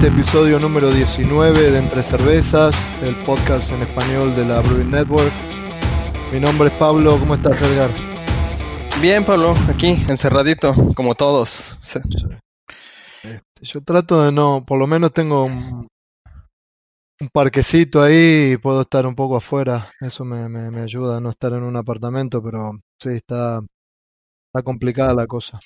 este 0.00 0.14
episodio 0.14 0.58
número 0.58 0.90
19 0.90 1.72
de 1.72 1.78
Entre 1.78 2.02
Cervezas, 2.02 2.74
el 3.02 3.14
podcast 3.22 3.70
en 3.70 3.82
español 3.82 4.34
de 4.34 4.46
la 4.46 4.60
Brewing 4.60 4.90
Network. 4.90 5.30
Mi 6.32 6.40
nombre 6.40 6.68
es 6.68 6.74
Pablo, 6.76 7.18
¿cómo 7.18 7.34
estás 7.34 7.60
Edgar? 7.60 7.90
Bien, 9.02 9.26
Pablo, 9.26 9.52
aquí, 9.68 10.02
encerradito, 10.08 10.74
como 10.94 11.14
todos. 11.14 11.78
Este, 11.82 12.00
yo 13.60 13.82
trato 13.82 14.24
de 14.24 14.32
no, 14.32 14.64
por 14.66 14.78
lo 14.78 14.86
menos 14.86 15.12
tengo 15.12 15.44
un, 15.44 15.86
parquecito 17.30 18.00
ahí 18.00 18.52
y 18.52 18.56
puedo 18.56 18.80
estar 18.80 19.04
un 19.04 19.14
poco 19.14 19.36
afuera. 19.36 19.92
Eso 20.00 20.24
me, 20.24 20.48
me, 20.48 20.80
ayuda 20.80 21.18
a 21.18 21.20
no 21.20 21.28
estar 21.28 21.52
en 21.52 21.62
un 21.62 21.76
apartamento, 21.76 22.42
pero 22.42 22.70
sí, 22.98 23.10
está, 23.10 23.60
está 24.46 24.62
complicada 24.64 25.12
la 25.12 25.26
cosa. 25.26 25.60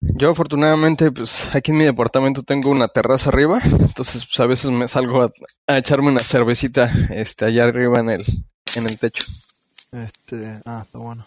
Yo 0.00 0.30
afortunadamente, 0.30 1.10
pues 1.10 1.48
aquí 1.54 1.70
en 1.70 1.78
mi 1.78 1.84
departamento 1.84 2.42
tengo 2.42 2.70
una 2.70 2.88
terraza 2.88 3.30
arriba, 3.30 3.60
entonces 3.64 4.26
pues, 4.26 4.38
a 4.40 4.46
veces 4.46 4.70
me 4.70 4.86
salgo 4.86 5.30
a, 5.66 5.78
echarme 5.78 6.08
una 6.08 6.22
cervecita 6.22 6.92
este, 7.10 7.46
allá 7.46 7.64
arriba 7.64 8.00
en 8.00 8.10
el, 8.10 8.24
en 8.74 8.86
el 8.86 8.98
techo. 8.98 9.24
Este, 9.92 10.60
ah, 10.66 10.82
está 10.84 10.98
bueno. 10.98 11.26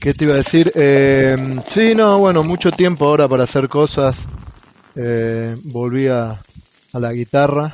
¿Qué 0.00 0.14
te 0.14 0.24
iba 0.24 0.34
a 0.34 0.38
decir? 0.38 0.70
Eh, 0.74 1.36
sí, 1.68 1.94
no, 1.94 2.18
bueno, 2.18 2.44
mucho 2.44 2.70
tiempo 2.70 3.06
ahora 3.06 3.28
para 3.28 3.44
hacer 3.44 3.68
cosas. 3.68 4.26
Eh, 4.94 5.56
volví 5.64 6.08
a, 6.08 6.38
la 6.92 7.12
guitarra, 7.12 7.72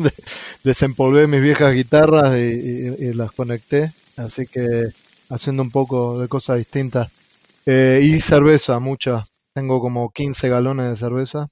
desempolvé 0.64 1.26
mis 1.26 1.40
viejas 1.40 1.74
guitarras 1.74 2.36
y, 2.36 3.14
las 3.14 3.32
conecté, 3.32 3.92
así 4.16 4.46
que 4.46 4.88
haciendo 5.30 5.62
un 5.62 5.70
poco 5.70 6.18
de 6.18 6.28
cosas 6.28 6.58
distintas. 6.58 7.10
Eh, 7.64 8.00
y 8.02 8.20
cerveza, 8.20 8.78
mucha, 8.78 9.24
tengo 9.54 9.80
como 9.80 10.10
15 10.10 10.48
galones 10.48 10.90
de 10.90 10.96
cerveza. 10.96 11.48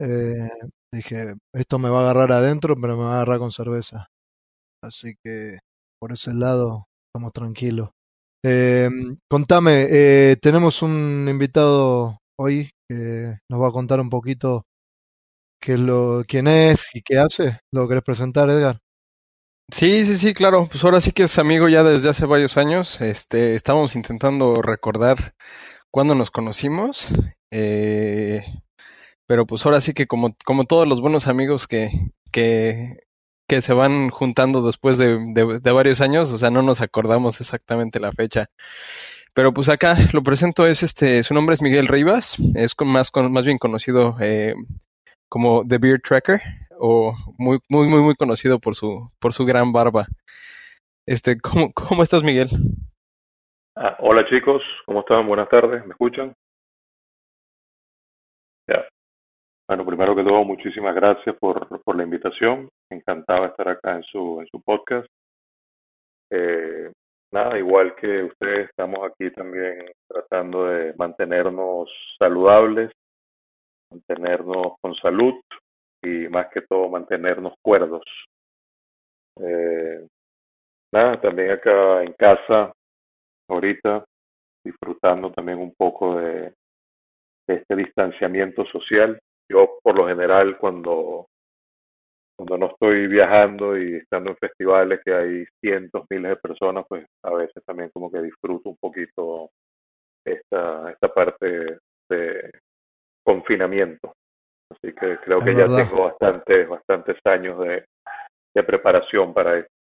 Eh, 0.00 0.48
dije, 0.92 1.34
esto 1.54 1.78
me 1.78 1.90
va 1.90 2.00
a 2.00 2.02
agarrar 2.02 2.32
adentro, 2.32 2.74
pero 2.80 2.96
me 2.96 3.04
va 3.04 3.12
a 3.12 3.14
agarrar 3.16 3.38
con 3.38 3.52
cerveza. 3.52 4.06
Así 4.82 5.14
que 5.24 5.58
por 6.00 6.12
ese 6.12 6.34
lado 6.34 6.86
estamos 7.08 7.32
tranquilos. 7.32 7.90
Eh, 8.44 8.88
contame, 9.30 9.86
eh, 9.90 10.36
tenemos 10.40 10.82
un 10.82 11.26
invitado 11.30 12.18
hoy 12.38 12.70
que 12.88 13.36
nos 13.50 13.60
va 13.62 13.68
a 13.68 13.72
contar 13.72 14.00
un 14.00 14.08
poquito 14.08 14.64
qué 15.60 15.74
es 15.74 15.80
lo, 15.80 16.24
quién 16.26 16.48
es 16.48 16.90
y 16.94 17.02
qué 17.02 17.18
hace. 17.18 17.60
¿Lo 17.72 17.86
querés 17.86 18.02
presentar, 18.02 18.48
Edgar? 18.48 18.78
Sí, 19.72 20.06
sí, 20.06 20.18
sí, 20.18 20.34
claro. 20.34 20.66
Pues 20.70 20.82
ahora 20.84 21.00
sí 21.00 21.12
que 21.12 21.24
es 21.24 21.38
amigo 21.38 21.68
ya 21.68 21.84
desde 21.84 22.08
hace 22.08 22.26
varios 22.26 22.56
años. 22.56 23.00
Este, 23.00 23.54
estamos 23.54 23.94
intentando 23.94 24.54
recordar 24.62 25.34
cuándo 25.90 26.14
nos 26.14 26.30
conocimos. 26.30 27.08
Eh, 27.50 28.42
pero 29.26 29.46
pues 29.46 29.64
ahora 29.64 29.80
sí 29.80 29.92
que 29.94 30.06
como, 30.06 30.34
como 30.44 30.64
todos 30.64 30.88
los 30.88 31.00
buenos 31.00 31.28
amigos 31.28 31.68
que, 31.68 31.90
que, 32.32 32.98
se 33.60 33.72
van 33.72 34.10
juntando 34.10 34.62
después 34.62 34.98
de, 34.98 35.18
de, 35.34 35.72
varios 35.72 36.00
años, 36.00 36.32
o 36.32 36.38
sea, 36.38 36.50
no 36.50 36.62
nos 36.62 36.80
acordamos 36.80 37.40
exactamente 37.40 38.00
la 38.00 38.12
fecha. 38.12 38.50
Pero 39.34 39.52
pues 39.54 39.68
acá 39.68 39.96
lo 40.12 40.22
presento 40.22 40.66
es 40.66 40.82
este, 40.82 41.22
su 41.24 41.34
nombre 41.34 41.54
es 41.54 41.62
Miguel 41.62 41.88
Rivas, 41.88 42.36
es 42.54 42.74
más, 42.84 43.10
más 43.30 43.44
bien 43.44 43.58
conocido 43.58 44.16
eh, 44.20 44.54
como 45.28 45.64
The 45.66 45.78
Beard 45.78 46.02
Tracker, 46.02 46.40
o 46.78 47.14
muy, 47.38 47.60
muy, 47.68 47.88
muy, 47.88 48.00
muy 48.00 48.16
conocido 48.16 48.58
por 48.58 48.74
su, 48.74 49.12
por 49.20 49.32
su 49.32 49.44
gran 49.44 49.72
barba. 49.72 50.08
Este, 51.06 51.38
¿cómo, 51.40 51.72
cómo 51.72 52.02
estás, 52.02 52.22
Miguel? 52.22 52.50
Ah, 53.76 53.96
hola 54.00 54.26
chicos, 54.28 54.62
¿cómo 54.84 55.00
están? 55.00 55.26
Buenas 55.28 55.48
tardes, 55.48 55.84
¿me 55.86 55.92
escuchan? 55.92 56.34
Ya. 58.68 58.84
Bueno, 59.68 59.86
primero 59.86 60.16
que 60.16 60.24
todo, 60.24 60.44
muchísimas 60.44 60.94
gracias 60.94 61.36
por, 61.36 61.80
por 61.84 61.96
la 61.96 62.02
invitación. 62.02 62.68
Encantado 62.90 63.42
de 63.42 63.48
estar 63.48 63.68
acá 63.68 63.94
en 63.94 64.02
su, 64.02 64.40
en 64.40 64.48
su 64.48 64.60
podcast. 64.60 65.06
Eh, 66.30 66.90
nada, 67.32 67.58
igual 67.58 67.94
que 67.94 68.24
ustedes, 68.24 68.70
estamos 68.70 69.08
aquí 69.08 69.30
también 69.30 69.92
tratando 70.08 70.66
de 70.66 70.92
mantenernos 70.98 71.88
saludables, 72.18 72.90
mantenernos 73.92 74.74
con 74.80 74.96
salud 74.96 75.34
y 76.02 76.28
más 76.28 76.48
que 76.52 76.62
todo 76.62 76.88
mantenernos 76.88 77.54
cuerdos. 77.62 78.02
Eh, 79.40 80.08
nada, 80.92 81.20
también 81.20 81.52
acá 81.52 82.02
en 82.02 82.12
casa 82.14 82.72
ahorita, 83.50 84.04
disfrutando 84.64 85.32
también 85.32 85.58
un 85.58 85.74
poco 85.76 86.16
de, 86.16 86.52
este 87.48 87.76
distanciamiento 87.76 88.64
social. 88.66 89.18
Yo 89.50 89.78
por 89.82 89.96
lo 89.96 90.06
general 90.06 90.56
cuando, 90.58 91.26
cuando 92.36 92.58
no 92.58 92.66
estoy 92.66 93.08
viajando 93.08 93.76
y 93.76 93.96
estando 93.96 94.30
en 94.30 94.36
festivales 94.36 95.00
que 95.04 95.12
hay 95.12 95.44
cientos, 95.60 96.06
miles 96.08 96.30
de 96.30 96.36
personas, 96.36 96.84
pues 96.88 97.04
a 97.24 97.34
veces 97.34 97.62
también 97.64 97.90
como 97.92 98.10
que 98.10 98.22
disfruto 98.22 98.70
un 98.70 98.76
poquito 98.76 99.50
esta, 100.24 100.90
esta 100.92 101.08
parte 101.12 101.78
de 102.08 102.50
confinamiento. 103.24 104.12
Así 104.70 104.94
que 104.94 105.18
creo 105.18 105.40
que 105.40 105.54
ya 105.54 105.64
tengo 105.64 106.04
bastantes, 106.04 106.68
bastantes 106.68 107.16
años 107.24 107.58
de, 107.58 107.84
de 108.54 108.62
preparación 108.62 109.34
para 109.34 109.58
esto. 109.58 109.72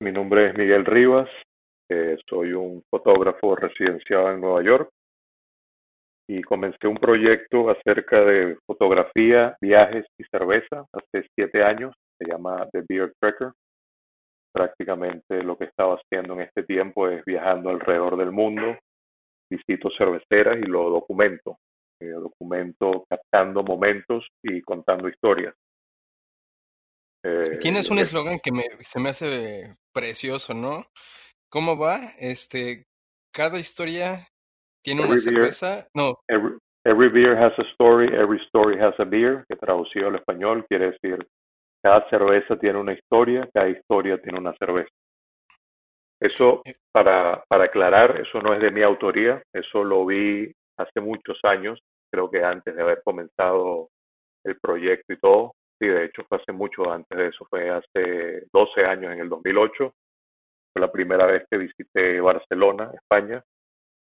Mi 0.00 0.10
nombre 0.10 0.48
es 0.48 0.58
Miguel 0.58 0.84
Rivas, 0.84 1.28
soy 2.28 2.52
un 2.52 2.82
fotógrafo 2.90 3.56
residenciado 3.56 4.30
en 4.30 4.40
Nueva 4.40 4.62
York 4.62 4.90
y 6.28 6.42
comencé 6.42 6.86
un 6.86 6.96
proyecto 6.96 7.68
acerca 7.70 8.20
de 8.20 8.56
fotografía, 8.66 9.56
viajes 9.60 10.06
y 10.18 10.24
cerveza 10.24 10.86
hace 10.92 11.28
siete 11.34 11.62
años. 11.62 11.94
Se 12.18 12.26
llama 12.28 12.66
The 12.72 12.82
Beer 12.88 13.12
Tracker. 13.20 13.52
Prácticamente 14.54 15.42
lo 15.42 15.56
que 15.56 15.64
estaba 15.64 15.96
haciendo 15.96 16.34
en 16.34 16.42
este 16.42 16.62
tiempo 16.62 17.08
es 17.08 17.24
viajando 17.24 17.70
alrededor 17.70 18.16
del 18.16 18.32
mundo, 18.32 18.78
visito 19.50 19.90
cerveceras 19.96 20.58
y 20.58 20.66
lo 20.66 20.90
documento. 20.90 21.58
Eh, 22.00 22.06
documento 22.06 23.04
captando 23.08 23.62
momentos 23.62 24.26
y 24.42 24.60
contando 24.62 25.08
historias. 25.08 25.54
Eh, 27.24 27.58
Tienes 27.60 27.90
un 27.90 27.98
eslogan 27.98 28.40
que 28.40 28.50
me, 28.50 28.64
se 28.80 28.98
me 28.98 29.10
hace 29.10 29.76
precioso, 29.92 30.52
¿no? 30.54 30.84
¿Cómo 31.52 31.76
va? 31.76 32.14
Este, 32.18 32.86
cada 33.30 33.60
historia 33.60 34.26
tiene 34.82 35.04
una 35.04 35.18
cerveza. 35.18 35.86
no. 35.94 36.16
Every, 36.84 37.10
beer 37.10 37.36
has 37.36 37.56
a 37.58 37.62
story, 37.74 38.08
every 38.08 38.40
story 38.46 38.80
has 38.80 38.98
a 38.98 39.04
beer, 39.04 39.44
que 39.48 39.54
traducido 39.56 40.08
al 40.08 40.16
español 40.16 40.64
quiere 40.66 40.92
decir 40.92 41.24
cada 41.82 42.08
cerveza 42.08 42.56
tiene 42.58 42.78
una 42.78 42.94
historia, 42.94 43.48
cada 43.52 43.68
historia 43.68 44.20
tiene 44.20 44.38
una 44.38 44.54
cerveza. 44.56 44.90
Eso, 46.20 46.62
eh. 46.64 46.74
para, 46.90 47.44
para 47.48 47.64
aclarar, 47.64 48.20
eso 48.20 48.40
no 48.40 48.54
es 48.54 48.60
de 48.60 48.70
mi 48.70 48.82
autoría, 48.82 49.42
eso 49.52 49.84
lo 49.84 50.06
vi 50.06 50.50
hace 50.78 51.00
muchos 51.00 51.38
años, 51.42 51.78
creo 52.10 52.30
que 52.30 52.42
antes 52.42 52.74
de 52.74 52.82
haber 52.82 53.02
comenzado 53.04 53.90
el 54.44 54.58
proyecto 54.58 55.12
y 55.12 55.18
todo. 55.18 55.52
Sí, 55.78 55.86
de 55.86 56.06
hecho 56.06 56.24
fue 56.28 56.38
hace 56.38 56.52
mucho 56.52 56.90
antes 56.90 57.18
de 57.18 57.26
eso, 57.28 57.44
fue 57.50 57.68
hace 57.68 58.46
12 58.52 58.84
años, 58.86 59.12
en 59.12 59.20
el 59.20 59.28
2008. 59.28 59.92
Fue 60.72 60.80
la 60.80 60.90
primera 60.90 61.26
vez 61.26 61.44
que 61.50 61.58
visité 61.58 62.20
Barcelona, 62.20 62.90
España. 62.94 63.42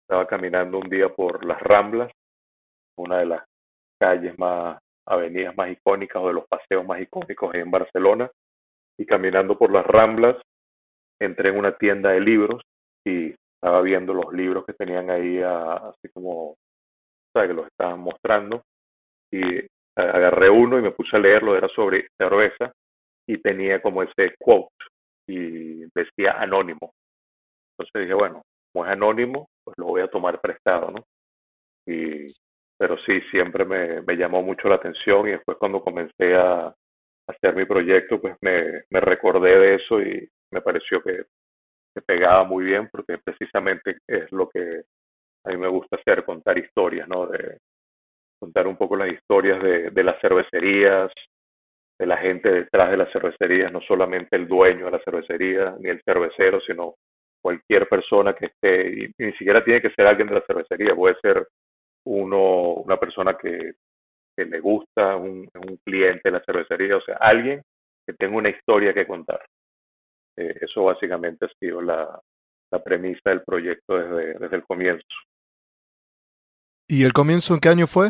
Estaba 0.01 0.25
caminando 0.25 0.79
un 0.79 0.89
día 0.89 1.09
por 1.09 1.43
las 1.43 1.61
Ramblas, 1.61 2.11
una 2.97 3.19
de 3.19 3.25
las 3.25 3.43
calles 3.99 4.37
más, 4.39 4.79
avenidas 5.05 5.55
más 5.57 5.69
icónicas 5.69 6.21
o 6.23 6.27
de 6.27 6.33
los 6.33 6.47
paseos 6.47 6.85
más 6.85 7.01
icónicos 7.01 7.53
en 7.55 7.69
Barcelona. 7.69 8.31
Y 8.97 9.05
caminando 9.05 9.57
por 9.57 9.71
las 9.71 9.85
Ramblas, 9.85 10.37
entré 11.19 11.49
en 11.49 11.57
una 11.57 11.75
tienda 11.75 12.11
de 12.11 12.21
libros 12.21 12.61
y 13.05 13.35
estaba 13.55 13.81
viendo 13.81 14.13
los 14.13 14.31
libros 14.31 14.65
que 14.65 14.73
tenían 14.73 15.09
ahí, 15.09 15.41
así 15.41 16.07
como, 16.13 16.55
que 17.33 17.53
los 17.53 17.67
estaban 17.67 17.99
mostrando. 17.99 18.63
Y 19.29 19.59
agarré 19.97 20.49
uno 20.49 20.79
y 20.79 20.81
me 20.81 20.91
puse 20.91 21.17
a 21.17 21.19
leerlo, 21.19 21.57
era 21.57 21.67
sobre 21.69 22.07
cerveza 22.17 22.71
y 23.27 23.39
tenía 23.39 23.81
como 23.81 24.03
ese 24.03 24.35
quote 24.39 24.69
y 25.27 25.85
decía 25.93 26.33
anónimo. 26.39 26.93
Entonces 27.71 28.01
dije, 28.01 28.13
bueno, 28.13 28.43
como 28.71 28.85
es 28.85 28.91
anónimo, 28.91 29.47
pues 29.63 29.77
lo 29.77 29.85
voy 29.85 30.01
a 30.01 30.07
tomar 30.07 30.39
prestado, 30.41 30.91
¿no? 30.91 31.05
Y, 31.87 32.27
pero 32.77 32.97
sí, 33.05 33.21
siempre 33.31 33.65
me, 33.65 34.01
me 34.01 34.15
llamó 34.15 34.41
mucho 34.41 34.67
la 34.67 34.75
atención 34.75 35.27
y 35.27 35.31
después 35.31 35.57
cuando 35.57 35.83
comencé 35.83 36.35
a, 36.35 36.73
hacer 37.27 37.55
mi 37.55 37.65
proyecto, 37.65 38.21
pues 38.21 38.35
me, 38.41 38.83
me 38.89 38.99
recordé 38.99 39.57
de 39.57 39.75
eso 39.75 39.99
y 40.01 40.29
me 40.51 40.61
pareció 40.61 41.01
que, 41.01 41.23
que 41.93 42.01
pegaba 42.01 42.43
muy 42.43 42.65
bien 42.65 42.87
porque 42.91 43.17
precisamente 43.17 43.97
es 44.07 44.31
lo 44.31 44.49
que 44.49 44.83
a 45.43 45.49
mí 45.49 45.57
me 45.57 45.67
gusta 45.67 45.95
hacer, 45.95 46.23
contar 46.23 46.57
historias, 46.57 47.07
¿no? 47.07 47.27
De 47.27 47.59
contar 48.39 48.67
un 48.67 48.77
poco 48.77 48.95
las 48.95 49.11
historias 49.11 49.61
de, 49.63 49.89
de 49.89 50.03
las 50.03 50.19
cervecerías, 50.21 51.11
de 51.97 52.05
la 52.05 52.17
gente 52.17 52.51
detrás 52.51 52.91
de 52.91 52.97
las 52.97 53.11
cervecerías, 53.11 53.71
no 53.71 53.81
solamente 53.81 54.35
el 54.35 54.47
dueño 54.47 54.85
de 54.85 54.91
la 54.91 55.03
cervecería 55.03 55.75
ni 55.79 55.89
el 55.89 56.01
cervecero, 56.03 56.59
sino 56.61 56.95
cualquier 57.41 57.87
persona 57.87 58.33
que 58.33 58.47
esté, 58.47 58.89
y, 58.89 59.11
ni 59.17 59.31
siquiera 59.33 59.63
tiene 59.63 59.81
que 59.81 59.91
ser 59.91 60.07
alguien 60.07 60.27
de 60.27 60.35
la 60.35 60.45
cervecería, 60.45 60.95
puede 60.95 61.15
ser 61.21 61.47
uno, 62.05 62.73
una 62.73 62.97
persona 62.97 63.37
que 63.37 63.73
que 64.35 64.45
le 64.45 64.59
gusta, 64.59 65.15
un, 65.15 65.47
un 65.53 65.77
cliente 65.85 66.21
de 66.25 66.31
la 66.31 66.43
cervecería, 66.43 66.97
o 66.97 67.01
sea, 67.01 67.15
alguien 67.17 67.61
que 68.05 68.13
tenga 68.13 68.37
una 68.37 68.49
historia 68.49 68.93
que 68.93 69.07
contar. 69.07 69.39
Eh, 70.37 70.57
eso 70.61 70.83
básicamente 70.83 71.45
ha 71.45 71.49
sido 71.59 71.81
la, 71.81 72.19
la 72.71 72.83
premisa 72.83 73.29
del 73.29 73.43
proyecto 73.43 73.97
desde, 73.97 74.39
desde 74.39 74.55
el 74.57 74.63
comienzo. 74.63 75.05
¿Y 76.87 77.03
el 77.03 77.13
comienzo 77.13 77.53
en 77.53 77.59
qué 77.61 77.69
año 77.69 77.87
fue? 77.87 78.09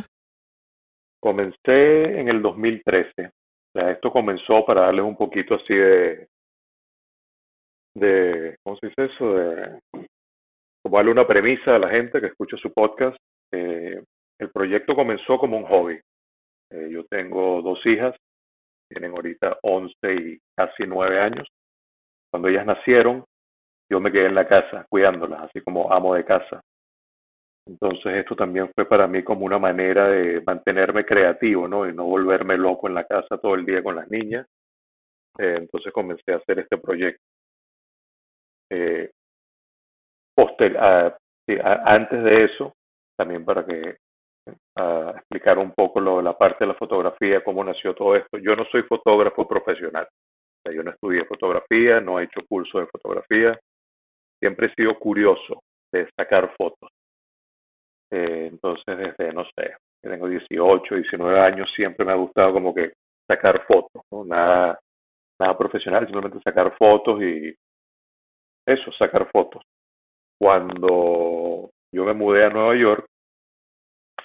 Comencé 1.21 2.19
en 2.19 2.27
el 2.27 2.41
2013. 2.41 3.31
Esto 3.75 4.09
comenzó 4.09 4.65
para 4.65 4.81
darles 4.81 5.03
un 5.03 5.17
poquito 5.17 5.55
así 5.55 5.73
de, 5.73 6.27
de, 7.95 8.57
¿cómo 8.63 8.77
se 8.77 8.87
dice 8.87 9.05
eso? 9.05 9.33
De, 9.33 9.79
como 10.81 10.97
darle 10.97 11.11
una 11.11 11.27
premisa 11.27 11.75
a 11.75 11.79
la 11.79 11.89
gente 11.89 12.21
que 12.21 12.27
escucha 12.27 12.55
su 12.57 12.71
podcast. 12.71 13.17
Eh, 13.51 14.01
el 14.39 14.51
proyecto 14.51 14.95
comenzó 14.95 15.37
como 15.37 15.57
un 15.57 15.65
hobby. 15.65 15.99
Eh, 16.71 16.89
yo 16.89 17.03
tengo 17.05 17.61
dos 17.61 17.85
hijas, 17.85 18.15
tienen 18.89 19.11
ahorita 19.11 19.57
11 19.61 19.95
y 20.13 20.39
casi 20.55 20.83
9 20.87 21.19
años. 21.19 21.47
Cuando 22.31 22.47
ellas 22.47 22.65
nacieron, 22.65 23.25
yo 23.91 23.99
me 23.99 24.11
quedé 24.11 24.27
en 24.27 24.35
la 24.35 24.47
casa 24.47 24.85
cuidándolas, 24.89 25.43
así 25.43 25.61
como 25.61 25.91
amo 25.91 26.15
de 26.15 26.23
casa. 26.23 26.61
Entonces 27.67 28.17
esto 28.17 28.35
también 28.35 28.71
fue 28.75 28.85
para 28.85 29.07
mí 29.07 29.23
como 29.23 29.45
una 29.45 29.57
manera 29.57 30.07
de 30.07 30.41
mantenerme 30.45 31.05
creativo, 31.05 31.67
¿no? 31.67 31.87
Y 31.87 31.93
no 31.93 32.05
volverme 32.05 32.57
loco 32.57 32.87
en 32.87 32.93
la 32.93 33.05
casa 33.05 33.37
todo 33.37 33.55
el 33.55 33.65
día 33.65 33.81
con 33.81 33.95
las 33.95 34.09
niñas. 34.09 34.47
Eh, 35.39 35.55
entonces 35.59 35.91
comencé 35.91 36.33
a 36.33 36.37
hacer 36.37 36.59
este 36.59 36.77
proyecto. 36.77 37.21
Eh, 38.71 39.11
poster, 40.35 40.77
ah, 40.77 41.17
antes 41.85 42.23
de 42.23 42.45
eso, 42.45 42.73
también 43.17 43.45
para 43.45 43.65
que 43.65 43.97
uh, 44.77 45.09
explicar 45.17 45.57
un 45.57 45.71
poco 45.71 45.99
lo, 45.99 46.21
la 46.21 46.37
parte 46.37 46.65
de 46.65 46.67
la 46.67 46.73
fotografía, 46.75 47.43
cómo 47.43 47.63
nació 47.63 47.93
todo 47.95 48.15
esto. 48.15 48.37
Yo 48.37 48.55
no 48.55 48.65
soy 48.65 48.83
fotógrafo 48.83 49.47
profesional. 49.47 50.05
O 50.05 50.61
sea, 50.63 50.75
yo 50.75 50.83
no 50.83 50.91
estudié 50.91 51.25
fotografía, 51.25 51.99
no 52.01 52.19
he 52.19 52.25
hecho 52.25 52.41
curso 52.47 52.79
de 52.79 52.87
fotografía. 52.87 53.57
Siempre 54.39 54.67
he 54.67 54.73
sido 54.75 54.97
curioso 54.99 55.61
de 55.93 56.09
sacar 56.17 56.53
fotos. 56.57 56.89
Eh, 58.15 58.47
entonces, 58.49 58.97
desde, 58.97 59.33
no 59.33 59.43
sé, 59.43 59.75
tengo 60.01 60.29
18, 60.29 60.95
19 60.95 61.39
años, 61.39 61.69
siempre 61.75 62.05
me 62.05 62.13
ha 62.13 62.15
gustado 62.15 62.53
como 62.53 62.73
que 62.73 62.93
sacar 63.27 63.65
fotos, 63.65 64.03
¿no? 64.09 64.23
Nada, 64.23 64.79
nada 65.37 65.57
profesional, 65.57 66.05
simplemente 66.05 66.41
sacar 66.41 66.73
fotos 66.77 67.21
y 67.21 67.53
eso, 68.65 68.91
sacar 68.93 69.29
fotos. 69.31 69.63
Cuando 70.39 71.71
yo 71.93 72.05
me 72.05 72.13
mudé 72.13 72.45
a 72.45 72.49
Nueva 72.49 72.75
York, 72.77 73.05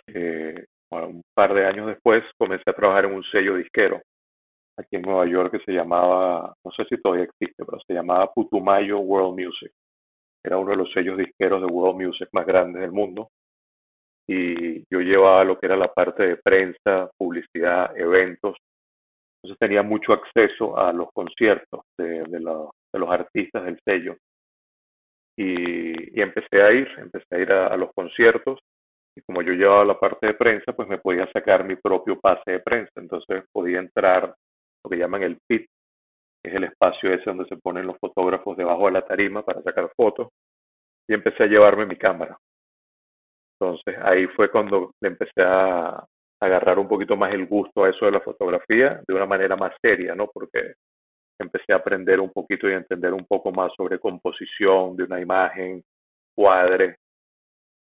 eh, 0.06 0.64
un 0.90 1.22
par 1.34 1.52
de 1.54 1.66
años 1.66 1.88
después 1.88 2.22
comencé 2.38 2.70
a 2.70 2.72
trabajar 2.74 3.06
en 3.06 3.14
un 3.14 3.24
sello 3.24 3.56
disquero 3.56 4.00
aquí 4.76 4.96
en 4.96 5.02
Nueva 5.02 5.26
York 5.26 5.52
que 5.52 5.64
se 5.64 5.72
llamaba, 5.72 6.54
no 6.64 6.70
sé 6.72 6.84
si 6.84 7.00
todavía 7.00 7.24
existe, 7.24 7.64
pero 7.64 7.78
se 7.86 7.92
llamaba 7.92 8.32
Putumayo 8.32 9.00
World 9.00 9.38
Music. 9.38 9.72
Era 10.44 10.58
uno 10.58 10.70
de 10.70 10.76
los 10.76 10.92
sellos 10.92 11.18
disqueros 11.18 11.60
de 11.60 11.66
World 11.66 12.00
Music 12.00 12.28
más 12.32 12.46
grandes 12.46 12.80
del 12.80 12.92
mundo. 12.92 13.28
Y 14.32 14.84
yo 14.88 15.00
llevaba 15.00 15.42
lo 15.42 15.58
que 15.58 15.66
era 15.66 15.76
la 15.76 15.92
parte 15.92 16.22
de 16.22 16.36
prensa, 16.36 17.10
publicidad, 17.18 17.90
eventos. 17.98 18.56
Entonces 19.42 19.58
tenía 19.58 19.82
mucho 19.82 20.12
acceso 20.12 20.78
a 20.78 20.92
los 20.92 21.08
conciertos 21.12 21.80
de, 21.98 22.24
los 22.38 23.10
artistas 23.10 23.64
del 23.64 23.80
sello. 23.84 24.16
Y, 25.36 26.16
y, 26.16 26.22
empecé 26.22 26.62
a 26.62 26.70
ir, 26.70 26.88
empecé 26.98 27.34
a 27.34 27.38
ir 27.40 27.50
a, 27.50 27.66
a 27.68 27.76
los 27.76 27.90
conciertos 27.92 28.60
y 29.16 29.22
como 29.22 29.42
yo 29.42 29.52
llevaba 29.52 29.84
la 29.84 29.98
parte 29.98 30.28
de 30.28 30.34
prensa, 30.34 30.72
pues 30.74 30.88
me 30.88 30.98
podía 30.98 31.28
sacar 31.32 31.64
mi 31.64 31.74
propio 31.74 32.20
pase 32.20 32.52
de 32.52 32.60
prensa. 32.60 32.92
Entonces 33.00 33.42
podía 33.50 33.80
entrar 33.80 34.32
lo 34.84 34.90
que 34.90 34.96
llaman 34.96 35.24
el 35.24 35.38
pit, 35.48 35.66
que 36.40 36.50
es 36.50 36.54
el 36.54 36.64
espacio 36.64 37.12
ese 37.12 37.24
donde 37.24 37.46
se 37.46 37.56
ponen 37.56 37.88
los 37.88 37.98
fotógrafos 37.98 38.56
debajo 38.56 38.86
de 38.86 38.92
la 38.92 39.02
tarima 39.02 39.42
para 39.42 39.60
sacar 39.62 39.90
fotos. 39.96 40.28
Y 41.08 41.14
empecé 41.14 41.42
a 41.42 41.48
llevarme 41.48 41.84
mi 41.86 41.96
cámara. 41.96 42.38
Entonces 43.60 43.96
ahí 44.02 44.26
fue 44.28 44.50
cuando 44.50 44.92
le 45.02 45.08
empecé 45.08 45.42
a 45.42 46.04
agarrar 46.42 46.78
un 46.78 46.88
poquito 46.88 47.16
más 47.16 47.32
el 47.34 47.46
gusto 47.46 47.84
a 47.84 47.90
eso 47.90 48.06
de 48.06 48.12
la 48.12 48.20
fotografía 48.20 49.02
de 49.06 49.14
una 49.14 49.26
manera 49.26 49.56
más 49.56 49.74
seria, 49.82 50.14
¿no? 50.14 50.28
Porque 50.32 50.74
empecé 51.38 51.72
a 51.72 51.76
aprender 51.76 52.20
un 52.20 52.30
poquito 52.30 52.68
y 52.68 52.72
a 52.72 52.78
entender 52.78 53.12
un 53.12 53.26
poco 53.26 53.52
más 53.52 53.72
sobre 53.76 53.98
composición 53.98 54.96
de 54.96 55.04
una 55.04 55.20
imagen, 55.20 55.82
cuadre, 56.34 56.96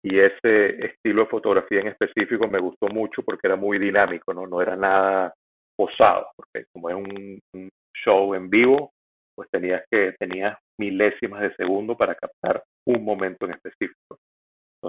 y 0.03 0.21
ese 0.21 0.87
estilo 0.87 1.23
de 1.23 1.29
fotografía 1.29 1.81
en 1.81 1.89
específico 1.89 2.47
me 2.47 2.61
gustó 2.61 2.87
mucho 2.89 3.23
porque 3.23 3.49
era 3.49 3.57
muy 3.57 3.79
dinámico, 3.79 4.33
no, 4.33 4.47
no 4.47 4.63
era 4.63 4.77
nada 4.77 5.35
posado, 5.77 6.29
porque 6.37 6.65
como 6.73 6.89
es 6.89 6.95
un, 6.95 7.41
un 7.55 7.69
show 8.05 8.35
en 8.35 8.49
vivo, 8.49 8.93
pues 9.35 9.51
tenías 9.51 9.83
que 9.91 10.15
tenías 10.19 10.57
milésimas 10.79 11.43
de 11.43 11.55
segundo 11.57 11.97
para 11.97 12.15
captar 12.15 12.63
un 12.87 13.05
momento 13.05 13.47
en 13.47 13.55
específico. 13.55 14.17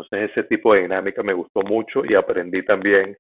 Entonces 0.02 0.32
ese 0.32 0.44
tipo 0.44 0.74
de 0.74 0.82
dinámica 0.82 1.24
me 1.24 1.34
gustó 1.34 1.62
mucho 1.62 2.04
y 2.06 2.16
aprendí 2.16 2.64
también 2.64 3.18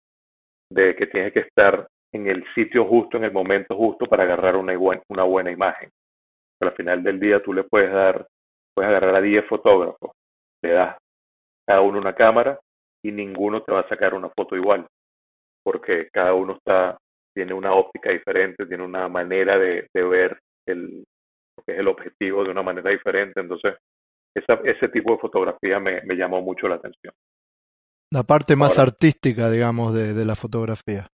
de 0.71 0.95
que 0.95 1.07
tienes 1.07 1.33
que 1.33 1.39
estar 1.41 1.87
en 2.13 2.27
el 2.27 2.45
sitio 2.53 2.85
justo, 2.85 3.17
en 3.17 3.25
el 3.25 3.31
momento 3.31 3.75
justo 3.75 4.05
para 4.05 4.23
agarrar 4.23 4.55
una, 4.55 4.73
una 5.09 5.23
buena 5.23 5.51
imagen. 5.51 5.89
Pero 6.59 6.71
al 6.71 6.77
final 6.77 7.03
del 7.03 7.19
día 7.19 7.41
tú 7.41 7.53
le 7.53 7.63
puedes 7.63 7.91
dar, 7.91 8.27
puedes 8.75 8.89
agarrar 8.89 9.15
a 9.15 9.21
10 9.21 9.45
fotógrafos, 9.45 10.11
le 10.63 10.71
das 10.71 10.97
cada 11.67 11.81
uno 11.81 11.99
una 11.99 12.13
cámara 12.13 12.59
y 13.03 13.11
ninguno 13.11 13.61
te 13.61 13.71
va 13.71 13.81
a 13.81 13.89
sacar 13.89 14.13
una 14.13 14.29
foto 14.29 14.55
igual, 14.55 14.87
porque 15.63 16.09
cada 16.11 16.33
uno 16.33 16.53
está 16.53 16.97
tiene 17.35 17.53
una 17.53 17.71
óptica 17.73 18.09
diferente, 18.09 18.65
tiene 18.65 18.83
una 18.83 19.07
manera 19.07 19.59
de, 19.59 19.87
de 19.93 20.03
ver 20.03 20.39
el, 20.65 21.03
lo 21.55 21.63
que 21.63 21.73
es 21.73 21.79
el 21.79 21.87
objetivo 21.87 22.43
de 22.43 22.49
una 22.49 22.63
manera 22.63 22.89
diferente, 22.89 23.39
entonces 23.39 23.75
esa, 24.39 24.55
ese 24.63 24.89
tipo 24.89 25.13
de 25.13 25.19
fotografía 25.19 25.79
me, 25.79 26.01
me 26.01 26.15
llamó 26.15 26.41
mucho 26.41 26.67
la 26.67 26.75
atención. 26.75 27.13
La 28.11 28.23
parte 28.23 28.55
más 28.55 28.77
Ahora, 28.77 28.91
artística, 28.91 29.49
digamos, 29.49 29.93
de, 29.93 30.13
de 30.13 30.25
la 30.25 30.35
fotografía. 30.35 31.07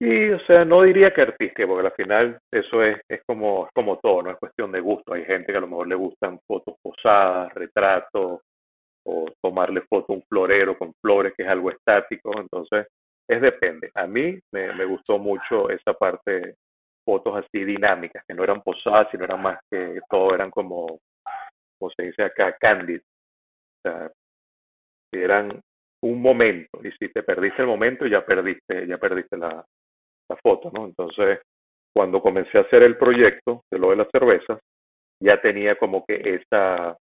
Sí, 0.00 0.30
o 0.30 0.38
sea, 0.46 0.64
no 0.64 0.82
diría 0.82 1.12
que 1.12 1.22
artística, 1.22 1.66
porque 1.66 1.88
al 1.88 1.94
final 1.94 2.38
eso 2.52 2.84
es, 2.84 3.00
es 3.08 3.20
como 3.26 3.68
como 3.74 3.98
todo, 3.98 4.22
no 4.22 4.30
es 4.30 4.38
cuestión 4.38 4.70
de 4.70 4.80
gusto. 4.80 5.14
Hay 5.14 5.24
gente 5.24 5.50
que 5.50 5.58
a 5.58 5.60
lo 5.60 5.66
mejor 5.66 5.88
le 5.88 5.96
gustan 5.96 6.38
fotos 6.46 6.76
posadas, 6.80 7.52
retratos, 7.54 8.40
o 9.04 9.26
tomarle 9.42 9.82
foto 9.88 10.12
a 10.12 10.16
un 10.16 10.22
florero 10.28 10.78
con 10.78 10.92
flores, 11.00 11.32
que 11.36 11.42
es 11.42 11.48
algo 11.48 11.70
estático. 11.70 12.30
Entonces, 12.38 12.86
es 13.28 13.40
depende. 13.40 13.90
A 13.94 14.06
mí 14.06 14.38
me, 14.52 14.72
me 14.74 14.84
gustó 14.84 15.18
mucho 15.18 15.68
esa 15.68 15.94
parte, 15.94 16.54
fotos 17.04 17.36
así 17.36 17.64
dinámicas, 17.64 18.22
que 18.28 18.34
no 18.34 18.44
eran 18.44 18.62
posadas, 18.62 19.08
sino 19.10 19.24
eran 19.24 19.42
más 19.42 19.58
que 19.68 19.98
todo, 20.08 20.32
eran 20.32 20.50
como, 20.50 20.98
como 21.78 21.90
se 21.96 22.04
dice 22.04 22.22
acá, 22.22 22.56
candid. 22.58 23.00
O 23.00 23.90
sea, 23.90 24.10
eran 25.12 25.60
un 26.02 26.22
momento, 26.22 26.78
y 26.84 26.92
si 26.92 27.12
te 27.12 27.22
perdiste 27.22 27.62
el 27.62 27.68
momento, 27.68 28.06
ya 28.06 28.24
perdiste, 28.24 28.86
ya 28.86 28.98
perdiste 28.98 29.36
la, 29.36 29.64
la 30.28 30.36
foto, 30.42 30.70
¿no? 30.72 30.86
Entonces, 30.86 31.40
cuando 31.94 32.20
comencé 32.20 32.58
a 32.58 32.62
hacer 32.62 32.82
el 32.82 32.96
proyecto 32.96 33.62
de 33.70 33.78
lo 33.78 33.90
de 33.90 33.96
las 33.96 34.08
cervezas, 34.12 34.60
ya 35.20 35.40
tenía 35.40 35.76
como 35.76 36.04
que 36.06 36.14
esa 36.40 36.96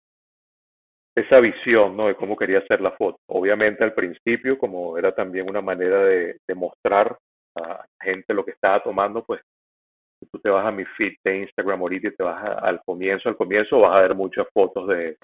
esa 1.14 1.41
visión 1.41 1.97
¿no? 1.97 2.07
de 2.07 2.14
cómo 2.14 2.37
quería 2.37 2.59
hacer 2.59 2.81
la 2.81 2.93
foto. 2.93 3.19
Obviamente 3.29 3.85
al 3.85 3.93
principio, 3.93 4.59
como 4.59 4.97
era 4.97 5.14
también 5.14 5.49
una 5.49 5.61
manera 5.61 6.02
de, 6.05 6.38
de 6.49 6.55
mostrar 6.55 7.19
a 7.57 7.61
la 7.69 7.87
gente 8.02 8.33
lo 8.33 8.45
que 8.45 8.52
estaba 8.52 8.83
tomando, 8.83 9.23
pues 9.23 9.43
tú 10.26 10.38
te 10.38 10.50
vas 10.50 10.67
a 10.67 10.73
mi 10.73 10.85
feed 10.85 11.14
de 11.25 11.38
Instagram 11.38 11.81
ahorita 11.81 12.09
y 12.09 12.17
te 12.17 12.23
vas 12.23 12.43
al 12.62 12.81
comienzo, 12.85 13.29
al 13.29 13.37
comienzo 13.37 13.81
vas 13.81 13.97
a 13.97 14.00
ver 14.02 14.14
muchas 14.14 14.47
fotos 14.52 14.88
de, 14.88 15.17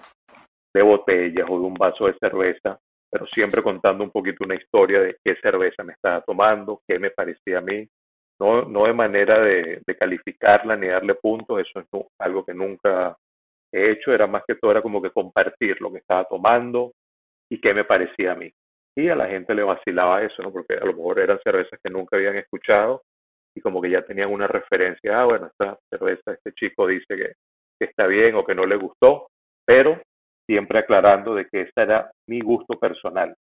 de 0.73 0.81
botellas 0.81 1.47
o 1.49 1.59
de 1.59 1.65
un 1.65 1.73
vaso 1.73 2.07
de 2.07 2.17
cerveza, 2.19 2.79
pero 3.11 3.25
siempre 3.27 3.61
contando 3.61 4.03
un 4.03 4.11
poquito 4.11 4.43
una 4.43 4.55
historia 4.55 5.01
de 5.01 5.17
qué 5.23 5.35
cerveza 5.41 5.83
me 5.83 5.93
estaba 5.93 6.21
tomando, 6.21 6.81
qué 6.87 6.99
me 6.99 7.11
parecía 7.11 7.59
a 7.59 7.61
mí, 7.61 7.87
no, 8.39 8.63
no 8.63 8.85
de 8.85 8.93
manera 8.93 9.39
de, 9.39 9.81
de 9.85 9.97
calificarla 9.97 10.75
ni 10.75 10.87
darle 10.87 11.15
puntos, 11.15 11.59
eso 11.59 11.79
es 11.79 11.87
algo 12.19 12.45
que 12.45 12.53
nunca 12.53 13.15
he 13.71 13.91
hecho 13.91 14.13
era 14.13 14.27
más 14.27 14.43
que 14.47 14.55
todo 14.55 14.71
era 14.71 14.81
como 14.81 15.01
que 15.01 15.11
compartir 15.11 15.79
lo 15.81 15.91
que 15.91 15.99
estaba 15.99 16.23
tomando 16.25 16.93
y 17.51 17.59
qué 17.59 17.73
me 17.73 17.83
parecía 17.83 18.33
a 18.33 18.35
mí. 18.35 18.51
Y 18.95 19.09
a 19.09 19.15
la 19.15 19.27
gente 19.27 19.53
le 19.53 19.63
vacilaba 19.63 20.23
eso, 20.23 20.41
¿no? 20.41 20.51
Porque 20.51 20.73
a 20.73 20.85
lo 20.85 20.93
mejor 20.93 21.19
eran 21.19 21.39
cervezas 21.43 21.79
que 21.83 21.89
nunca 21.89 22.17
habían 22.17 22.35
escuchado 22.35 23.03
y 23.59 23.61
como 23.61 23.81
que 23.81 23.89
ya 23.89 24.01
tenían 24.01 24.31
una 24.31 24.47
referencia, 24.47 25.21
ah, 25.21 25.25
bueno, 25.25 25.47
esta 25.47 25.77
cerveza, 25.89 26.31
este 26.31 26.53
chico 26.53 26.87
dice 26.87 27.05
que, 27.15 27.33
está 27.79 28.07
bien 28.07 28.35
o 28.35 28.45
que 28.45 28.55
no 28.55 28.65
le 28.65 28.77
gustó, 28.77 29.27
pero 29.65 30.01
siempre 30.45 30.79
aclarando 30.79 31.35
de 31.35 31.45
que 31.45 31.61
ese 31.61 31.71
era 31.75 32.11
mi 32.27 32.41
gusto 32.41 32.77
personal. 32.79 33.35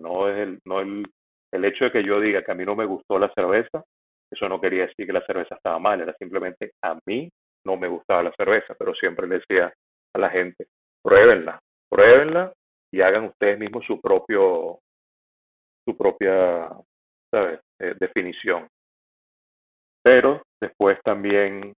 No 0.00 0.28
es 0.28 0.38
el, 0.38 0.58
no 0.64 0.80
el, 0.80 1.04
el 1.52 1.64
hecho 1.64 1.84
de 1.84 1.92
que 1.92 2.04
yo 2.04 2.20
diga 2.20 2.42
que 2.42 2.50
a 2.50 2.54
mí 2.54 2.64
no 2.64 2.74
me 2.74 2.86
gustó 2.86 3.18
la 3.18 3.32
cerveza, 3.34 3.84
eso 4.32 4.48
no 4.48 4.60
quería 4.60 4.86
decir 4.86 5.06
que 5.06 5.12
la 5.12 5.24
cerveza 5.24 5.54
estaba 5.54 5.78
mal, 5.78 6.00
era 6.00 6.14
simplemente 6.14 6.72
a 6.82 6.98
mí 7.06 7.28
no 7.64 7.76
me 7.76 7.88
gustaba 7.88 8.24
la 8.24 8.32
cerveza, 8.36 8.74
pero 8.76 8.94
siempre 8.94 9.28
le 9.28 9.38
decía 9.38 9.72
a 10.14 10.18
la 10.18 10.30
gente, 10.30 10.66
pruébenla, 11.02 11.60
pruébenla 11.88 12.52
y 12.92 13.00
hagan 13.00 13.24
ustedes 13.24 13.58
mismos 13.58 13.84
su 13.84 14.00
propio, 14.00 14.78
su 15.84 15.96
propia, 15.96 16.68
¿sabes? 17.30 17.60
definición. 17.78 18.66
Pero 20.06 20.42
después 20.60 21.00
también 21.02 21.72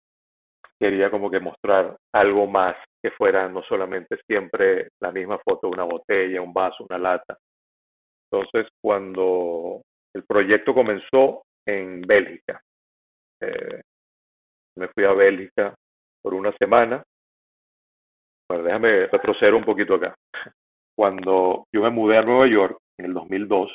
quería 0.78 1.10
como 1.10 1.30
que 1.30 1.40
mostrar 1.40 1.96
algo 2.12 2.46
más 2.46 2.76
que 3.02 3.10
fuera 3.12 3.48
no 3.48 3.62
solamente 3.62 4.18
siempre 4.26 4.90
la 5.00 5.10
misma 5.12 5.38
foto 5.38 5.68
una 5.68 5.84
botella, 5.84 6.42
un 6.42 6.52
vaso, 6.52 6.84
una 6.84 6.98
lata. 6.98 7.38
Entonces, 8.30 8.70
cuando 8.82 9.80
el 10.14 10.24
proyecto 10.24 10.74
comenzó 10.74 11.44
en 11.66 12.02
Bélgica, 12.02 12.60
eh, 13.40 13.80
me 14.76 14.88
fui 14.88 15.04
a 15.04 15.14
Bélgica 15.14 15.74
por 16.22 16.34
una 16.34 16.52
semana. 16.58 17.02
Bueno, 18.46 18.64
déjame 18.64 19.06
retroceder 19.06 19.54
un 19.54 19.64
poquito 19.64 19.94
acá. 19.94 20.14
Cuando 20.94 21.64
yo 21.74 21.80
me 21.80 21.88
mudé 21.88 22.18
a 22.18 22.22
Nueva 22.22 22.46
York 22.46 22.76
en 22.98 23.06
el 23.06 23.14
2002, 23.14 23.72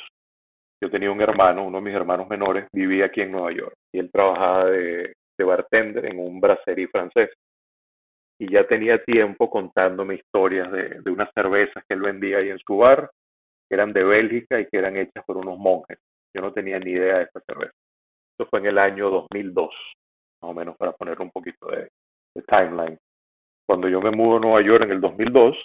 yo 0.83 0.89
tenía 0.89 1.09
un 1.09 1.21
hermano, 1.21 1.65
uno 1.65 1.77
de 1.77 1.85
mis 1.85 1.95
hermanos 1.95 2.27
menores, 2.27 2.67
vivía 2.73 3.05
aquí 3.05 3.21
en 3.21 3.31
Nueva 3.31 3.53
York 3.53 3.73
y 3.93 3.99
él 3.99 4.11
trabajaba 4.11 4.65
de, 4.65 5.13
de 5.37 5.43
bartender 5.45 6.05
en 6.05 6.19
un 6.19 6.41
brasserie 6.41 6.89
francés. 6.89 7.29
Y 8.37 8.51
ya 8.51 8.67
tenía 8.67 9.01
tiempo 9.01 9.49
contándome 9.49 10.15
historias 10.15 10.69
de, 10.73 10.99
de 10.99 11.09
unas 11.09 11.29
cervezas 11.33 11.85
que 11.87 11.93
él 11.93 12.01
vendía 12.01 12.39
ahí 12.39 12.49
en 12.49 12.59
su 12.59 12.75
bar, 12.75 13.09
que 13.69 13.75
eran 13.75 13.93
de 13.93 14.03
Bélgica 14.03 14.59
y 14.59 14.65
que 14.65 14.77
eran 14.77 14.97
hechas 14.97 15.23
por 15.25 15.37
unos 15.37 15.57
monjes. 15.57 15.99
Yo 16.35 16.41
no 16.41 16.51
tenía 16.51 16.79
ni 16.79 16.91
idea 16.91 17.19
de 17.19 17.23
esta 17.23 17.39
cerveza. 17.47 17.73
Eso 18.37 18.49
fue 18.49 18.59
en 18.59 18.65
el 18.65 18.77
año 18.77 19.09
2002, 19.09 19.69
más 20.41 20.51
o 20.51 20.53
menos 20.53 20.75
para 20.75 20.91
poner 20.91 21.21
un 21.21 21.31
poquito 21.31 21.67
de, 21.67 21.87
timeline. 22.45 22.97
Cuando 23.65 23.87
yo 23.87 24.01
me 24.01 24.11
mudo 24.11 24.35
a 24.35 24.39
Nueva 24.41 24.61
York 24.61 24.83
en 24.83 24.91
el 24.91 24.99
2002, 24.99 25.55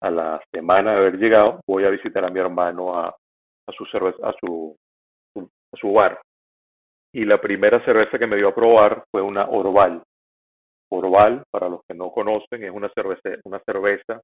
a 0.00 0.10
la 0.10 0.42
semana 0.50 0.92
de 0.92 0.96
haber 0.96 1.18
llegado, 1.18 1.60
voy 1.66 1.84
a 1.84 1.90
visitar 1.90 2.24
a 2.24 2.30
mi 2.30 2.40
hermano 2.40 2.98
a, 2.98 3.14
a 3.66 3.72
su 3.72 3.84
a 3.84 4.32
su, 4.40 4.76
a 5.36 5.76
su 5.76 5.92
bar. 5.92 6.20
Y 7.12 7.24
la 7.24 7.40
primera 7.40 7.84
cerveza 7.84 8.18
que 8.18 8.26
me 8.26 8.36
dio 8.36 8.48
a 8.48 8.54
probar 8.54 9.04
fue 9.10 9.22
una 9.22 9.48
Orval. 9.48 10.02
Orval, 10.92 11.44
para 11.50 11.68
los 11.68 11.80
que 11.88 11.96
no 11.96 12.10
conocen, 12.10 12.64
es 12.64 12.70
una 12.70 12.88
cerveza, 12.90 13.30
una 13.44 13.60
cerveza 13.60 14.20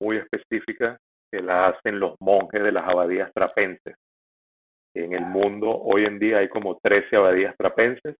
muy 0.00 0.18
específica 0.18 0.98
que 1.32 1.40
la 1.40 1.68
hacen 1.68 1.98
los 1.98 2.14
monjes 2.20 2.62
de 2.62 2.72
las 2.72 2.88
abadías 2.88 3.32
trapenses. 3.32 3.96
En 4.94 5.12
el 5.12 5.26
mundo 5.26 5.70
hoy 5.70 6.04
en 6.04 6.18
día 6.18 6.38
hay 6.38 6.48
como 6.48 6.78
13 6.80 7.16
abadías 7.16 7.56
trapenses, 7.56 8.16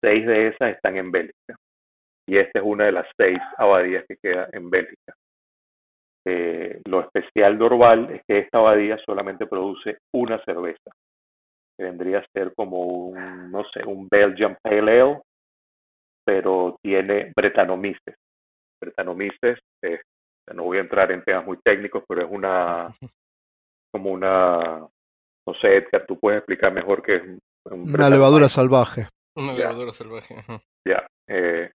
seis 0.00 0.26
de 0.26 0.48
esas 0.48 0.74
están 0.74 0.96
en 0.96 1.10
Bélgica. 1.10 1.56
Y 2.28 2.38
esta 2.38 2.60
es 2.60 2.64
una 2.64 2.84
de 2.84 2.92
las 2.92 3.06
seis 3.16 3.38
abadías 3.56 4.04
que 4.06 4.16
queda 4.22 4.48
en 4.52 4.70
Bélgica. 4.70 5.14
Eh, 6.26 6.80
lo 6.86 7.00
especial 7.00 7.58
de 7.58 7.64
Orval 7.64 8.10
es 8.10 8.22
que 8.26 8.38
esta 8.38 8.58
abadía 8.58 8.98
solamente 9.04 9.46
produce 9.46 9.98
una 10.14 10.42
cerveza, 10.44 10.90
que 11.76 11.84
vendría 11.84 12.18
a 12.18 12.26
ser 12.32 12.52
como 12.54 12.82
un, 12.82 13.50
no 13.50 13.64
sé, 13.72 13.84
un 13.86 14.08
Belgian 14.10 14.56
Pale 14.62 14.78
Ale, 14.78 15.20
pero 16.24 16.76
tiene 16.82 17.32
Bretanomices. 17.34 18.16
Bretanomices, 18.80 19.58
eh, 19.82 20.00
no 20.54 20.64
voy 20.64 20.78
a 20.78 20.82
entrar 20.82 21.10
en 21.12 21.22
temas 21.22 21.46
muy 21.46 21.58
técnicos, 21.64 22.04
pero 22.06 22.22
es 22.22 22.30
una, 22.30 22.86
como 23.92 24.10
una, 24.10 24.78
no 25.46 25.54
sé, 25.60 25.76
Edgar, 25.76 26.04
tú 26.06 26.18
puedes 26.18 26.38
explicar 26.38 26.72
mejor 26.72 27.02
que 27.02 27.16
es 27.16 27.22
un 27.22 27.38
una 27.70 28.08
levadura 28.08 28.48
salvaje. 28.48 29.08
Una 29.36 29.52
levadura 29.52 29.92
salvaje. 29.92 30.36
Ya. 30.86 31.06
Eh, 31.28 31.70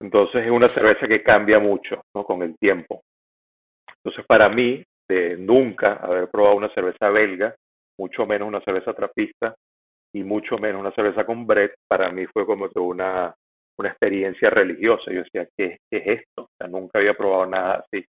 entonces 0.00 0.44
es 0.44 0.50
una 0.50 0.72
cerveza 0.74 1.06
que 1.06 1.22
cambia 1.22 1.58
mucho 1.58 2.02
¿no? 2.14 2.24
con 2.24 2.42
el 2.42 2.56
tiempo. 2.58 3.02
Entonces 4.04 4.26
para 4.26 4.48
mí, 4.48 4.82
de 5.08 5.36
nunca 5.36 5.94
haber 5.94 6.28
probado 6.28 6.56
una 6.56 6.72
cerveza 6.74 7.10
belga, 7.10 7.54
mucho 7.98 8.26
menos 8.26 8.48
una 8.48 8.60
cerveza 8.62 8.92
trapista 8.94 9.54
y 10.14 10.24
mucho 10.24 10.58
menos 10.58 10.80
una 10.80 10.92
cerveza 10.92 11.24
con 11.24 11.46
Brett, 11.46 11.74
para 11.88 12.10
mí 12.10 12.26
fue 12.26 12.44
como 12.46 12.68
que 12.68 12.78
una, 12.78 13.34
una 13.78 13.88
experiencia 13.88 14.50
religiosa. 14.50 15.10
Yo 15.10 15.22
decía, 15.22 15.48
¿qué, 15.56 15.78
es 15.90 16.20
esto? 16.20 16.48
Nunca 16.68 16.98
había 16.98 17.14
probado 17.14 17.46
nada 17.46 17.84
así. 17.84 18.04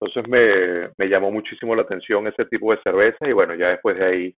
Entonces 0.00 0.28
me, 0.28 0.90
me 0.98 1.08
llamó 1.08 1.30
muchísimo 1.30 1.74
la 1.74 1.82
atención 1.82 2.26
ese 2.26 2.44
tipo 2.46 2.72
de 2.72 2.82
cerveza 2.82 3.28
y 3.28 3.32
bueno, 3.32 3.54
ya 3.54 3.68
después 3.68 3.96
de 3.96 4.04
ahí 4.04 4.34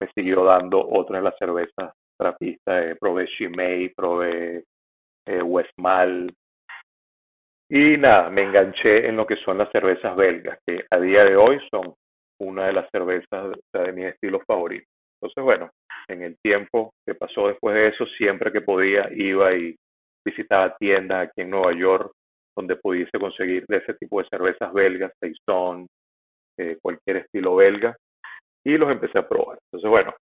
me 0.00 0.08
siguió 0.14 0.44
dando 0.44 0.86
otras 0.86 1.22
las 1.22 1.36
cervezas 1.38 1.92
trapistas. 2.18 2.84
Eh, 2.84 2.96
probé 2.98 3.26
Chimay, 3.26 3.90
probé 3.90 4.64
eh, 5.26 5.42
Westmal, 5.42 6.32
y 7.68 7.96
nada, 7.96 8.30
me 8.30 8.42
enganché 8.42 9.08
en 9.08 9.16
lo 9.16 9.26
que 9.26 9.36
son 9.36 9.58
las 9.58 9.70
cervezas 9.70 10.14
belgas, 10.16 10.58
que 10.66 10.84
a 10.90 11.00
día 11.00 11.24
de 11.24 11.36
hoy 11.36 11.58
son 11.70 11.94
una 12.40 12.66
de 12.66 12.72
las 12.72 12.88
cervezas 12.90 13.54
de, 13.72 13.92
mis 13.92 14.06
estilos 14.06 14.42
favoritos. 14.46 14.88
Entonces, 15.20 15.44
bueno, 15.44 15.70
en 16.08 16.22
el 16.22 16.36
tiempo 16.42 16.92
que 17.06 17.14
pasó 17.14 17.48
después 17.48 17.74
de 17.74 17.88
eso, 17.88 18.04
siempre 18.18 18.52
que 18.52 18.60
podía, 18.60 19.08
iba 19.12 19.54
y 19.54 19.74
visitaba 20.24 20.76
tiendas 20.76 21.28
aquí 21.28 21.42
en 21.42 21.50
Nueva 21.50 21.72
York 21.72 22.12
donde 22.56 22.76
pudiese 22.76 23.18
conseguir 23.18 23.64
de 23.66 23.78
ese 23.78 23.94
tipo 23.94 24.22
de 24.22 24.28
cervezas 24.28 24.72
belgas, 24.72 25.12
Saison, 25.18 25.86
eh, 26.58 26.78
cualquier 26.80 27.18
estilo 27.18 27.56
belga, 27.56 27.96
y 28.64 28.76
los 28.78 28.90
empecé 28.90 29.18
a 29.18 29.28
probar. 29.28 29.58
Entonces, 29.66 29.90
bueno, 29.90 30.14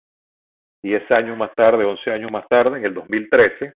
10 0.84 1.12
años 1.12 1.38
más 1.38 1.54
tarde, 1.56 1.84
11 1.84 2.12
años 2.12 2.32
más 2.32 2.48
tarde, 2.48 2.80
en 2.80 2.86
el 2.86 2.94
2013, 2.94 3.74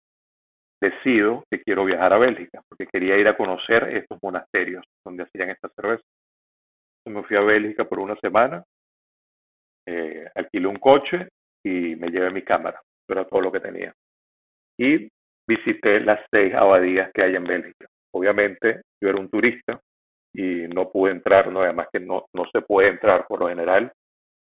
decido 0.81 1.43
que 1.49 1.61
quiero 1.61 1.85
viajar 1.85 2.13
a 2.13 2.17
Bélgica, 2.17 2.61
porque 2.67 2.87
quería 2.91 3.17
ir 3.17 3.27
a 3.27 3.37
conocer 3.37 3.95
estos 3.95 4.19
monasterios 4.21 4.83
donde 5.05 5.23
hacían 5.23 5.49
esta 5.49 5.69
cerveza. 5.69 6.03
me 7.07 7.23
fui 7.23 7.37
a 7.37 7.41
Bélgica 7.41 7.85
por 7.85 7.99
una 7.99 8.15
semana, 8.17 8.63
eh, 9.87 10.27
alquilé 10.35 10.67
un 10.67 10.77
coche 10.77 11.29
y 11.63 11.95
me 11.95 12.09
llevé 12.09 12.31
mi 12.31 12.41
cámara, 12.41 12.81
era 13.07 13.25
todo 13.25 13.41
lo 13.41 13.51
que 13.51 13.59
tenía. 13.59 13.93
Y 14.77 15.07
visité 15.47 15.99
las 15.99 16.19
seis 16.31 16.53
abadías 16.53 17.11
que 17.13 17.23
hay 17.23 17.35
en 17.35 17.43
Bélgica. 17.43 17.87
Obviamente 18.13 18.81
yo 19.01 19.09
era 19.09 19.19
un 19.19 19.29
turista 19.29 19.79
y 20.33 20.67
no 20.67 20.91
pude 20.91 21.11
entrar, 21.11 21.51
no, 21.51 21.61
además 21.61 21.87
que 21.93 21.99
no, 21.99 22.25
no 22.33 22.45
se 22.51 22.61
puede 22.61 22.89
entrar 22.89 23.25
por 23.27 23.39
lo 23.39 23.47
general, 23.47 23.91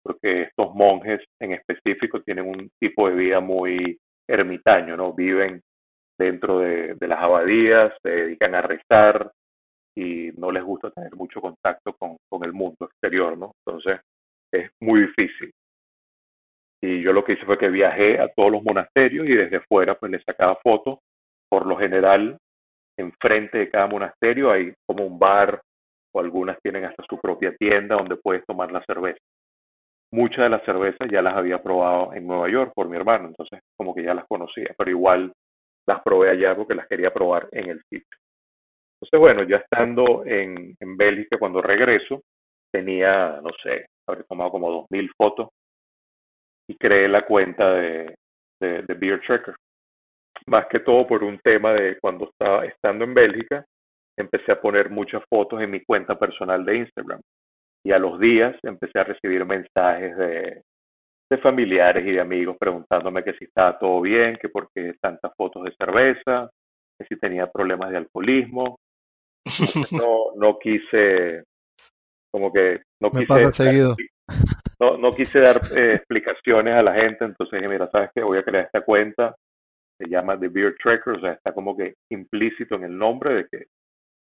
porque 0.04 0.44
estos 0.44 0.74
monjes 0.74 1.22
en 1.40 1.52
específico 1.52 2.22
tienen 2.22 2.48
un 2.48 2.70
tipo 2.80 3.10
de 3.10 3.16
vida 3.16 3.40
muy 3.40 3.98
ermitaño, 4.28 4.96
¿no? 4.96 5.14
Viven 5.14 5.62
dentro 6.18 6.60
de, 6.60 6.96
las 7.02 7.20
abadías, 7.20 7.94
se 8.02 8.10
dedican 8.10 8.56
a 8.56 8.62
rezar 8.62 9.32
y 9.96 10.32
no 10.38 10.52
les 10.52 10.64
gusta 10.64 10.92
tener 10.92 11.16
mucho 11.16 11.42
contacto 11.42 11.94
con, 11.94 12.18
con 12.30 12.44
el 12.44 12.54
mundo 12.54 12.86
exterior, 12.86 13.38
¿no? 13.38 13.54
Entonces 13.66 14.02
es 14.52 14.70
muy 14.80 15.02
difícil. 15.02 15.52
Y 16.82 17.02
yo 17.02 17.12
lo 17.12 17.24
que 17.24 17.34
hice 17.34 17.46
fue 17.46 17.58
que 17.58 17.70
viajé 17.70 18.20
a 18.20 18.30
todos 18.36 18.52
los 18.52 18.64
monasterios 18.64 19.28
y 19.28 19.34
desde 19.34 19.62
fuera 19.62 19.96
pues 19.96 20.12
les 20.12 20.24
sacaba 20.24 20.56
fotos. 20.62 21.00
Por 21.50 21.66
lo 21.66 21.78
general, 21.78 22.38
enfrente 22.98 23.58
de 23.58 23.70
cada 23.70 23.88
monasterio 23.88 24.52
hay 24.52 24.74
como 24.86 25.06
un 25.06 25.18
bar 25.18 25.62
o 26.14 26.20
algunas 26.20 26.58
tienen 26.62 26.86
hasta 26.86 27.04
su 27.10 27.20
propia 27.20 27.56
tienda 27.56 27.96
donde 27.96 28.18
puedes 28.18 28.46
tomar 28.46 28.72
la 28.72 28.84
cerveza. 28.86 29.20
Muchas 30.12 30.44
de 30.44 30.50
las 30.50 30.64
cervezas 30.64 31.10
ya 31.12 31.22
las 31.22 31.36
había 31.36 31.62
probado 31.62 32.14
en 32.14 32.26
Nueva 32.28 32.50
York 32.50 32.72
por 32.74 32.88
mi 32.88 32.96
hermano, 32.96 33.28
entonces 33.28 33.60
como 33.76 33.94
que 33.94 34.04
ya 34.04 34.14
las 34.14 34.26
conocía, 34.28 34.74
pero 34.78 34.90
igual 34.90 35.34
las 35.88 36.02
probé 36.04 36.30
allá 36.30 36.56
porque 36.56 36.76
las 36.76 36.88
quería 36.88 37.14
probar 37.14 37.48
en 37.52 37.70
el 37.70 37.82
sitio. 37.90 38.18
Entonces, 39.00 39.20
bueno, 39.20 39.44
ya 39.44 39.58
estando 39.58 40.26
en, 40.26 40.76
Bélgica, 40.98 41.38
cuando 41.38 41.62
regreso, 41.62 42.24
tenía, 42.72 43.40
no 43.42 43.52
sé, 43.62 43.86
habré 44.08 44.24
tomado 44.24 44.52
como 44.52 44.88
2.000 44.90 45.12
fotos 45.16 45.50
y 46.68 46.76
creé 46.76 47.08
la 47.08 47.26
cuenta 47.26 47.74
de, 47.74 48.16
de, 48.60 48.94
Beer 48.96 49.22
Tracker. 49.22 49.56
Más 50.48 50.68
que 50.68 50.80
todo 50.80 51.08
por 51.08 51.24
un 51.24 51.40
tema 51.40 51.74
de 51.74 51.98
cuando 52.00 52.26
estaba 52.26 52.66
estando 52.66 53.06
en 53.06 53.14
Bélgica, 53.14 53.66
empecé 54.18 54.52
a 54.52 54.62
poner 54.62 54.90
muchas 54.90 55.24
fotos 55.30 55.62
en 55.62 55.72
mi 55.72 55.84
cuenta 55.84 56.18
personal 56.18 56.66
de 56.66 56.78
Instagram. 56.78 57.22
Y 57.86 57.92
a 57.92 58.00
los 58.00 58.20
días 58.20 58.58
empecé 58.64 59.00
a 59.00 59.04
recibir 59.04 59.46
mensajes 59.46 60.18
de, 60.18 60.64
de 61.30 61.38
familiares 61.40 62.06
y 62.06 62.12
de 62.12 62.22
amigos 62.22 62.58
preguntándome 62.58 63.24
que 63.24 63.34
si 63.34 63.46
estaba 63.46 63.78
todo 63.78 64.02
bien, 64.02 64.38
que 64.42 64.50
por 64.50 64.70
qué 64.74 64.96
tantas 65.02 65.34
fotos 65.36 65.64
de 65.64 65.74
cerveza, 65.76 66.50
que 66.98 67.06
si 67.06 67.20
tenía 67.20 67.52
problemas 67.52 67.92
de 67.92 67.98
alcoholismo. 67.98 68.80
No, 69.92 70.36
no 70.36 70.60
quise, 70.60 71.44
como 72.32 72.52
que 72.52 72.82
no 73.02 73.12
quise, 73.12 73.52
seguido. 73.52 73.96
No, 74.80 74.98
no 74.98 75.12
quise 75.12 75.40
dar 75.40 75.62
eh, 75.76 75.96
explicaciones 75.96 76.76
a 76.76 76.84
la 76.84 76.94
gente, 76.94 77.26
entonces 77.26 77.60
dije, 77.60 77.70
mira, 77.70 77.90
¿sabes 77.90 78.12
qué? 78.14 78.22
Voy 78.22 78.38
a 78.38 78.44
crear 78.44 78.66
esta 78.66 78.82
cuenta, 78.82 79.36
se 80.00 80.08
llama 80.08 80.40
The 80.40 80.50
Beer 80.50 80.76
Tracker, 80.82 81.14
o 81.14 81.20
sea, 81.22 81.32
está 81.32 81.54
como 81.54 81.76
que 81.76 81.96
implícito 82.12 82.76
en 82.76 82.84
el 82.84 82.98
nombre 82.98 83.34
de 83.34 83.48
que 83.48 83.66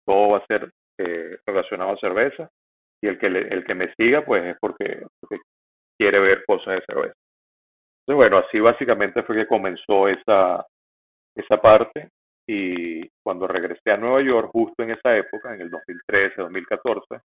todo 0.05 0.29
va 0.29 0.37
a 0.39 0.45
ser 0.47 0.71
eh, 0.99 1.37
relacionado 1.45 1.91
a 1.91 1.97
cerveza 1.97 2.49
y 3.03 3.07
el 3.07 3.17
que 3.17 3.27
el 3.27 3.63
que 3.65 3.75
me 3.75 3.93
siga 3.95 4.23
pues 4.23 4.43
es 4.43 4.57
porque, 4.59 5.05
porque 5.19 5.41
quiere 6.01 6.19
ver 6.19 6.43
cosas 6.47 6.79
de 6.79 6.85
cerveza. 6.87 7.13
Entonces, 8.01 8.15
bueno, 8.15 8.39
así 8.39 8.59
básicamente 8.59 9.21
fue 9.21 9.35
que 9.35 9.45
comenzó 9.45 10.07
esa, 10.07 10.65
esa 11.35 11.61
parte 11.61 12.09
y 12.47 13.07
cuando 13.23 13.47
regresé 13.47 13.91
a 13.91 13.97
Nueva 13.97 14.23
York, 14.23 14.49
justo 14.51 14.81
en 14.81 14.91
esa 14.91 15.15
época, 15.15 15.53
en 15.53 15.61
el 15.61 15.69
2013, 15.69 16.41
2014, 16.41 17.23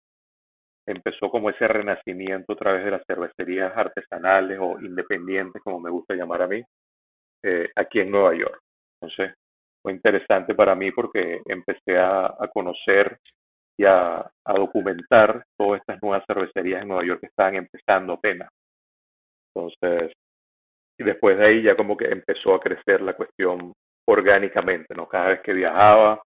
empezó 0.87 1.31
como 1.31 1.49
ese 1.49 1.67
renacimiento 1.67 2.53
a 2.53 2.57
través 2.57 2.85
de 2.85 2.91
las 2.91 3.03
cervecerías 3.07 3.75
artesanales 3.75 4.59
o 4.61 4.79
independientes, 4.79 5.63
como 5.63 5.81
me 5.81 5.91
gusta 5.91 6.15
llamar 6.15 6.43
a 6.43 6.47
mí, 6.47 6.63
eh, 7.45 7.71
aquí 7.77 8.01
en 8.01 8.11
Nueva 8.11 8.35
York. 8.35 8.61
Entonces, 9.01 9.35
fue 9.83 9.93
interesante 9.93 10.55
para 10.55 10.75
mí 10.75 10.93
porque 10.93 11.41
empecé 11.47 11.97
a, 11.97 12.37
conocer 12.53 13.19
y 13.79 13.87
a, 13.87 14.19
a, 14.19 14.53
documentar 14.53 15.45
todas 15.59 15.81
estas 15.81 16.03
nuevas 16.03 16.25
cervecerías 16.27 16.83
en 16.83 16.89
Nueva 16.89 17.07
York 17.07 17.21
que 17.21 17.27
estaban 17.27 17.55
empezando 17.55 18.13
apenas. 18.13 18.51
Entonces, 19.57 20.13
y 20.99 21.05
después 21.05 21.39
de 21.39 21.47
ahí 21.47 21.63
ya 21.63 21.77
como 21.77 21.97
que 21.97 22.07
empezó 22.07 22.55
a 22.55 22.61
crecer 22.61 23.01
la 23.01 23.15
cuestión 23.15 23.73
orgánicamente, 24.07 24.95
¿no? 24.95 25.09
Cada 25.09 25.29
vez 25.29 25.41
que 25.43 25.53
viajaba, 25.53 26.23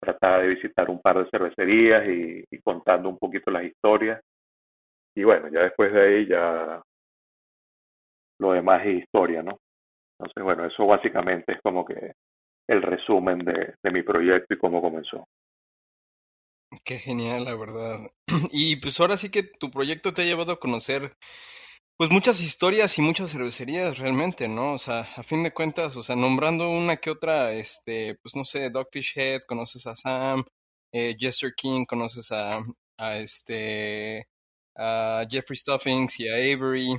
trataba 0.00 0.38
de 0.38 0.48
visitar 0.48 0.90
un 0.90 1.00
par 1.00 1.18
de 1.18 1.30
cervecerías 1.30 2.06
y, 2.08 2.44
contando 2.62 3.08
un 3.08 3.18
poquito 3.18 3.50
las 3.50 3.64
historias. 3.64 4.20
Y 5.14 5.22
bueno, 5.22 5.48
ya 5.48 5.60
después 5.60 5.92
de 5.92 6.00
ahí 6.00 6.26
ya 6.26 6.82
lo 8.40 8.52
demás 8.52 8.84
es 8.84 9.04
historia, 9.04 9.42
¿no? 9.42 9.58
Entonces, 10.18 10.42
bueno, 10.42 10.66
eso 10.66 10.86
básicamente 10.86 11.52
es 11.52 11.60
como 11.62 11.84
que 11.84 12.12
el 12.68 12.82
resumen 12.82 13.38
de, 13.38 13.74
de 13.82 13.90
mi 13.92 14.02
proyecto 14.02 14.54
y 14.54 14.58
cómo 14.58 14.82
comenzó. 14.82 15.24
Qué 16.84 16.98
genial, 16.98 17.44
la 17.44 17.56
verdad. 17.56 18.10
Y 18.52 18.76
pues 18.76 19.00
ahora 19.00 19.16
sí 19.16 19.30
que 19.30 19.44
tu 19.44 19.70
proyecto 19.70 20.12
te 20.12 20.22
ha 20.22 20.24
llevado 20.24 20.52
a 20.52 20.60
conocer 20.60 21.16
pues 21.96 22.10
muchas 22.10 22.40
historias 22.40 22.98
y 22.98 23.02
muchas 23.02 23.30
cervecerías 23.32 23.98
realmente, 23.98 24.48
¿no? 24.48 24.74
O 24.74 24.78
sea, 24.78 25.00
a 25.16 25.22
fin 25.22 25.42
de 25.42 25.52
cuentas, 25.52 25.96
o 25.96 26.02
sea, 26.02 26.14
nombrando 26.16 26.68
una 26.70 26.96
que 26.98 27.10
otra, 27.10 27.52
este, 27.54 28.16
pues 28.22 28.36
no 28.36 28.44
sé, 28.44 28.68
Dogfish 28.70 29.14
Head, 29.18 29.42
conoces 29.48 29.86
a 29.86 29.96
Sam, 29.96 30.44
eh, 30.92 31.16
Jester 31.18 31.54
King, 31.56 31.86
conoces 31.86 32.30
a, 32.32 32.50
a 32.98 33.16
este, 33.18 34.28
a 34.76 35.24
Jeffrey 35.30 35.56
Stuffings 35.56 36.20
y 36.20 36.28
a 36.28 36.34
Avery. 36.34 36.96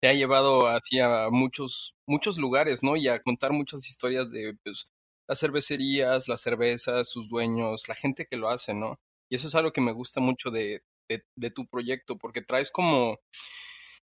Te 0.00 0.08
ha 0.08 0.14
llevado 0.14 0.66
así 0.68 0.98
a 1.00 1.28
muchos, 1.30 1.94
muchos 2.06 2.36
lugares, 2.38 2.82
¿no? 2.82 2.96
Y 2.96 3.08
a 3.08 3.20
contar 3.22 3.52
muchas 3.52 3.88
historias 3.88 4.30
de, 4.32 4.54
pues, 4.64 4.88
las 5.28 5.40
cervecerías, 5.40 6.28
las 6.28 6.40
cervezas, 6.42 7.08
sus 7.08 7.28
dueños, 7.28 7.88
la 7.88 7.94
gente 7.94 8.26
que 8.26 8.36
lo 8.36 8.48
hace, 8.48 8.74
¿no? 8.74 8.98
Y 9.30 9.36
eso 9.36 9.48
es 9.48 9.54
algo 9.54 9.72
que 9.72 9.80
me 9.80 9.92
gusta 9.92 10.20
mucho 10.20 10.50
de, 10.50 10.82
de, 11.08 11.24
de 11.36 11.50
tu 11.50 11.66
proyecto, 11.68 12.18
porque 12.18 12.42
traes 12.42 12.70
como 12.70 13.18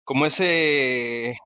como 0.05 0.25
ese 0.25 1.37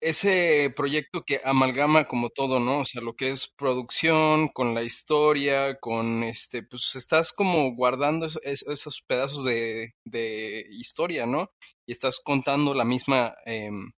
ese 0.00 0.72
proyecto 0.76 1.24
que 1.24 1.40
amalgama 1.44 2.06
como 2.08 2.30
todo, 2.30 2.60
¿no? 2.60 2.80
O 2.80 2.84
sea, 2.84 3.02
lo 3.02 3.14
que 3.16 3.30
es 3.30 3.48
producción, 3.48 4.48
con 4.48 4.74
la 4.74 4.82
historia, 4.82 5.78
con 5.80 6.22
este, 6.24 6.62
pues 6.62 6.92
estás 6.94 7.32
como 7.32 7.74
guardando 7.74 8.26
esos, 8.42 9.02
pedazos 9.06 9.44
de, 9.44 9.94
de, 10.04 10.64
historia, 10.70 11.26
¿no? 11.26 11.50
Y 11.86 11.92
estás 11.92 12.20
contando 12.24 12.74
la 12.74 12.84
misma, 12.84 13.34
em, 13.46 13.92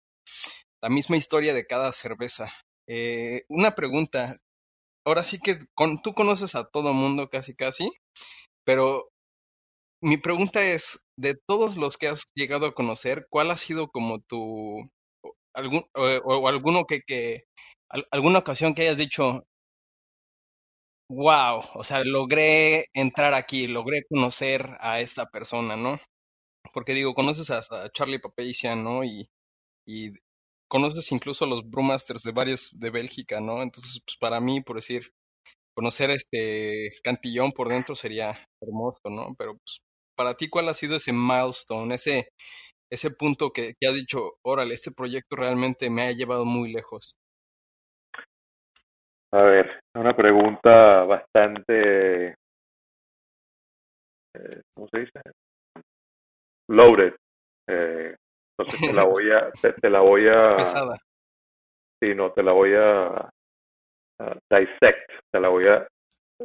la 0.83 0.90
misma 0.90 1.16
historia 1.16 1.54
de 1.54 1.66
cada 1.66 1.92
cerveza. 1.92 2.52
Eh, 2.88 3.45
una 3.49 3.75
pregunta, 3.75 4.38
ahora 5.07 5.25
sí 5.25 5.38
que 5.40 5.61
con, 5.75 6.02
tú 6.02 6.14
conoces 6.14 6.54
a 6.54 6.64
todo 6.64 6.95
mundo 6.95 7.30
casi 7.30 7.54
casi, 7.54 7.92
pero 8.64 9.11
mi 10.02 10.18
pregunta 10.18 10.64
es, 10.64 11.00
de 11.18 11.34
todos 11.48 11.76
los 11.76 11.96
que 11.96 12.08
has 12.08 12.25
llegado 12.34 12.66
a 12.66 12.75
conocer, 12.75 13.26
¿cuál 13.30 13.50
ha 13.50 13.56
sido 13.56 13.88
como 13.88 14.20
tu, 14.20 14.88
algún, 15.54 15.84
o, 15.94 16.48
alguno 16.48 16.84
que, 16.87 17.00
que, 17.06 17.44
alguna 18.12 18.40
ocasión 18.40 18.75
que 18.75 18.82
hayas 18.82 18.98
dicho, 18.98 19.44
wow, 21.11 21.62
o 21.74 21.83
sea, 21.85 22.04
logré 22.04 22.87
entrar 22.94 23.35
aquí, 23.35 23.66
logré 23.66 24.04
conocer 24.09 24.76
a 24.81 25.00
esta 25.00 25.26
persona, 25.26 25.76
¿no? 25.76 25.98
Porque 26.72 26.94
digo, 26.94 27.14
conoces 27.14 27.50
a 27.50 27.62
Charlie 27.92 28.20
Papazian, 28.20 28.85
¿no? 28.85 29.04
Y, 29.04 29.28
y 29.87 30.12
conoces 30.68 31.12
incluso 31.12 31.44
a 31.46 31.48
los 31.48 31.68
Brewmasters 31.68 32.22
de 32.24 32.33
varios 32.33 32.70
de 32.78 32.90
Bélgica, 32.90 33.40
¿no? 33.40 33.62
Entonces, 33.62 34.02
pues 34.07 34.16
para 34.18 34.40
mí, 34.40 34.61
por 34.62 34.76
decir, 34.76 35.11
conocer 35.74 36.11
este 36.11 36.92
Cantillón 37.04 37.52
por 37.52 37.68
dentro 37.68 37.94
sería 37.96 38.38
hermoso, 38.61 39.00
¿no? 39.11 39.35
Pero 39.38 39.57
pues 39.59 39.81
para 40.18 40.35
ti, 40.35 40.48
¿cuál 40.50 40.68
ha 40.68 40.74
sido 40.74 40.96
ese 40.96 41.12
milestone, 41.12 41.94
ese, 41.94 42.31
ese 42.90 43.11
punto 43.12 43.50
que, 43.50 43.74
que 43.78 43.87
has 43.87 43.94
dicho, 43.94 44.33
órale, 44.42 44.74
este 44.74 44.90
proyecto 44.90 45.37
realmente 45.37 45.88
me 45.88 46.02
ha 46.02 46.12
llevado 46.12 46.44
muy 46.44 46.72
lejos? 46.72 47.14
A 49.33 49.42
ver, 49.42 49.81
una 49.94 50.16
pregunta 50.16 51.04
bastante, 51.04 52.31
eh, 54.35 54.62
¿cómo 54.74 54.88
se 54.88 55.00
dice? 55.00 55.20
Loaded. 56.68 57.14
Eh, 57.68 58.16
entonces 58.59 58.81
te 58.81 58.92
la 58.92 59.04
voy 59.07 59.31
a, 59.31 59.50
te, 59.52 59.88
la 59.88 60.00
voy 60.00 60.28
a, 60.28 60.57
pesada. 60.57 60.98
Sí, 62.02 62.12
no, 62.14 62.33
te 62.33 62.42
la 62.42 62.52
voy 62.52 62.74
a, 62.74 63.31
a 64.18 64.59
dissect, 64.59 65.12
te 65.33 65.40
la 65.40 65.48
voy 65.48 65.68
a 65.68 65.87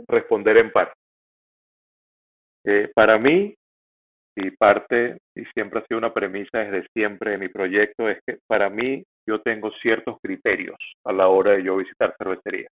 responder 0.08 0.58
en 0.58 0.72
parte. 0.72 0.94
Eh, 2.66 2.92
para 2.94 3.18
mí, 3.18 3.54
y 4.36 4.52
parte, 4.52 5.18
y 5.36 5.46
siempre 5.54 5.80
ha 5.80 5.86
sido 5.86 5.98
una 5.98 6.14
premisa 6.14 6.60
desde 6.60 6.88
siempre 6.94 7.32
de 7.32 7.38
mi 7.38 7.50
proyecto, 7.50 8.10
es 8.10 8.20
que 8.26 8.40
para 8.48 8.70
mí 8.70 9.04
yo 9.28 9.42
tengo 9.42 9.72
ciertos 9.82 10.18
criterios 10.22 10.78
a 11.06 11.14
la 11.14 11.28
hora 11.28 11.52
de 11.52 11.64
yo 11.64 11.78
visitar 11.78 12.16
cervecerías. 12.18 12.72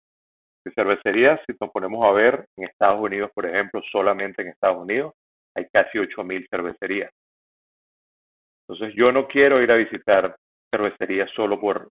De 0.65 0.73
cervecerías, 0.73 1.41
si 1.47 1.57
nos 1.61 1.71
ponemos 1.71 2.05
a 2.05 2.13
ver, 2.13 2.47
en 2.57 2.65
Estados 2.65 3.01
Unidos, 3.01 3.31
por 3.35 3.47
ejemplo, 3.47 3.83
solamente 3.91 4.43
en 4.43 4.49
Estados 4.49 4.83
Unidos, 4.83 5.15
hay 5.55 5.67
casi 5.73 5.99
8.000 5.99 6.47
cervecerías. 6.51 7.11
Entonces 8.69 8.95
yo 8.97 9.11
no 9.13 9.27
quiero 9.27 9.61
ir 9.63 9.71
a 9.73 9.77
visitar 9.77 10.37
cervecerías 10.71 11.31
solo 11.33 11.61
por, 11.61 11.89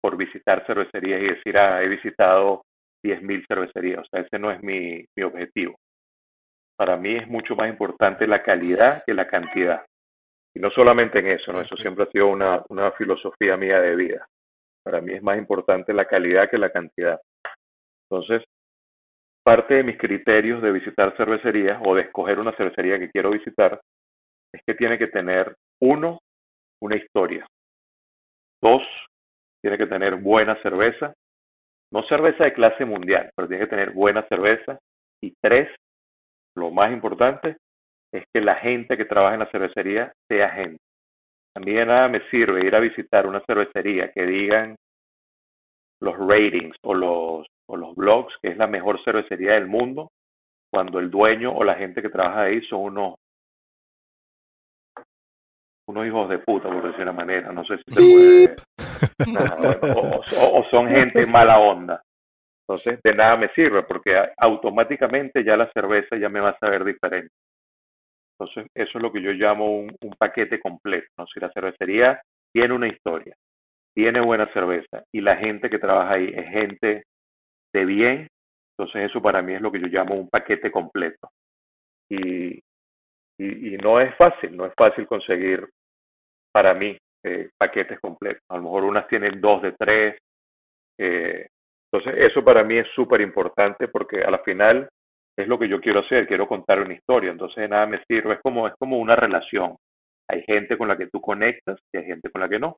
por 0.00 0.16
visitar 0.16 0.64
cervecerías 0.66 1.20
y 1.20 1.26
decir, 1.26 1.58
ah, 1.58 1.82
he 1.82 1.88
visitado 1.88 2.62
10.000 3.02 3.44
cervecerías. 3.48 4.00
O 4.00 4.04
sea, 4.10 4.20
ese 4.20 4.38
no 4.38 4.50
es 4.50 4.62
mi, 4.62 5.04
mi 5.16 5.24
objetivo 5.24 5.76
para 6.80 6.96
mí 6.96 7.14
es 7.14 7.28
mucho 7.28 7.54
más 7.54 7.68
importante 7.68 8.26
la 8.26 8.42
calidad 8.42 9.04
que 9.04 9.12
la 9.12 9.28
cantidad. 9.28 9.84
Y 10.54 10.60
no 10.60 10.70
solamente 10.70 11.18
en 11.18 11.26
eso, 11.26 11.52
¿no? 11.52 11.60
Eso 11.60 11.76
siempre 11.76 12.04
ha 12.04 12.10
sido 12.10 12.28
una, 12.28 12.64
una 12.70 12.90
filosofía 12.92 13.54
mía 13.58 13.82
de 13.82 13.94
vida. 13.94 14.26
Para 14.82 15.02
mí 15.02 15.12
es 15.12 15.22
más 15.22 15.36
importante 15.36 15.92
la 15.92 16.06
calidad 16.06 16.48
que 16.48 16.56
la 16.56 16.70
cantidad. 16.70 17.20
Entonces, 18.08 18.42
parte 19.44 19.74
de 19.74 19.84
mis 19.84 19.98
criterios 19.98 20.62
de 20.62 20.72
visitar 20.72 21.14
cervecerías 21.18 21.82
o 21.84 21.94
de 21.94 22.04
escoger 22.04 22.38
una 22.38 22.56
cervecería 22.56 22.98
que 22.98 23.10
quiero 23.10 23.32
visitar 23.32 23.78
es 24.50 24.62
que 24.66 24.72
tiene 24.72 24.96
que 24.96 25.08
tener, 25.08 25.54
uno, 25.82 26.20
una 26.80 26.96
historia. 26.96 27.46
Dos, 28.62 28.82
tiene 29.60 29.76
que 29.76 29.86
tener 29.86 30.16
buena 30.16 30.56
cerveza. 30.62 31.12
No 31.92 32.04
cerveza 32.04 32.44
de 32.44 32.54
clase 32.54 32.86
mundial, 32.86 33.30
pero 33.36 33.48
tiene 33.48 33.64
que 33.64 33.70
tener 33.70 33.90
buena 33.90 34.26
cerveza. 34.28 34.78
Y 35.22 35.34
tres, 35.42 35.68
lo 36.60 36.70
más 36.70 36.92
importante 36.92 37.56
es 38.12 38.24
que 38.32 38.40
la 38.40 38.56
gente 38.56 38.96
que 38.96 39.04
trabaja 39.04 39.34
en 39.34 39.40
la 39.40 39.50
cervecería 39.50 40.12
sea 40.28 40.50
gente. 40.50 40.82
A 41.56 41.60
mí 41.60 41.72
de 41.72 41.86
nada 41.86 42.08
me 42.08 42.20
sirve 42.30 42.64
ir 42.64 42.74
a 42.74 42.80
visitar 42.80 43.26
una 43.26 43.40
cervecería 43.46 44.12
que 44.12 44.24
digan 44.24 44.76
los 46.00 46.16
ratings 46.16 46.76
o 46.82 46.94
los, 46.94 47.46
o 47.68 47.76
los 47.76 47.94
blogs 47.94 48.34
que 48.40 48.50
es 48.50 48.56
la 48.56 48.66
mejor 48.66 49.02
cervecería 49.04 49.52
del 49.52 49.66
mundo 49.66 50.10
cuando 50.72 50.98
el 50.98 51.10
dueño 51.10 51.52
o 51.52 51.64
la 51.64 51.74
gente 51.74 52.00
que 52.00 52.08
trabaja 52.08 52.42
ahí 52.42 52.60
son 52.62 52.80
unos 52.80 53.14
unos 55.88 56.06
hijos 56.06 56.28
de 56.28 56.38
puta, 56.38 56.68
por 56.68 56.86
decir 56.86 57.02
una 57.02 57.12
manera. 57.12 57.52
No 57.52 57.64
sé 57.64 57.76
si 57.78 57.94
se 57.94 58.00
puede. 58.00 58.56
o, 60.52 60.64
son 60.70 60.88
gente 60.88 61.26
mala 61.26 61.58
onda. 61.58 62.00
Entonces, 62.70 63.00
de 63.02 63.14
nada 63.16 63.36
me 63.36 63.48
sirve 63.48 63.82
porque 63.82 64.16
automáticamente 64.36 65.42
ya 65.42 65.56
la 65.56 65.68
cerveza 65.72 66.16
ya 66.16 66.28
me 66.28 66.38
va 66.38 66.50
a 66.50 66.58
saber 66.58 66.84
diferente. 66.84 67.34
Entonces, 68.38 68.70
eso 68.76 68.98
es 68.98 69.02
lo 69.02 69.10
que 69.10 69.20
yo 69.20 69.32
llamo 69.32 69.80
un, 69.80 70.14
paquete 70.16 70.60
completo. 70.60 71.08
¿no? 71.18 71.26
Si 71.26 71.40
la 71.40 71.50
cervecería 71.50 72.22
tiene 72.52 72.72
una 72.72 72.86
historia, 72.86 73.34
tiene 73.92 74.20
buena 74.20 74.46
cerveza 74.52 75.02
y 75.12 75.20
la 75.20 75.36
gente 75.36 75.68
que 75.68 75.80
trabaja 75.80 76.14
ahí 76.14 76.32
es 76.32 76.48
gente 76.48 77.02
de 77.74 77.84
bien, 77.84 78.28
entonces 78.78 79.10
eso 79.10 79.20
para 79.20 79.42
mí 79.42 79.54
es 79.54 79.60
lo 79.60 79.72
que 79.72 79.80
yo 79.80 79.88
llamo 79.88 80.14
un 80.14 80.28
paquete 80.28 80.70
completo. 80.70 81.28
Y, 82.08 82.60
y, 83.36 83.76
no 83.82 84.00
es 84.00 84.14
fácil, 84.14 84.56
no 84.56 84.66
es 84.66 84.72
fácil 84.76 85.08
conseguir 85.08 85.68
para 86.52 86.72
mí 86.74 86.96
eh, 87.24 87.50
paquetes 87.58 87.98
completos. 87.98 88.44
A 88.48 88.58
lo 88.58 88.62
mejor 88.62 88.84
unas 88.84 89.08
tienen 89.08 89.40
dos 89.40 89.60
de 89.60 89.72
tres, 89.72 90.18
eh, 90.98 91.48
entonces, 91.92 92.30
eso 92.30 92.44
para 92.44 92.62
mí 92.62 92.78
es 92.78 92.86
súper 92.94 93.20
importante 93.20 93.88
porque 93.88 94.22
a 94.22 94.30
la 94.30 94.38
final 94.40 94.88
es 95.36 95.48
lo 95.48 95.58
que 95.58 95.68
yo 95.68 95.80
quiero 95.80 96.00
hacer, 96.00 96.26
quiero 96.26 96.46
contar 96.46 96.80
una 96.80 96.94
historia, 96.94 97.30
entonces 97.30 97.68
nada 97.68 97.86
me 97.86 98.02
sirve, 98.04 98.34
es 98.34 98.40
como, 98.40 98.68
es 98.68 98.74
como 98.78 98.98
una 98.98 99.16
relación. 99.16 99.76
Hay 100.28 100.42
gente 100.42 100.78
con 100.78 100.86
la 100.86 100.96
que 100.96 101.08
tú 101.08 101.20
conectas 101.20 101.80
y 101.92 101.98
hay 101.98 102.04
gente 102.04 102.30
con 102.30 102.40
la 102.40 102.48
que 102.48 102.60
no. 102.60 102.76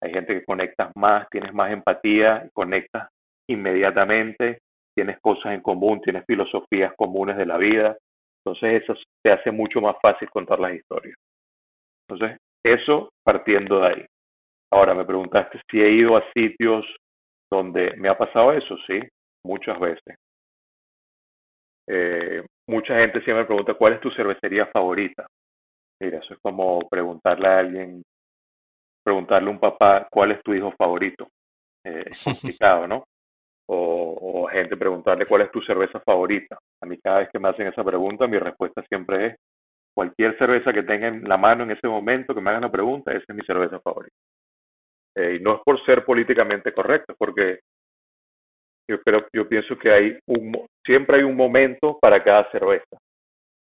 Hay 0.00 0.12
gente 0.12 0.34
que 0.34 0.44
conectas 0.44 0.90
más, 0.96 1.28
tienes 1.30 1.54
más 1.54 1.70
empatía, 1.70 2.48
conectas 2.52 3.08
inmediatamente, 3.48 4.58
tienes 4.96 5.20
cosas 5.20 5.54
en 5.54 5.60
común, 5.60 6.00
tienes 6.00 6.24
filosofías 6.26 6.92
comunes 6.96 7.36
de 7.36 7.46
la 7.46 7.56
vida. 7.56 7.96
Entonces 8.44 8.82
eso 8.82 8.94
te 9.22 9.30
hace 9.30 9.52
mucho 9.52 9.80
más 9.80 9.94
fácil 10.02 10.28
contar 10.30 10.58
las 10.58 10.74
historias. 10.74 11.14
Entonces, 12.08 12.38
eso 12.64 13.10
partiendo 13.24 13.80
de 13.80 13.86
ahí. 13.86 14.06
Ahora, 14.72 14.94
me 14.94 15.04
preguntaste 15.04 15.60
si 15.70 15.80
he 15.80 15.90
ido 15.90 16.16
a 16.16 16.24
sitios 16.32 16.84
donde 17.56 17.94
me 17.96 18.08
ha 18.08 18.16
pasado 18.16 18.52
eso, 18.52 18.76
sí, 18.86 19.00
muchas 19.44 19.78
veces. 19.78 20.16
Eh, 21.88 22.42
mucha 22.68 22.94
gente 22.96 23.20
siempre 23.22 23.42
me 23.42 23.46
pregunta, 23.46 23.74
¿cuál 23.74 23.94
es 23.94 24.00
tu 24.00 24.10
cervecería 24.10 24.66
favorita? 24.66 25.26
Mira, 26.00 26.18
eso 26.18 26.34
es 26.34 26.40
como 26.40 26.88
preguntarle 26.88 27.48
a 27.48 27.58
alguien, 27.60 28.02
preguntarle 29.04 29.48
a 29.48 29.52
un 29.52 29.60
papá, 29.60 30.06
¿cuál 30.10 30.32
es 30.32 30.42
tu 30.42 30.54
hijo 30.54 30.72
favorito? 30.78 31.28
Eh, 31.84 32.04
es 32.06 32.22
complicado, 32.22 32.86
¿no? 32.86 33.04
O, 33.68 34.42
o 34.44 34.48
gente 34.48 34.76
preguntarle, 34.76 35.26
¿cuál 35.26 35.42
es 35.42 35.52
tu 35.52 35.62
cerveza 35.62 36.00
favorita? 36.00 36.58
A 36.82 36.86
mí 36.86 36.98
cada 37.02 37.20
vez 37.20 37.30
que 37.32 37.38
me 37.38 37.48
hacen 37.48 37.68
esa 37.68 37.84
pregunta, 37.84 38.26
mi 38.26 38.38
respuesta 38.38 38.82
siempre 38.88 39.26
es, 39.28 39.36
cualquier 39.94 40.38
cerveza 40.38 40.72
que 40.72 40.84
tenga 40.84 41.08
en 41.08 41.24
la 41.28 41.36
mano 41.38 41.64
en 41.64 41.72
ese 41.72 41.88
momento 41.88 42.34
que 42.34 42.40
me 42.40 42.50
hagan 42.50 42.62
la 42.62 42.72
pregunta, 42.72 43.12
esa 43.12 43.24
es 43.28 43.34
mi 43.36 43.42
cerveza 43.44 43.80
favorita. 43.80 44.16
Eh, 45.16 45.36
y 45.38 45.42
no 45.42 45.56
es 45.56 45.60
por 45.64 45.84
ser 45.84 46.04
políticamente 46.04 46.72
correcto, 46.72 47.14
porque 47.18 47.60
yo 48.90 49.00
creo, 49.02 49.26
yo 49.32 49.48
pienso 49.48 49.78
que 49.78 49.90
hay 49.90 50.18
un, 50.26 50.66
siempre 50.84 51.18
hay 51.18 51.22
un 51.22 51.36
momento 51.36 51.98
para 52.00 52.22
cada 52.22 52.50
cerveza. 52.50 52.98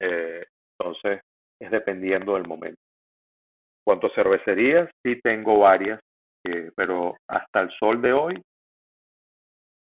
Eh, 0.01 0.45
entonces, 0.79 1.21
es 1.61 1.71
dependiendo 1.71 2.35
del 2.35 2.47
momento. 2.47 2.81
Cuanto 3.85 4.09
a 4.09 4.15
cervecerías, 4.15 4.91
sí 5.05 5.19
tengo 5.23 5.61
varias, 5.61 6.01
eh, 6.47 6.71
pero 6.77 7.17
hasta 7.29 7.61
el 7.61 7.71
sol 7.79 8.01
de 8.03 8.13
hoy, 8.13 8.41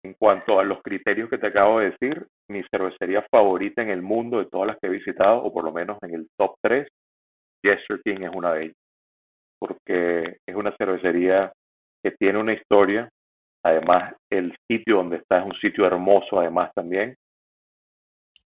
en 0.04 0.14
cuanto 0.14 0.58
a 0.58 0.64
los 0.64 0.82
criterios 0.82 1.30
que 1.30 1.38
te 1.38 1.46
acabo 1.46 1.78
de 1.78 1.90
decir, 1.90 2.26
mi 2.50 2.62
cervecería 2.70 3.24
favorita 3.30 3.82
en 3.82 3.90
el 3.90 4.02
mundo 4.02 4.38
de 4.38 4.46
todas 4.46 4.66
las 4.66 4.78
que 4.78 4.88
he 4.88 4.90
visitado, 4.90 5.38
o 5.42 5.52
por 5.52 5.64
lo 5.64 5.72
menos 5.72 5.98
en 6.02 6.14
el 6.14 6.28
top 6.36 6.56
3, 6.60 6.88
Jester 7.64 8.00
King 8.04 8.22
es 8.22 8.30
una 8.34 8.52
de 8.54 8.64
ellas. 8.64 8.81
Porque 9.62 10.38
es 10.44 10.56
una 10.56 10.74
cervecería 10.76 11.52
que 12.02 12.10
tiene 12.18 12.40
una 12.40 12.52
historia, 12.52 13.08
además 13.64 14.14
el 14.28 14.52
sitio 14.68 14.96
donde 14.96 15.18
está 15.18 15.38
es 15.38 15.46
un 15.46 15.54
sitio 15.60 15.86
hermoso 15.86 16.40
además 16.40 16.72
también. 16.74 17.14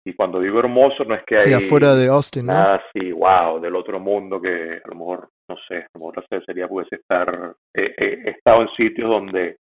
Y 0.06 0.16
cuando 0.16 0.40
digo 0.40 0.58
hermoso 0.58 1.04
no 1.06 1.14
es 1.14 1.24
que 1.24 1.36
hay 1.36 1.42
sí, 1.42 1.54
afuera 1.54 1.96
de 1.96 2.08
Austin, 2.08 2.48
nada 2.48 2.82
así, 2.84 3.12
wow, 3.12 3.60
del 3.60 3.76
otro 3.76 4.00
mundo 4.00 4.42
que 4.42 4.82
a 4.84 4.88
lo 4.88 4.96
mejor, 4.96 5.30
no 5.48 5.56
sé, 5.68 5.78
a 5.78 5.88
lo 5.94 6.00
mejor 6.00 6.18
la 6.18 6.26
cervecería 6.28 6.68
pudiese 6.68 6.96
estar, 6.96 7.54
he 7.76 8.30
estado 8.32 8.64
en 8.64 8.70
sitios 8.70 9.08
donde 9.08 9.58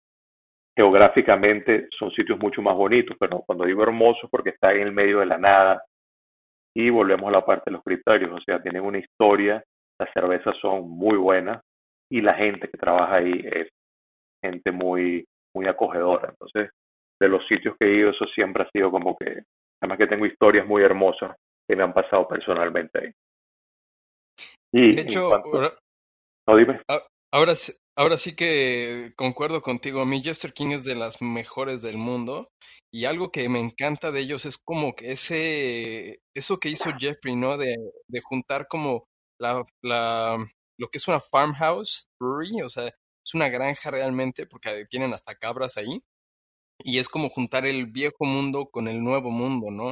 geográficamente 0.79 1.89
son 1.99 2.13
sitios 2.13 2.39
mucho 2.39 2.63
más 2.63 2.77
bonitos, 2.77 3.17
pero 3.19 3.43
cuando 3.45 3.65
digo 3.65 3.83
hermoso 3.83 4.29
porque 4.31 4.51
está 4.51 4.73
en 4.73 4.83
el 4.83 4.93
medio 4.93 5.19
de 5.19 5.27
la 5.27 5.37
nada. 5.39 5.83
Y 6.73 6.89
volvemos 6.89 7.29
a 7.29 7.33
la 7.33 7.45
parte 7.45 7.65
de 7.67 7.73
los 7.73 7.83
criterios, 7.83 8.31
o 8.31 8.41
sea, 8.41 8.63
tienen 8.63 8.85
una 8.85 8.99
historia, 8.99 9.61
las 10.01 10.13
cervezas 10.13 10.57
son 10.61 10.89
muy 10.89 11.17
buenas 11.17 11.63
y 12.11 12.21
la 12.21 12.35
gente 12.35 12.69
que 12.69 12.79
trabaja 12.79 13.17
ahí 13.17 13.33
es 13.45 13.69
gente 14.43 14.73
muy 14.73 15.25
muy 15.55 15.67
acogedora. 15.67 16.31
Entonces, 16.31 16.71
de 17.21 17.29
los 17.29 17.47
sitios 17.47 17.77
que 17.79 17.87
he 17.87 17.99
ido, 17.99 18.11
eso 18.11 18.25
siempre 18.35 18.63
ha 18.63 18.71
sido 18.71 18.91
como 18.91 19.17
que, 19.17 19.43
además 19.83 19.99
que 19.99 20.07
tengo 20.07 20.27
historias 20.27 20.67
muy 20.67 20.83
hermosas 20.83 21.37
que 21.69 21.77
me 21.77 21.83
han 21.83 21.93
pasado 21.93 22.27
personalmente 22.27 22.99
ahí. 22.99 23.13
Y 24.73 24.95
de 24.95 25.03
hecho, 25.03 25.31
no, 26.49 26.57
dime. 26.57 26.81
Ahora, 27.33 27.53
ahora 27.97 28.17
sí 28.17 28.35
que 28.35 29.13
concuerdo 29.17 29.61
contigo. 29.61 30.01
A 30.01 30.07
mí 30.07 30.23
Jester 30.23 30.53
King 30.53 30.71
es 30.71 30.85
de 30.85 30.95
las 30.95 31.21
mejores 31.21 31.83
del 31.83 31.99
mundo. 31.99 32.49
Y 32.93 33.05
algo 33.05 33.31
que 33.31 33.49
me 33.49 33.61
encanta 33.61 34.11
de 34.11 34.21
ellos 34.21 34.47
es 34.47 34.59
como 34.59 34.95
que 34.95 35.13
ese, 35.13 36.19
eso 36.35 36.59
que 36.59 36.71
hizo 36.71 36.91
Jeffrey, 36.99 37.37
¿no? 37.37 37.57
De, 37.57 37.77
de 38.09 38.21
juntar 38.21 38.67
como 38.69 39.05
la, 39.41 39.65
la, 39.83 40.39
lo 40.79 40.89
que 40.89 40.99
es 40.99 41.09
una 41.09 41.21
farmhouse 41.21 42.09
brewery, 42.21 42.63
o 42.63 42.71
sea, 42.71 42.89
es 42.89 43.35
una 43.35 43.49
granja 43.49 43.91
realmente, 43.91 44.47
porque 44.47 44.87
tienen 44.89 45.13
hasta 45.15 45.35
cabras 45.35 45.77
ahí. 45.77 46.03
Y 46.85 46.99
es 46.99 47.09
como 47.09 47.31
juntar 47.31 47.67
el 47.67 47.87
viejo 47.87 48.25
mundo 48.25 48.71
con 48.71 48.89
el 48.89 49.03
nuevo 49.03 49.31
mundo, 49.31 49.71
¿no? 49.71 49.91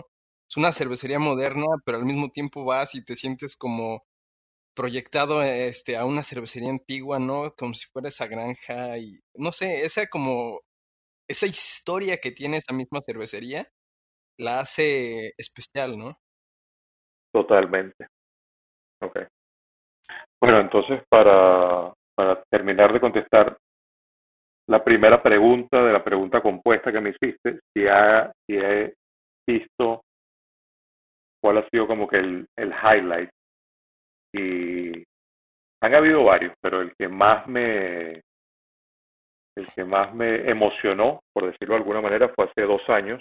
Es 0.51 0.57
una 0.57 0.73
cervecería 0.73 1.19
moderna, 1.19 1.67
pero 1.85 1.99
al 1.99 2.07
mismo 2.07 2.31
tiempo 2.31 2.65
vas 2.65 2.95
y 2.95 3.05
te 3.05 3.17
sientes 3.17 3.57
como 3.57 4.05
proyectado 4.75 5.43
este 5.43 5.97
a 5.97 6.05
una 6.07 6.23
cervecería 6.23 6.71
antigua, 6.71 7.19
¿no? 7.19 7.53
Como 7.57 7.75
si 7.75 7.87
fuera 7.93 8.09
esa 8.09 8.27
granja 8.29 8.99
y 8.99 9.21
no 9.35 9.53
sé, 9.53 9.85
esa 9.85 10.07
como 10.09 10.61
esa 11.29 11.47
historia 11.47 12.19
que 12.19 12.33
tiene 12.33 12.59
esa 12.59 12.73
misma 12.75 13.01
cervecería 13.03 13.69
la 14.39 14.61
hace 14.61 15.35
especial, 15.39 15.99
¿no? 15.99 16.19
Totalmente. 17.33 18.09
Ok. 19.01 19.19
Bueno, 20.40 20.61
entonces 20.61 21.03
para, 21.09 21.92
para 22.14 22.42
terminar 22.51 22.92
de 22.92 23.01
contestar 23.01 23.57
la 24.68 24.85
primera 24.85 25.23
pregunta 25.23 25.83
de 25.83 25.92
la 25.92 26.05
pregunta 26.05 26.40
compuesta 26.40 26.92
que 26.92 27.01
me 27.01 27.11
hiciste, 27.11 27.61
si, 27.75 27.87
ha, 27.88 28.31
si 28.47 28.57
he 28.57 28.94
visto 29.47 30.03
cuál 31.40 31.59
ha 31.59 31.68
sido 31.71 31.87
como 31.87 32.07
que 32.07 32.18
el, 32.18 32.47
highlight. 32.57 33.31
Y 34.35 35.05
han 35.83 35.94
habido 35.94 36.25
varios, 36.25 36.53
pero 36.61 36.83
el 36.83 36.92
que 36.99 37.09
más 37.09 37.47
me 37.47 38.21
el 39.57 39.66
que 39.75 39.85
más 39.85 40.14
me 40.14 40.49
emocionó, 40.49 41.21
por 41.33 41.47
decirlo 41.47 41.75
de 41.75 41.81
alguna 41.81 42.01
manera, 42.01 42.29
fue 42.29 42.44
hace 42.44 42.62
dos 42.62 42.83
años 42.88 43.21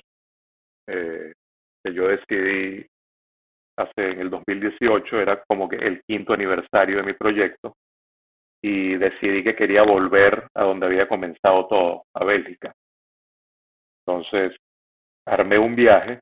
eh, 0.88 1.34
que 1.84 1.93
yo 1.93 2.08
decidí 2.10 2.86
hace 3.78 4.12
en 4.12 4.20
el 4.22 4.30
2018 4.30 5.20
era 5.20 5.44
como 5.48 5.70
que 5.70 5.78
el 5.78 6.02
quinto 6.04 6.34
aniversario 6.34 6.98
de 6.98 7.04
mi 7.04 7.13
proyecto 7.13 7.76
y 8.62 8.96
decidí 8.96 9.44
que 9.44 9.56
quería 9.56 9.84
volver 9.84 10.48
a 10.56 10.63
donde 10.63 10.88
había 10.88 11.08
comenzado 11.08 11.68
todo, 11.68 12.04
a 12.13 12.24
Bélgica. 12.26 12.74
Entonces, 14.06 14.58
armé 15.26 15.60
un 15.60 15.76
viaje 15.76 16.20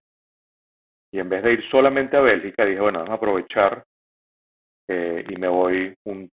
y 1.13 1.19
en 1.19 1.29
vez 1.29 1.43
de 1.43 1.53
ir 1.53 1.69
solamente 1.69 2.17
a 2.17 2.21
Bélgica, 2.21 2.65
dije, 2.65 2.81
bueno, 2.81 2.99
vamos 2.99 3.11
a 3.11 3.15
aprovechar 3.15 3.83
eh, 4.89 5.25
y 5.29 5.35
me 5.37 5.47
voy 5.47 5.95
un, 6.05 6.29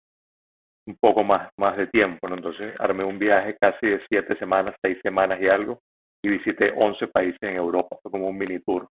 un 0.87 0.97
poco 1.01 1.23
más, 1.23 1.51
más 1.59 1.77
de 1.77 1.87
tiempo, 1.89 2.29
¿no? 2.29 2.37
Entonces 2.37 2.75
armé 2.79 3.05
un 3.05 3.19
viaje 3.19 3.57
casi 3.61 3.87
de 3.87 4.03
siete 4.09 4.37
semanas, 4.37 4.75
seis 4.83 4.99
semanas 5.03 5.41
y 5.41 5.49
algo, 5.49 5.81
y 6.23 6.29
visité 6.29 6.73
11 6.77 7.09
países 7.09 7.43
en 7.43 7.57
Europa, 7.57 7.97
fue 8.03 8.11
como 8.11 8.29
un 8.29 8.39
mini 8.39 8.59
tour. 8.61 8.89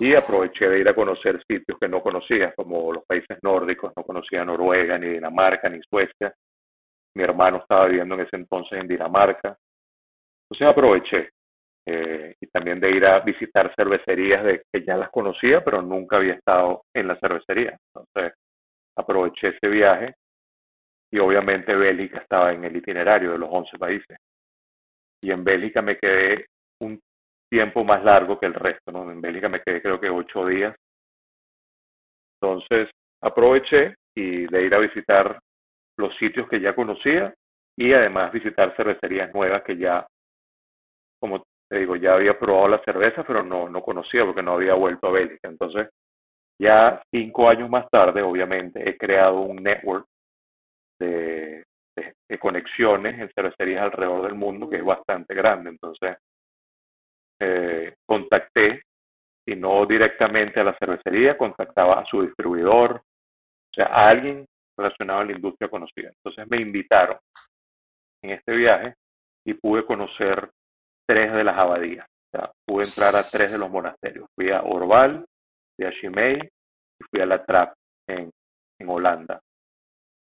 Y 0.00 0.14
aproveché 0.14 0.66
de 0.66 0.80
ir 0.80 0.88
a 0.88 0.94
conocer 0.94 1.42
sitios 1.46 1.78
que 1.78 1.86
no 1.86 2.00
conocía, 2.00 2.54
como 2.54 2.90
los 2.90 3.04
países 3.04 3.38
nórdicos, 3.42 3.92
no 3.94 4.02
conocía 4.02 4.42
Noruega, 4.46 4.96
ni 4.96 5.08
Dinamarca, 5.08 5.68
ni 5.68 5.78
Suecia. 5.82 6.34
Mi 7.14 7.22
hermano 7.22 7.58
estaba 7.58 7.86
viviendo 7.86 8.14
en 8.14 8.22
ese 8.22 8.36
entonces 8.36 8.80
en 8.80 8.88
Dinamarca. 8.88 9.58
Entonces 10.44 10.66
aproveché. 10.66 11.30
Eh, 11.86 12.34
y 12.40 12.46
también 12.46 12.80
de 12.80 12.90
ir 12.90 13.04
a 13.04 13.20
visitar 13.20 13.74
cervecerías 13.74 14.42
de 14.42 14.62
que 14.72 14.84
ya 14.84 14.96
las 14.96 15.10
conocía, 15.10 15.62
pero 15.62 15.82
nunca 15.82 16.16
había 16.16 16.34
estado 16.34 16.82
en 16.94 17.06
la 17.06 17.16
cervecería. 17.16 17.76
Entonces 17.94 18.38
aproveché 18.96 19.48
ese 19.48 19.68
viaje 19.68 20.14
y 21.12 21.18
obviamente 21.18 21.74
Bélgica 21.74 22.20
estaba 22.20 22.52
en 22.52 22.64
el 22.64 22.74
itinerario 22.74 23.32
de 23.32 23.38
los 23.38 23.50
11 23.52 23.76
países. 23.76 24.18
Y 25.22 25.30
en 25.30 25.44
Bélgica 25.44 25.82
me 25.82 25.98
quedé 25.98 26.46
tiempo 27.50 27.84
más 27.84 28.02
largo 28.04 28.38
que 28.38 28.46
el 28.46 28.54
resto, 28.54 28.92
¿no? 28.92 29.10
En 29.10 29.20
Bélgica 29.20 29.48
me 29.48 29.60
quedé 29.60 29.82
creo 29.82 30.00
que 30.00 30.08
ocho 30.08 30.46
días. 30.46 30.74
Entonces 32.40 32.88
aproveché 33.20 33.96
y 34.14 34.46
de 34.46 34.62
ir 34.62 34.74
a 34.74 34.78
visitar 34.78 35.38
los 35.98 36.16
sitios 36.16 36.48
que 36.48 36.60
ya 36.60 36.74
conocía 36.74 37.34
y 37.76 37.92
además 37.92 38.32
visitar 38.32 38.74
cervecerías 38.76 39.32
nuevas 39.34 39.62
que 39.62 39.76
ya, 39.76 40.06
como 41.20 41.42
te 41.68 41.78
digo, 41.78 41.96
ya 41.96 42.14
había 42.14 42.38
probado 42.38 42.68
la 42.68 42.82
cerveza, 42.84 43.24
pero 43.24 43.42
no, 43.42 43.68
no 43.68 43.82
conocía 43.82 44.24
porque 44.24 44.42
no 44.42 44.54
había 44.54 44.74
vuelto 44.74 45.08
a 45.08 45.12
Bélgica. 45.12 45.48
Entonces 45.48 45.88
ya 46.60 47.02
cinco 47.10 47.48
años 47.48 47.70
más 47.70 47.88
tarde, 47.90 48.22
obviamente, 48.22 48.88
he 48.88 48.96
creado 48.96 49.40
un 49.40 49.56
network 49.56 50.06
de, 50.98 51.64
de, 51.96 52.38
conexiones 52.38 53.18
en 53.18 53.30
cervecerías 53.34 53.82
alrededor 53.82 54.22
del 54.22 54.34
mundo 54.34 54.68
que 54.68 54.76
es 54.76 54.84
bastante 54.84 55.34
grande. 55.34 55.70
Entonces, 55.70 56.16
eh, 57.40 57.94
contacté, 58.06 58.82
y 59.46 59.56
no 59.56 59.86
directamente 59.86 60.60
a 60.60 60.64
la 60.64 60.76
cervecería, 60.78 61.36
contactaba 61.36 62.00
a 62.00 62.06
su 62.06 62.22
distribuidor, 62.22 62.96
o 62.96 63.74
sea, 63.74 63.86
a 63.86 64.08
alguien 64.10 64.46
relacionado 64.78 65.20
a 65.20 65.24
la 65.24 65.32
industria 65.32 65.68
conocida. 65.68 66.10
Entonces 66.10 66.48
me 66.48 66.60
invitaron 66.60 67.18
en 68.22 68.30
este 68.30 68.52
viaje 68.54 68.94
y 69.46 69.54
pude 69.54 69.84
conocer 69.84 70.50
tres 71.08 71.32
de 71.32 71.44
las 71.44 71.56
abadías. 71.56 72.06
O 72.06 72.38
sea, 72.38 72.52
pude 72.66 72.84
entrar 72.84 73.16
a 73.16 73.26
tres 73.28 73.52
de 73.52 73.58
los 73.58 73.70
monasterios. 73.70 74.28
Fui 74.34 74.50
a 74.50 74.62
Orval, 74.62 75.24
fui 75.76 75.86
a 75.86 75.92
Chimay 76.00 76.38
y 76.38 77.04
fui 77.10 77.20
a 77.20 77.26
la 77.26 77.44
Trap 77.44 77.74
en, 78.08 78.30
en 78.78 78.88
Holanda. 78.88 79.40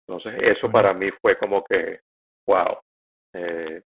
Entonces 0.08 0.34
eso 0.42 0.72
para 0.72 0.94
mí 0.94 1.10
fue 1.22 1.38
como 1.38 1.64
que, 1.64 2.00
wow, 2.48 2.80
eh, 3.36 3.82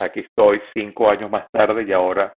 aquí 0.00 0.20
estoy 0.20 0.60
cinco 0.74 1.08
años 1.08 1.30
más 1.30 1.50
tarde 1.50 1.84
y 1.84 1.92
ahora 1.92 2.32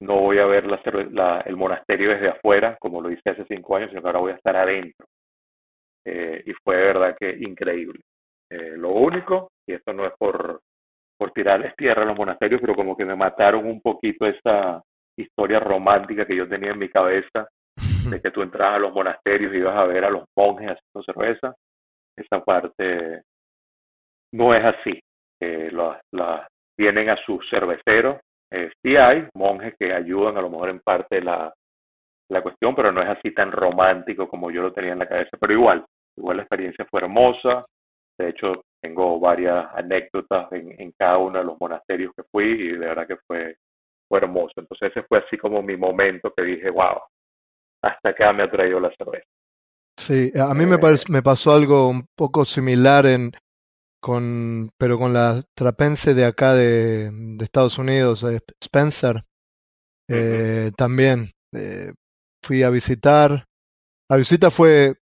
no 0.00 0.20
voy 0.20 0.38
a 0.38 0.46
ver 0.46 0.66
la, 0.66 1.40
el 1.46 1.56
monasterio 1.56 2.10
desde 2.10 2.28
afuera, 2.28 2.76
como 2.80 3.00
lo 3.00 3.10
hice 3.10 3.30
hace 3.30 3.44
cinco 3.46 3.76
años, 3.76 3.90
sino 3.90 4.02
que 4.02 4.08
ahora 4.08 4.20
voy 4.20 4.32
a 4.32 4.36
estar 4.36 4.56
adentro. 4.56 5.06
Eh, 6.04 6.42
y 6.46 6.52
fue 6.64 6.76
de 6.76 6.82
verdad 6.82 7.16
que 7.18 7.30
increíble. 7.30 8.00
Eh, 8.50 8.76
lo 8.76 8.90
único, 8.90 9.50
y 9.66 9.72
esto 9.72 9.92
no 9.92 10.06
es 10.06 10.12
por, 10.18 10.60
por 11.18 11.32
tirarles 11.32 11.74
tierra 11.76 12.02
a 12.02 12.06
los 12.06 12.16
monasterios, 12.16 12.60
pero 12.60 12.74
como 12.74 12.96
que 12.96 13.04
me 13.04 13.16
mataron 13.16 13.66
un 13.66 13.80
poquito 13.80 14.26
esa 14.26 14.82
historia 15.18 15.58
romántica 15.60 16.26
que 16.26 16.36
yo 16.36 16.48
tenía 16.48 16.72
en 16.72 16.78
mi 16.78 16.88
cabeza 16.88 17.48
de 18.10 18.20
que 18.20 18.30
tú 18.30 18.42
entras 18.42 18.74
a 18.74 18.78
los 18.78 18.92
monasterios 18.92 19.52
y 19.52 19.58
ibas 19.58 19.76
a 19.76 19.84
ver 19.84 20.04
a 20.04 20.10
los 20.10 20.24
monjes 20.36 20.70
haciendo 20.70 21.02
cerveza. 21.04 21.54
Esa 22.16 22.42
parte 22.44 23.22
no 24.32 24.54
es 24.54 24.64
así. 24.64 25.00
Eh, 25.40 25.70
la, 25.72 26.48
tienen 26.76 27.10
a 27.10 27.16
sus 27.24 27.48
cerveceros. 27.50 28.20
Eh, 28.50 28.70
sí 28.82 28.96
hay 28.96 29.26
monjes 29.34 29.74
que 29.78 29.92
ayudan 29.92 30.36
a 30.36 30.42
lo 30.42 30.50
mejor 30.50 30.70
en 30.70 30.80
parte 30.80 31.20
la, 31.20 31.52
la 32.30 32.42
cuestión, 32.42 32.74
pero 32.74 32.92
no 32.92 33.02
es 33.02 33.08
así 33.08 33.32
tan 33.32 33.52
romántico 33.52 34.28
como 34.28 34.50
yo 34.50 34.62
lo 34.62 34.72
tenía 34.72 34.92
en 34.92 35.00
la 35.00 35.08
cabeza. 35.08 35.36
Pero 35.40 35.52
igual, 35.52 35.84
igual 36.16 36.38
la 36.38 36.42
experiencia 36.44 36.86
fue 36.90 37.00
hermosa. 37.00 37.64
De 38.18 38.30
hecho, 38.30 38.64
tengo 38.80 39.18
varias 39.20 39.66
anécdotas 39.74 40.50
en, 40.52 40.80
en 40.80 40.92
cada 40.98 41.18
uno 41.18 41.38
de 41.38 41.44
los 41.44 41.60
monasterios 41.60 42.12
que 42.16 42.22
fui 42.30 42.44
y 42.44 42.72
de 42.72 42.78
verdad 42.78 43.06
que 43.06 43.16
fue, 43.26 43.56
fue 44.08 44.18
hermoso. 44.18 44.54
Entonces 44.56 44.90
ese 44.90 45.02
fue 45.06 45.18
así 45.18 45.36
como 45.36 45.62
mi 45.62 45.76
momento 45.76 46.32
que 46.34 46.42
dije, 46.42 46.70
wow, 46.70 47.00
hasta 47.82 48.08
acá 48.08 48.32
me 48.32 48.44
ha 48.44 48.50
traído 48.50 48.80
la 48.80 48.90
cerveza. 48.96 49.26
Sí, 49.98 50.30
a 50.38 50.54
mí 50.54 50.66
me, 50.66 50.76
eh, 50.76 51.04
me 51.08 51.22
pasó 51.22 51.52
algo 51.52 51.88
un 51.88 52.06
poco 52.14 52.44
similar 52.44 53.06
en 53.06 53.32
con 54.00 54.70
pero 54.78 54.98
con 54.98 55.12
la 55.12 55.42
trapense 55.54 56.14
de 56.14 56.24
acá 56.24 56.54
de, 56.54 57.10
de 57.12 57.44
Estados 57.44 57.78
Unidos, 57.78 58.22
eh, 58.24 58.40
Spencer. 58.60 59.24
Eh, 60.08 60.70
También 60.76 61.30
eh, 61.52 61.92
fui 62.42 62.62
a 62.62 62.70
visitar. 62.70 63.44
La 64.08 64.16
visita 64.16 64.50
fue 64.50 64.94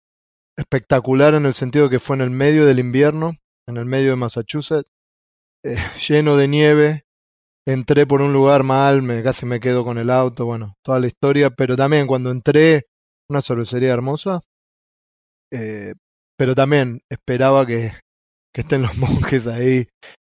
espectacular 0.56 1.34
en 1.34 1.46
el 1.46 1.54
sentido 1.54 1.90
que 1.90 1.98
fue 2.00 2.16
en 2.16 2.22
el 2.22 2.30
medio 2.30 2.64
del 2.66 2.78
invierno, 2.78 3.36
en 3.68 3.76
el 3.76 3.84
medio 3.84 4.10
de 4.10 4.16
Massachusetts, 4.16 4.88
eh, 5.64 5.76
lleno 6.08 6.36
de 6.36 6.48
nieve. 6.48 7.04
Entré 7.66 8.06
por 8.06 8.20
un 8.20 8.34
lugar 8.34 8.62
mal, 8.62 9.02
me, 9.02 9.22
casi 9.22 9.46
me 9.46 9.58
quedo 9.58 9.84
con 9.84 9.96
el 9.96 10.10
auto, 10.10 10.44
bueno, 10.44 10.74
toda 10.84 11.00
la 11.00 11.06
historia, 11.06 11.50
pero 11.50 11.76
también 11.76 12.06
cuando 12.06 12.30
entré, 12.30 12.88
una 13.30 13.40
cervecería 13.40 13.94
hermosa, 13.94 14.40
eh, 15.50 15.94
pero 16.36 16.54
también 16.54 17.00
esperaba 17.08 17.66
que, 17.66 17.92
que 18.54 18.60
estén 18.60 18.82
los 18.82 18.96
monjes 18.98 19.46
ahí 19.46 19.86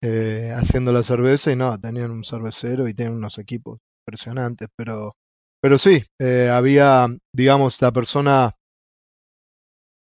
eh, 0.03 0.51
haciendo 0.55 0.93
la 0.93 1.03
cerveza 1.03 1.53
y 1.53 1.57
no, 1.57 1.79
tenían 1.79 2.11
un 2.11 2.25
cervecero 2.25 2.89
y 2.89 2.95
tenían 2.95 3.17
unos 3.17 3.39
equipos 3.39 3.79
impresionantes, 4.07 4.69
pero, 4.77 5.13
pero 5.61 5.79
sí, 5.79 6.03
eh, 6.21 6.49
había, 6.49 7.07
digamos, 7.35 7.81
la 7.83 7.93
persona 7.93 8.55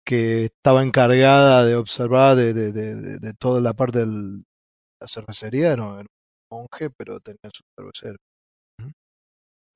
que 0.06 0.46
estaba 0.46 0.82
encargada 0.82 1.66
de 1.66 1.76
observar 1.76 2.36
de, 2.36 2.54
de, 2.54 2.72
de, 2.72 3.34
toda 3.34 3.60
la 3.60 3.74
parte 3.74 3.98
de 3.98 4.06
la 4.06 5.06
cervecería, 5.06 5.72
era 5.72 5.84
un 5.84 6.06
monje, 6.50 6.88
pero 6.96 7.20
tenía 7.20 7.50
su 7.52 7.62
cervecero. 7.76 8.16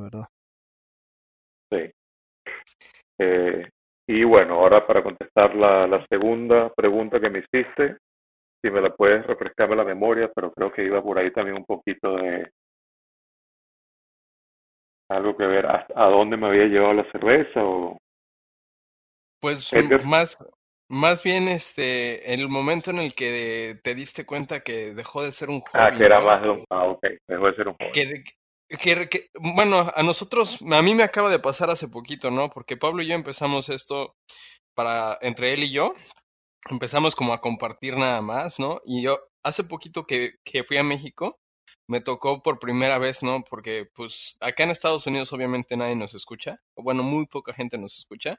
¿Verdad? 0.01 0.25
Sí. 1.71 1.93
Eh, 3.19 3.69
y 4.09 4.25
bueno, 4.25 4.55
ahora 4.55 4.87
para 4.87 5.03
contestar 5.03 5.55
la 5.55 6.07
segunda 6.09 6.73
pregunta 6.75 7.21
que 7.21 7.31
me 7.31 7.41
hiciste, 7.41 7.99
si 8.63 8.71
me 8.71 8.81
la 8.81 8.91
puedes 8.95 9.27
refrescarme 9.27 9.77
la 9.77 9.85
memoria, 9.85 10.31
pero 10.35 10.53
creo 10.53 10.73
que 10.73 10.85
iba 10.85 11.03
por 11.03 11.19
ahí 11.19 11.33
también 11.33 11.57
un 11.57 11.65
poquito 11.65 12.17
de 12.17 12.51
algo 15.11 15.37
que 15.37 15.45
ver 15.45 15.67
a, 15.67 15.87
a 15.95 16.07
dónde 16.07 16.37
me 16.37 16.47
había 16.47 16.65
llevado 16.65 16.95
la 16.95 17.11
cerveza 17.13 17.63
o 17.63 17.99
pues 19.43 19.73
más, 20.05 20.39
más 20.89 21.23
bien 21.25 21.49
este, 21.49 22.33
el 22.33 22.49
momento 22.49 22.93
en 22.93 22.99
el 22.99 23.13
que 23.13 23.75
te 23.83 23.95
diste 23.97 24.25
cuenta 24.25 24.61
que 24.61 24.95
dejó 24.95 25.25
de 25.25 25.33
ser 25.33 25.51
un 25.51 25.61
hobby. 25.61 25.71
Ah, 25.73 25.91
que 25.99 26.05
era 26.05 26.21
más 26.21 26.43
de 26.43 26.51
un, 26.51 26.65
ah, 26.71 26.85
ok, 26.85 27.05
dejó 27.27 27.47
de 27.47 27.57
ser 27.57 27.69
un 27.69 27.75
hobby. 27.75 27.91
Que, 27.93 28.25
que, 28.79 29.09
que, 29.09 29.27
bueno, 29.41 29.91
a 29.93 30.03
nosotros, 30.05 30.61
a 30.63 30.81
mí 30.81 30.95
me 30.95 31.03
acaba 31.03 31.29
de 31.29 31.41
pasar 31.41 31.71
hace 31.71 31.89
poquito, 31.89 32.31
¿no? 32.31 32.51
Porque 32.51 32.77
Pablo 32.77 33.03
y 33.03 33.09
yo 33.09 33.17
empezamos 33.17 33.69
esto 33.69 34.15
para, 34.75 35.19
entre 35.23 35.55
él 35.55 35.65
y 35.65 35.73
yo, 35.73 35.93
empezamos 36.71 37.15
como 37.17 37.33
a 37.33 37.41
compartir 37.41 37.97
nada 37.97 38.23
más, 38.23 38.59
¿no? 38.59 38.81
Y 38.85 39.03
yo, 39.03 39.19
hace 39.43 39.65
poquito 39.65 40.07
que, 40.07 40.35
que 40.45 40.65
fui 40.65 40.77
a 40.77 40.83
México, 40.85 41.41
me 41.89 42.01
tocó 42.01 42.43
por 42.43 42.59
primera 42.59 42.99
vez, 42.99 43.23
¿no? 43.23 43.45
Porque 43.45 43.87
pues 43.95 44.37
acá 44.41 44.65
en 44.65 44.71
Estados 44.71 45.07
Unidos 45.07 45.33
obviamente 45.33 45.77
nadie 45.77 45.97
nos 45.97 46.15
escucha, 46.15 46.61
o 46.75 46.83
bueno, 46.83 47.03
muy 47.03 47.27
poca 47.27 47.53
gente 47.55 47.79
nos 47.79 47.99
escucha, 47.99 48.39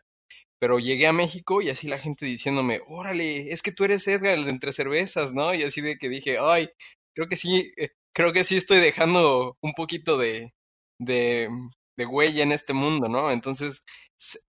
pero 0.59 0.79
llegué 0.79 1.07
a 1.07 1.13
México 1.13 1.62
y 1.62 1.69
así 1.69 1.88
la 1.88 1.99
gente 1.99 2.25
diciéndome, 2.25 2.81
órale, 2.88 3.51
es 3.51 3.62
que 3.62 3.71
tú 3.71 3.83
eres 3.86 4.07
Edgar, 4.07 4.36
el 4.36 4.45
de 4.45 4.51
entre 4.51 4.73
cervezas, 4.73 5.33
¿no? 5.33 5.53
Y 5.53 5.63
así 5.63 5.81
de 5.81 5.97
que 5.97 6.09
dije, 6.09 6.38
ay, 6.39 6.69
creo 7.13 7.27
que 7.27 7.38
sí, 7.38 7.71
eh, 7.77 7.89
creo 8.13 8.33
que 8.33 8.43
sí 8.45 8.57
estoy 8.57 8.79
dejando 8.79 9.57
un 9.62 9.73
poquito 9.73 10.17
de, 10.17 10.53
de, 10.99 11.49
de 11.97 12.05
huella 12.05 12.43
en 12.43 12.51
este 12.53 12.73
mundo, 12.73 13.09
¿no? 13.09 13.31
Entonces, 13.31 13.83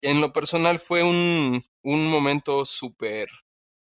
en 0.02 0.20
lo 0.20 0.32
personal 0.32 0.78
fue 0.80 1.02
un, 1.02 1.64
un 1.82 2.06
momento 2.08 2.64
súper 2.64 3.28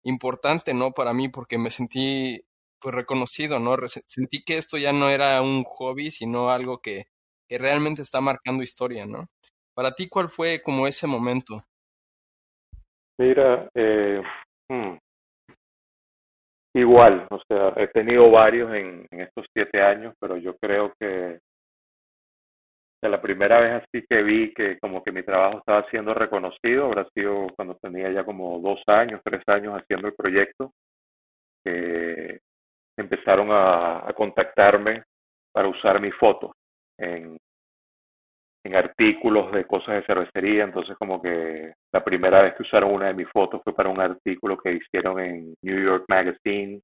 importante, 0.06 0.74
¿no? 0.74 0.92
Para 0.92 1.14
mí, 1.14 1.30
porque 1.30 1.58
me 1.58 1.72
sentí 1.72 2.42
pues 2.80 2.94
reconocido, 2.94 3.60
¿no? 3.60 3.76
Sentí 4.06 4.44
que 4.44 4.58
esto 4.58 4.78
ya 4.78 4.94
no 4.94 5.10
era 5.10 5.42
un 5.42 5.64
hobby, 5.64 6.12
sino 6.12 6.50
algo 6.50 6.80
que, 6.80 7.06
que 7.50 7.58
realmente 7.58 8.02
está 8.02 8.22
marcando 8.22 8.64
historia, 8.64 9.06
¿no? 9.06 9.28
Para 9.74 9.92
ti, 9.92 10.08
¿cuál 10.08 10.30
fue 10.30 10.62
como 10.62 10.88
ese 10.88 11.08
momento? 11.08 11.64
Mira, 13.18 13.70
eh, 13.74 14.22
hmm, 14.70 14.98
igual, 16.76 17.28
o 17.32 17.40
sea, 17.48 17.74
he 17.78 17.88
tenido 17.88 18.30
varios 18.30 18.74
en, 18.74 19.08
en 19.10 19.22
estos 19.22 19.46
siete 19.54 19.82
años, 19.82 20.14
pero 20.20 20.38
yo 20.38 20.56
creo 20.58 20.94
que 21.00 21.40
la 23.10 23.22
primera 23.22 23.60
vez 23.60 23.84
así 23.84 24.06
que 24.08 24.24
vi 24.24 24.54
que 24.54 24.80
como 24.80 25.04
que 25.04 25.12
mi 25.12 25.24
trabajo 25.24 25.60
estaba 25.60 25.90
siendo 25.90 26.14
reconocido 26.14 26.86
habrá 26.86 27.08
sido 27.14 27.48
cuando 27.56 27.76
tenía 27.76 28.12
ya 28.12 28.24
como 28.24 28.60
dos 28.60 28.82
años, 28.88 29.22
tres 29.24 29.42
años 29.48 29.74
haciendo 29.80 30.08
el 30.08 30.16
proyecto, 30.16 30.72
que 31.64 32.40
empezaron 32.98 33.50
a, 33.52 34.08
contactarme 34.16 35.04
para 35.52 35.68
usar 35.68 36.00
mis 36.00 36.16
fotos 36.16 36.52
en, 36.98 37.38
en 38.64 38.76
artículos 38.76 39.52
de 39.52 39.66
cosas 39.66 39.96
de 39.96 40.06
cervecería, 40.06 40.64
entonces 40.64 40.96
como 40.98 41.22
que 41.22 41.74
la 41.92 42.04
primera 42.04 42.44
vez 42.44 42.56
que 42.56 42.64
usaron 42.64 42.94
una 42.94 43.08
de 43.08 43.14
mis 43.14 43.30
fotos 43.30 43.62
fue 43.64 43.76
para 43.76 43.90
un 43.90 44.00
artículo 44.00 44.58
que 44.58 44.74
hicieron 44.74 45.20
en 45.20 45.56
New 45.62 45.84
York 45.84 46.06
Magazine, 46.08 46.82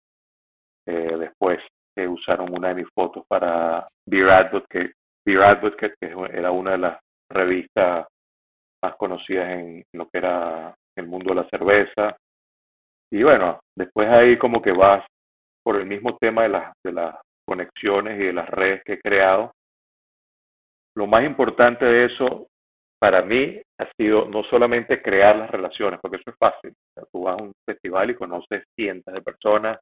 eh, 0.88 1.18
después 1.18 1.60
que 1.96 2.08
usaron 2.08 2.54
una 2.56 2.70
de 2.70 2.76
mis 2.76 2.90
fotos 2.94 3.26
para 3.28 3.88
Beer 4.06 4.30
Advocate, 4.30 4.94
Beer 5.26 5.44
Advocate, 5.44 5.96
que 6.00 6.08
era 6.34 6.52
una 6.52 6.72
de 6.72 6.78
las 6.78 7.00
revistas 7.30 8.08
más 8.84 8.96
conocidas 8.96 9.50
en 9.50 9.84
lo 9.94 10.10
que 10.10 10.18
era 10.18 10.74
el 10.98 11.08
mundo 11.08 11.34
de 11.34 11.42
la 11.42 11.50
cerveza. 11.50 12.18
Y 13.12 13.24
bueno, 13.24 13.60
después 13.78 14.10
ahí 14.10 14.38
como 14.38 14.62
que 14.62 14.72
vas 14.72 15.06
por 15.64 15.76
el 15.76 15.86
mismo 15.86 16.18
tema 16.18 16.44
de 16.44 16.50
las, 16.50 16.74
de 16.84 16.94
las 16.94 17.16
conexiones 17.46 18.20
y 18.20 18.26
de 18.26 18.34
las 18.34 18.50
redes 18.50 18.82
que 18.84 18.94
he 18.94 19.00
creado, 19.00 19.52
lo 20.96 21.08
más 21.08 21.24
importante 21.24 21.86
de 21.86 22.06
eso 22.06 22.48
para 23.00 23.22
mí 23.22 23.60
ha 23.80 23.92
sido 23.98 24.26
no 24.26 24.44
solamente 24.44 25.02
crear 25.02 25.36
las 25.36 25.50
relaciones, 25.50 26.00
porque 26.02 26.18
eso 26.18 26.30
es 26.30 26.38
fácil. 26.38 26.74
tú 27.12 27.24
vas 27.24 27.40
a 27.40 27.44
un 27.44 27.54
festival 27.66 28.12
y 28.12 28.16
conoces 28.16 28.64
cientos 28.76 29.14
de 29.14 29.22
personas 29.22 29.80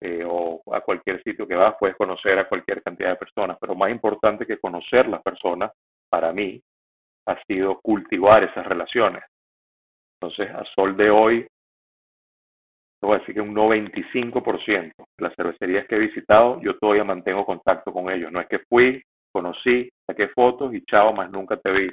eh, 0.00 0.24
o 0.26 0.62
a 0.72 0.80
cualquier 0.80 1.22
sitio 1.22 1.46
que 1.46 1.54
vas 1.54 1.76
puedes 1.78 1.96
conocer 1.96 2.38
a 2.38 2.48
cualquier 2.48 2.82
cantidad 2.82 3.10
de 3.10 3.16
personas, 3.16 3.58
pero 3.60 3.74
más 3.74 3.90
importante 3.90 4.46
que 4.46 4.58
conocer 4.58 5.08
las 5.08 5.22
personas, 5.22 5.72
para 6.08 6.32
mí, 6.32 6.60
ha 7.26 7.42
sido 7.44 7.78
cultivar 7.80 8.42
esas 8.44 8.66
relaciones. 8.66 9.22
Entonces, 10.20 10.50
a 10.54 10.64
sol 10.74 10.96
de 10.96 11.10
hoy, 11.10 11.46
voy 13.02 13.16
a 13.16 13.18
decir 13.20 13.34
que 13.34 13.40
un 13.40 13.54
95% 13.54 14.92
de 14.96 15.04
las 15.18 15.34
cervecerías 15.34 15.86
que 15.86 15.96
he 15.96 15.98
visitado, 15.98 16.60
yo 16.60 16.76
todavía 16.78 17.04
mantengo 17.04 17.46
contacto 17.46 17.92
con 17.92 18.10
ellos. 18.10 18.30
No 18.30 18.40
es 18.40 18.48
que 18.48 18.58
fui, 18.60 19.02
conocí, 19.32 19.88
saqué 20.06 20.28
fotos 20.28 20.74
y 20.74 20.84
chao, 20.84 21.12
más 21.12 21.30
nunca 21.30 21.56
te 21.56 21.70
vi. 21.70 21.88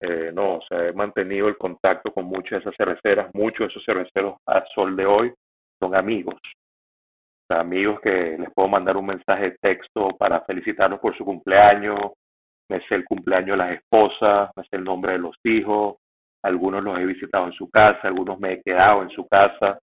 Eh, 0.00 0.30
no, 0.32 0.56
o 0.56 0.62
sea, 0.62 0.86
he 0.88 0.92
mantenido 0.92 1.48
el 1.48 1.58
contacto 1.58 2.12
con 2.12 2.24
muchas 2.26 2.50
de 2.52 2.58
esas 2.58 2.76
cerveceras, 2.76 3.34
muchos 3.34 3.58
de 3.58 3.66
esos 3.66 3.84
cerveceros 3.84 4.36
a 4.46 4.64
sol 4.74 4.96
de 4.96 5.06
hoy 5.06 5.32
son 5.80 5.94
amigos. 5.94 6.40
Amigos 7.50 8.00
que 8.00 8.36
les 8.38 8.52
puedo 8.52 8.68
mandar 8.68 8.96
un 8.96 9.06
mensaje 9.06 9.50
de 9.50 9.58
texto 9.62 10.10
para 10.18 10.42
felicitarlos 10.42 11.00
por 11.00 11.16
su 11.16 11.24
cumpleaños, 11.24 12.12
me 12.70 12.80
sé 12.86 12.94
el 12.94 13.04
cumpleaños 13.06 13.56
de 13.58 13.64
las 13.64 13.72
esposas, 13.72 14.50
me 14.54 14.64
sé 14.64 14.76
el 14.76 14.84
nombre 14.84 15.12
de 15.12 15.18
los 15.18 15.34
hijos, 15.44 15.96
algunos 16.42 16.84
los 16.84 16.98
he 16.98 17.06
visitado 17.06 17.46
en 17.46 17.52
su 17.52 17.70
casa, 17.70 18.00
algunos 18.02 18.38
me 18.38 18.52
he 18.52 18.62
quedado 18.62 19.02
en 19.02 19.10
su 19.10 19.26
casa. 19.26 19.78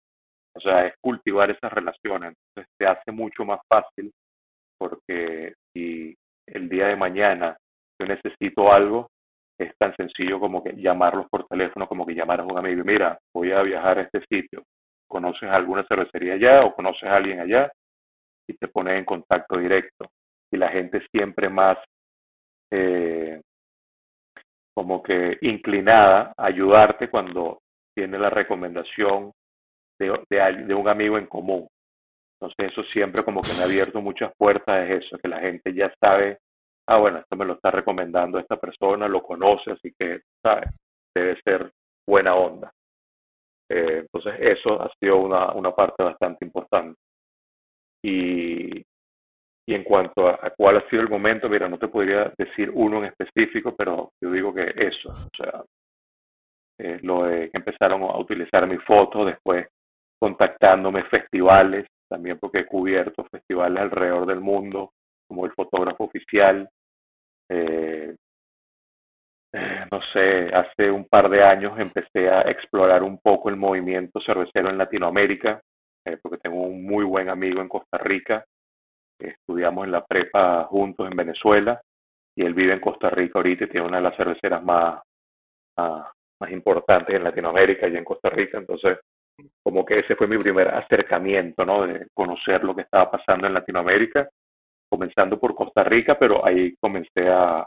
O 0.55 0.61
sea, 0.61 0.87
es 0.87 0.95
cultivar 1.01 1.51
esas 1.51 1.73
relaciones. 1.73 2.35
Entonces 2.49 2.75
se 2.79 2.87
hace 2.87 3.13
mucho 3.13 3.45
más 3.45 3.61
fácil 3.69 4.11
porque 4.79 5.53
si 5.73 6.17
el 6.47 6.69
día 6.69 6.87
de 6.87 6.97
mañana 6.97 7.57
yo 8.01 8.07
necesito 8.07 8.73
algo, 8.73 9.09
es 9.59 9.73
tan 9.79 9.95
sencillo 9.97 10.41
como 10.41 10.65
que 10.65 10.73
llamarlos 10.73 11.27
por 11.31 11.47
teléfono, 11.47 11.87
como 11.87 12.07
que 12.07 12.15
llamar 12.15 12.41
a 12.41 12.45
un 12.45 12.57
amigo, 12.57 12.83
mira, 12.85 13.19
voy 13.35 13.53
a 13.53 13.61
viajar 13.61 13.99
a 13.99 14.03
este 14.03 14.21
sitio, 14.31 14.63
¿conoces 15.11 15.51
alguna 15.51 15.85
cervecería 15.87 16.35
allá 16.35 16.65
o 16.65 16.75
conoces 16.75 17.03
a 17.05 17.17
alguien 17.17 17.41
allá? 17.41 17.71
Y 18.49 18.55
te 18.55 18.69
pones 18.69 18.97
en 18.97 19.05
contacto 19.05 19.59
directo. 19.59 20.07
Y 20.53 20.57
la 20.57 20.69
gente 20.69 21.03
siempre 21.11 21.49
más 21.49 21.79
eh, 22.73 23.41
como 24.75 25.03
que 25.03 25.37
inclinada 25.43 26.33
a 26.37 26.47
ayudarte 26.47 27.11
cuando 27.11 27.61
tiene 27.95 28.19
la 28.19 28.31
recomendación 28.31 29.33
de, 29.99 30.19
de, 30.31 30.75
un 30.75 30.89
amigo 30.89 31.19
en 31.19 31.27
común. 31.27 31.69
Entonces 32.41 32.73
eso 32.73 32.83
siempre 32.91 33.23
como 33.23 33.43
que 33.43 33.53
me 33.53 33.61
ha 33.61 33.65
abierto 33.65 34.01
muchas 34.01 34.33
puertas, 34.39 34.89
es 34.89 35.05
eso, 35.05 35.19
que 35.19 35.29
la 35.29 35.41
gente 35.41 35.75
ya 35.75 35.93
sabe, 36.01 36.39
ah, 36.89 36.99
bueno, 36.99 37.19
esto 37.19 37.37
me 37.37 37.45
lo 37.45 37.55
está 37.55 37.71
recomendando 37.71 38.39
esta 38.39 38.57
persona, 38.57 39.09
lo 39.09 39.23
conoce, 39.23 39.73
así 39.73 39.93
que, 39.99 40.21
¿sabes? 40.43 40.71
Debe 41.15 41.39
ser 41.43 41.71
buena 42.09 42.35
onda. 42.35 42.73
Eh, 43.71 43.99
entonces 44.01 44.35
eso 44.41 44.83
ha 44.83 44.91
sido 44.99 45.19
una, 45.19 45.53
una 45.53 45.71
parte 45.71 46.03
bastante 46.03 46.45
importante. 46.45 46.99
Y, 48.03 48.79
y 49.67 49.75
en 49.75 49.85
cuanto 49.85 50.29
a, 50.29 50.51
cuál 50.57 50.79
ha 50.79 50.89
sido 50.91 51.03
el 51.03 51.09
momento, 51.09 51.49
mira, 51.49 51.69
no 51.69 51.79
te 51.79 51.87
podría 51.87 52.33
decir 52.37 52.71
uno 52.75 52.99
en 52.99 53.05
específico, 53.05 53.75
pero 53.77 54.11
yo 54.21 54.33
digo 54.33 54.53
que 54.53 54.65
eso, 54.77 55.11
o 55.11 55.37
sea, 55.37 55.63
eh, 56.79 56.99
lo 57.03 57.25
de 57.25 57.51
que 57.51 57.59
empezaron 57.59 58.03
a 58.03 58.19
utilizar 58.19 58.67
mi 58.67 58.79
foto, 58.79 59.25
después 59.25 59.69
contactándome 60.19 61.05
festivales, 61.05 61.87
también 62.09 62.39
porque 62.39 62.61
he 62.61 62.67
cubierto 62.67 63.25
festivales 63.31 63.83
alrededor 63.83 64.27
del 64.27 64.41
mundo, 64.41 64.91
como 65.29 65.47
el 65.47 65.53
fotógrafo 65.53 66.05
oficial. 66.05 66.69
Eh, 67.49 68.17
no 69.53 70.01
sé, 70.13 70.49
hace 70.55 70.91
un 70.91 71.07
par 71.07 71.29
de 71.29 71.43
años 71.43 71.79
empecé 71.79 72.29
a 72.29 72.43
explorar 72.43 73.03
un 73.03 73.19
poco 73.19 73.49
el 73.49 73.57
movimiento 73.57 74.21
cervecero 74.21 74.71
en 74.71 74.79
Latinoamérica, 74.79 75.61
porque 76.23 76.39
tengo 76.39 76.63
un 76.63 76.85
muy 76.85 77.05
buen 77.05 77.29
amigo 77.29 77.61
en 77.61 77.69
Costa 77.69 77.99
Rica 77.99 78.45
estudiamos 79.21 79.85
en 79.85 79.93
la 79.93 80.05
prepa 80.05 80.65
juntos 80.65 81.09
en 81.11 81.17
Venezuela 81.17 81.81
y 82.35 82.45
él 82.45 82.55
vive 82.55 82.73
en 82.73 82.81
Costa 82.81 83.11
Rica 83.11 83.39
ahorita 83.39 83.65
y 83.65 83.69
tiene 83.69 83.87
una 83.87 83.99
de 83.99 84.05
las 84.05 84.17
cerveceras 84.17 84.63
más, 84.63 85.03
más, 85.77 86.51
importantes 86.51 87.15
en 87.15 87.25
Latinoamérica 87.25 87.87
y 87.87 87.97
en 87.97 88.05
Costa 88.05 88.31
Rica. 88.31 88.59
Entonces, 88.59 88.99
como 89.63 89.85
que 89.85 89.99
ese 89.99 90.17
fue 90.17 90.27
mi 90.27 90.39
primer 90.39 90.69
acercamiento, 90.69 91.65
¿no? 91.65 91.87
De 91.87 92.07
conocer 92.15 92.65
lo 92.65 92.75
que 92.75 92.83
estaba 92.83 93.11
pasando 93.11 93.47
en 93.47 93.55
Latinoamérica, 93.55 94.29
comenzando 94.89 95.39
por 95.39 95.55
Costa 95.55 95.85
Rica, 95.85 96.19
pero 96.19 96.45
ahí 96.45 96.75
comencé 96.81 97.29
a, 97.29 97.67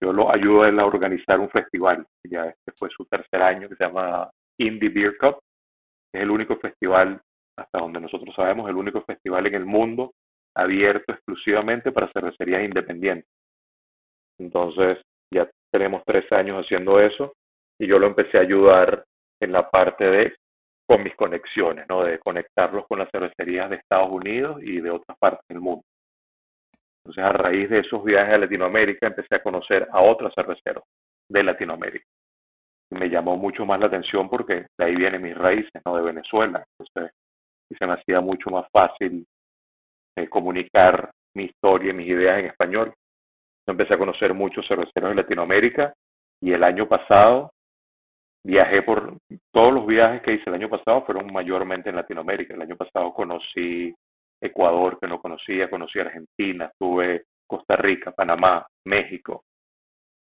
yo 0.00 0.12
lo 0.12 0.32
ayudo 0.32 0.62
a 0.62 0.68
él 0.68 0.78
a 0.80 0.86
organizar 0.86 1.38
un 1.40 1.50
festival, 1.50 2.06
ya 2.24 2.46
este 2.46 2.72
fue 2.78 2.88
su 2.90 3.04
tercer 3.06 3.42
año, 3.42 3.68
que 3.68 3.76
se 3.76 3.84
llama 3.84 4.30
Indie 4.58 4.88
Beer 4.88 5.16
Cup, 5.18 5.38
es 6.12 6.22
el 6.22 6.30
único 6.30 6.56
festival, 6.56 7.20
hasta 7.56 7.78
donde 7.78 8.00
nosotros 8.00 8.34
sabemos, 8.34 8.68
el 8.68 8.76
único 8.76 9.02
festival 9.02 9.46
en 9.46 9.54
el 9.54 9.66
mundo 9.66 10.12
abierto 10.54 11.12
exclusivamente 11.12 11.92
para 11.92 12.12
cervecerías 12.12 12.64
independientes. 12.64 13.28
Entonces, 14.38 14.98
ya 15.32 15.48
tenemos 15.72 16.02
tres 16.04 16.30
años 16.32 16.64
haciendo 16.64 17.00
eso 17.00 17.34
y 17.78 17.86
yo 17.86 17.98
lo 17.98 18.06
empecé 18.06 18.38
a 18.38 18.42
ayudar 18.42 19.04
en 19.40 19.52
la 19.52 19.70
parte 19.70 20.04
de 20.04 20.34
con 20.86 21.02
mis 21.02 21.14
conexiones, 21.16 21.86
¿no? 21.88 22.04
De 22.04 22.18
conectarlos 22.18 22.86
con 22.86 22.98
las 22.98 23.10
cervecerías 23.10 23.70
de 23.70 23.76
Estados 23.76 24.10
Unidos 24.10 24.60
y 24.62 24.80
de 24.80 24.90
otras 24.90 25.16
partes 25.18 25.46
del 25.48 25.60
mundo. 25.60 25.84
Entonces, 27.04 27.24
a 27.24 27.32
raíz 27.32 27.68
de 27.68 27.80
esos 27.80 28.04
viajes 28.04 28.34
a 28.34 28.38
Latinoamérica, 28.38 29.08
empecé 29.08 29.34
a 29.34 29.42
conocer 29.42 29.88
a 29.90 30.00
otros 30.00 30.32
cerveceros 30.34 30.84
de 31.28 31.42
Latinoamérica. 31.42 32.06
Y 32.90 32.94
me 32.94 33.08
llamó 33.08 33.36
mucho 33.36 33.66
más 33.66 33.80
la 33.80 33.86
atención 33.86 34.28
porque 34.28 34.66
de 34.78 34.84
ahí 34.84 34.94
vienen 34.94 35.22
mis 35.22 35.36
raíces, 35.36 35.82
¿no? 35.84 35.96
De 35.96 36.02
Venezuela. 36.02 36.64
Entonces, 36.78 37.12
y 37.70 37.74
se 37.74 37.86
me 37.86 37.94
hacía 37.94 38.20
mucho 38.20 38.50
más 38.50 38.66
fácil 38.70 39.26
eh, 40.16 40.28
comunicar 40.28 41.10
mi 41.34 41.44
historia 41.44 41.90
y 41.90 41.94
mis 41.94 42.08
ideas 42.08 42.38
en 42.38 42.46
español. 42.46 42.92
empecé 43.66 43.94
a 43.94 43.98
conocer 43.98 44.34
muchos 44.34 44.66
cerveceros 44.66 45.10
en 45.10 45.16
Latinoamérica 45.16 45.94
y 46.40 46.52
el 46.52 46.62
año 46.64 46.88
pasado 46.88 47.50
viajé 48.44 48.82
por 48.82 49.16
todos 49.52 49.72
los 49.72 49.86
viajes 49.86 50.20
que 50.22 50.34
hice 50.34 50.44
el 50.46 50.54
año 50.54 50.68
pasado 50.68 51.04
fueron 51.04 51.32
mayormente 51.32 51.88
en 51.88 51.96
Latinoamérica. 51.96 52.54
El 52.54 52.62
año 52.62 52.76
pasado 52.76 53.14
conocí 53.14 53.94
Ecuador 54.42 54.98
que 55.00 55.06
no 55.06 55.20
conocía, 55.20 55.70
conocí 55.70 56.00
Argentina, 56.00 56.66
estuve 56.66 57.26
Costa 57.46 57.76
Rica, 57.76 58.10
Panamá, 58.10 58.66
México, 58.86 59.44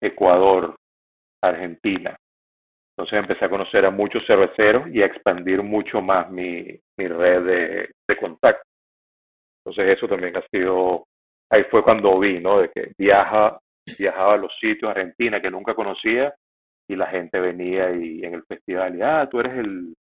Ecuador, 0.01 0.75
Argentina. 1.41 2.17
Entonces 2.97 3.19
empecé 3.21 3.45
a 3.45 3.51
conocer 3.51 3.87
a 3.87 3.91
muchos 3.91 4.27
cerveceros 4.27 4.88
y 4.88 5.03
a 5.03 5.07
expandir 5.07 5.62
mucho 5.62 6.03
más 6.03 6.31
mi, 6.31 6.81
red 6.99 7.43
de, 7.45 7.91
de 8.09 8.17
contacto. 8.19 8.65
Entonces 9.65 9.97
eso 9.97 10.09
también 10.09 10.37
ha 10.37 10.43
sido, 10.49 11.05
ahí 11.51 11.62
fue 11.71 11.85
cuando 11.85 12.19
vi, 12.19 12.41
¿no? 12.41 12.61
De 12.61 12.71
que 12.71 12.93
viaja, 12.99 13.59
viajaba 13.99 14.35
a 14.35 14.38
los 14.38 14.53
sitios, 14.59 14.91
Argentina, 14.91 15.41
que 15.41 15.51
nunca 15.51 15.75
conocía, 15.75 16.35
y 16.88 16.97
la 16.97 17.07
gente 17.07 17.38
venía 17.38 17.93
y 17.93 18.25
en 18.25 18.35
el 18.35 18.43
festival, 18.45 18.97
y, 18.97 19.03
ah, 19.03 19.29
tú 19.31 19.38
eres 19.38 19.57
el, 19.59 19.95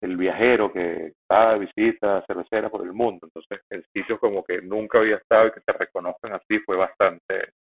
el 0.00 0.16
viajero 0.16 0.72
que 0.72 1.08
está 1.08 1.52
de 1.52 1.60
visita 1.60 2.24
cervecera 2.26 2.70
por 2.70 2.82
el 2.82 2.92
mundo. 2.92 3.26
Entonces, 3.26 3.60
en 3.70 3.82
sitios 3.92 4.18
como 4.20 4.44
que 4.44 4.62
nunca 4.62 4.98
había 4.98 5.16
estado 5.16 5.48
y 5.48 5.52
que 5.52 5.60
se 5.60 5.72
reconozcan 5.72 6.34
así 6.34 6.58
fue 6.64 6.76
bastante, 6.76 7.52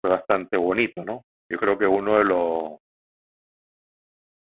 fue 0.00 0.10
bastante 0.10 0.56
bonito, 0.56 1.04
¿no? 1.04 1.22
Yo 1.50 1.58
creo 1.58 1.78
que 1.78 1.86
uno 1.86 2.18
de 2.18 2.24
los, 2.24 2.78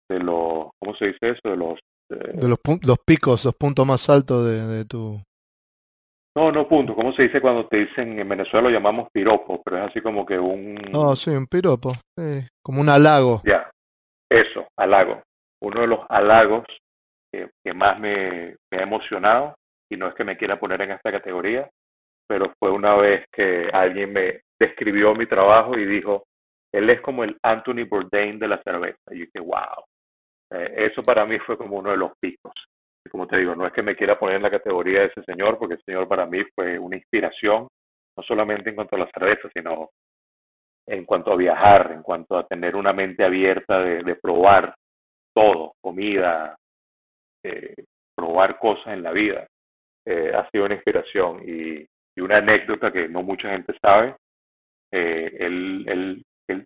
de 0.09 0.19
los, 0.19 0.69
¿cómo 0.79 0.95
se 0.97 1.07
dice 1.07 1.29
eso? 1.29 1.49
De 1.49 1.57
los, 1.57 1.79
de, 2.09 2.47
los, 2.47 2.59
los 2.83 2.97
picos, 3.05 3.43
los 3.45 3.55
puntos 3.55 3.85
más 3.85 4.09
altos 4.09 4.45
de, 4.45 4.65
de 4.65 4.85
tu 4.85 5.21
no, 6.37 6.51
no 6.51 6.67
punto. 6.67 6.93
¿Cómo 6.93 7.13
se 7.13 7.23
dice 7.23 7.41
cuando 7.41 7.67
te 7.67 7.77
dicen 7.77 8.19
en 8.19 8.29
Venezuela 8.29 8.69
lo 8.69 8.75
llamamos 8.75 9.09
piropo? 9.11 9.59
Pero 9.63 9.79
es 9.79 9.89
así 9.89 10.01
como 10.01 10.23
que 10.23 10.37
un... 10.37 10.75
No, 10.93 11.15
sí, 11.15 11.31
un 11.31 11.47
piropo. 11.47 11.93
como 12.61 12.81
un 12.81 12.89
halago. 12.89 13.41
Ya, 13.43 13.71
eso, 14.29 14.67
halago. 14.77 15.23
Uno 15.61 15.81
de 15.81 15.87
los 15.87 15.99
halagos 16.09 16.65
que, 17.31 17.73
más 17.73 17.99
me, 17.99 18.55
ha 18.71 18.81
emocionado, 18.81 19.55
y 19.91 19.97
no 19.97 20.07
es 20.07 20.15
que 20.15 20.23
me 20.23 20.37
quiera 20.37 20.59
poner 20.59 20.81
en 20.81 20.91
esta 20.91 21.11
categoría, 21.11 21.69
pero 22.27 22.53
fue 22.59 22.71
una 22.71 22.95
vez 22.95 23.25
que 23.31 23.69
alguien 23.71 24.13
me 24.13 24.41
describió 24.59 25.13
mi 25.13 25.27
trabajo 25.27 25.77
y 25.77 25.85
dijo, 25.85 26.23
él 26.73 26.89
es 26.89 27.01
como 27.01 27.23
el 27.23 27.37
Anthony 27.43 27.85
Bourdain 27.89 28.39
de 28.39 28.47
la 28.47 28.61
cerveza. 28.63 28.99
Y 29.11 29.19
yo 29.19 29.25
dije, 29.25 29.39
wow. 29.39 29.83
Eh, 30.51 30.89
eso 30.91 31.03
para 31.03 31.25
mí 31.25 31.37
fue 31.39 31.57
como 31.57 31.77
uno 31.77 31.91
de 31.91 31.97
los 31.97 32.11
picos 32.19 32.53
como 33.09 33.27
te 33.27 33.37
digo, 33.37 33.55
no 33.55 33.65
es 33.65 33.73
que 33.73 33.81
me 33.81 33.95
quiera 33.95 34.19
poner 34.19 34.37
en 34.37 34.43
la 34.43 34.51
categoría 34.51 35.01
de 35.01 35.05
ese 35.07 35.23
señor, 35.23 35.57
porque 35.57 35.75
el 35.75 35.83
señor 35.83 36.07
para 36.07 36.25
mí 36.25 36.43
fue 36.55 36.77
una 36.77 36.95
inspiración, 36.95 37.67
no 38.15 38.23
solamente 38.23 38.69
en 38.69 38.75
cuanto 38.75 38.95
a 38.95 38.99
la 38.99 39.09
cerveza, 39.13 39.49
sino 39.53 39.89
en 40.87 41.05
cuanto 41.05 41.33
a 41.33 41.35
viajar, 41.35 41.91
en 41.91 42.01
cuanto 42.01 42.37
a 42.37 42.45
tener 42.47 42.75
una 42.75 42.93
mente 42.93 43.23
abierta 43.23 43.79
de, 43.79 44.15
probar 44.15 44.73
todo, 45.37 45.73
comida, 45.81 46.55
eh, 47.43 47.75
probar 48.15 48.57
cosas 48.57 48.87
en 48.87 49.03
la 49.03 49.11
vida. 49.11 49.45
Eh, 50.03 50.31
ha 50.33 50.49
sido 50.49 50.65
una 50.65 50.73
inspiración 50.73 51.43
y, 51.45 51.85
una 52.19 52.37
anécdota 52.37 52.91
que 52.91 53.07
no 53.07 53.21
mucha 53.21 53.51
gente 53.51 53.77
sabe. 53.79 54.15
Eh, 54.91 55.37
él, 55.39 55.85
él, 55.87 56.23
él 56.47 56.65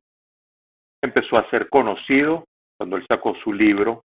empezó 1.03 1.37
a 1.37 1.49
ser 1.49 1.67
conocido 1.67 2.45
cuando 2.77 2.95
él 2.95 3.05
sacó 3.05 3.35
su 3.43 3.51
libro 3.51 4.01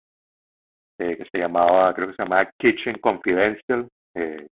eh, 0.99 1.15
que 1.15 1.25
se 1.31 1.37
llamaba, 1.37 1.93
creo 1.93 2.07
que 2.07 2.15
se 2.15 2.23
llamaba 2.23 2.51
Kitchen 2.59 2.97
Confidential, 2.99 3.87
eh, 4.15 4.47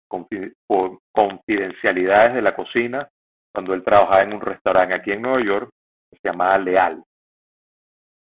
confidencialidades 1.11 2.35
de 2.35 2.41
la 2.43 2.55
cocina, 2.55 3.09
cuando 3.51 3.73
él 3.73 3.83
trabajaba 3.83 4.21
en 4.21 4.33
un 4.33 4.41
restaurante 4.41 4.93
aquí 4.93 5.11
en 5.11 5.23
Nueva 5.23 5.43
York, 5.43 5.69
que 6.11 6.19
se 6.19 6.29
llamaba 6.29 6.59
Leal. 6.59 7.01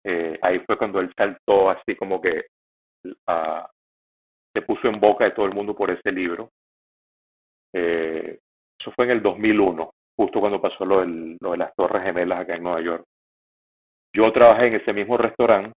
Eh, 0.04 0.38
ahí 0.42 0.58
fue 0.60 0.76
cuando 0.76 1.00
él 1.00 1.12
saltó 1.16 1.70
así 1.70 1.94
como 1.96 2.20
que 2.20 2.46
uh, 3.04 3.64
se 4.52 4.62
puso 4.62 4.88
en 4.88 5.00
boca 5.00 5.24
de 5.24 5.30
todo 5.30 5.46
el 5.46 5.54
mundo 5.54 5.74
por 5.74 5.90
ese 5.90 6.10
libro. 6.12 6.50
Eh, 7.74 8.38
eso 8.78 8.92
fue 8.96 9.06
en 9.06 9.12
el 9.12 9.22
2001, 9.22 9.90
justo 10.16 10.40
cuando 10.40 10.60
pasó 10.60 10.84
lo, 10.84 11.04
lo 11.04 11.52
de 11.52 11.56
las 11.56 11.74
Torres 11.74 12.02
Gemelas 12.02 12.40
acá 12.40 12.56
en 12.56 12.62
Nueva 12.64 12.80
York. 12.80 13.04
Yo 14.14 14.30
trabajé 14.32 14.66
en 14.66 14.74
ese 14.74 14.92
mismo 14.92 15.16
restaurante 15.16 15.72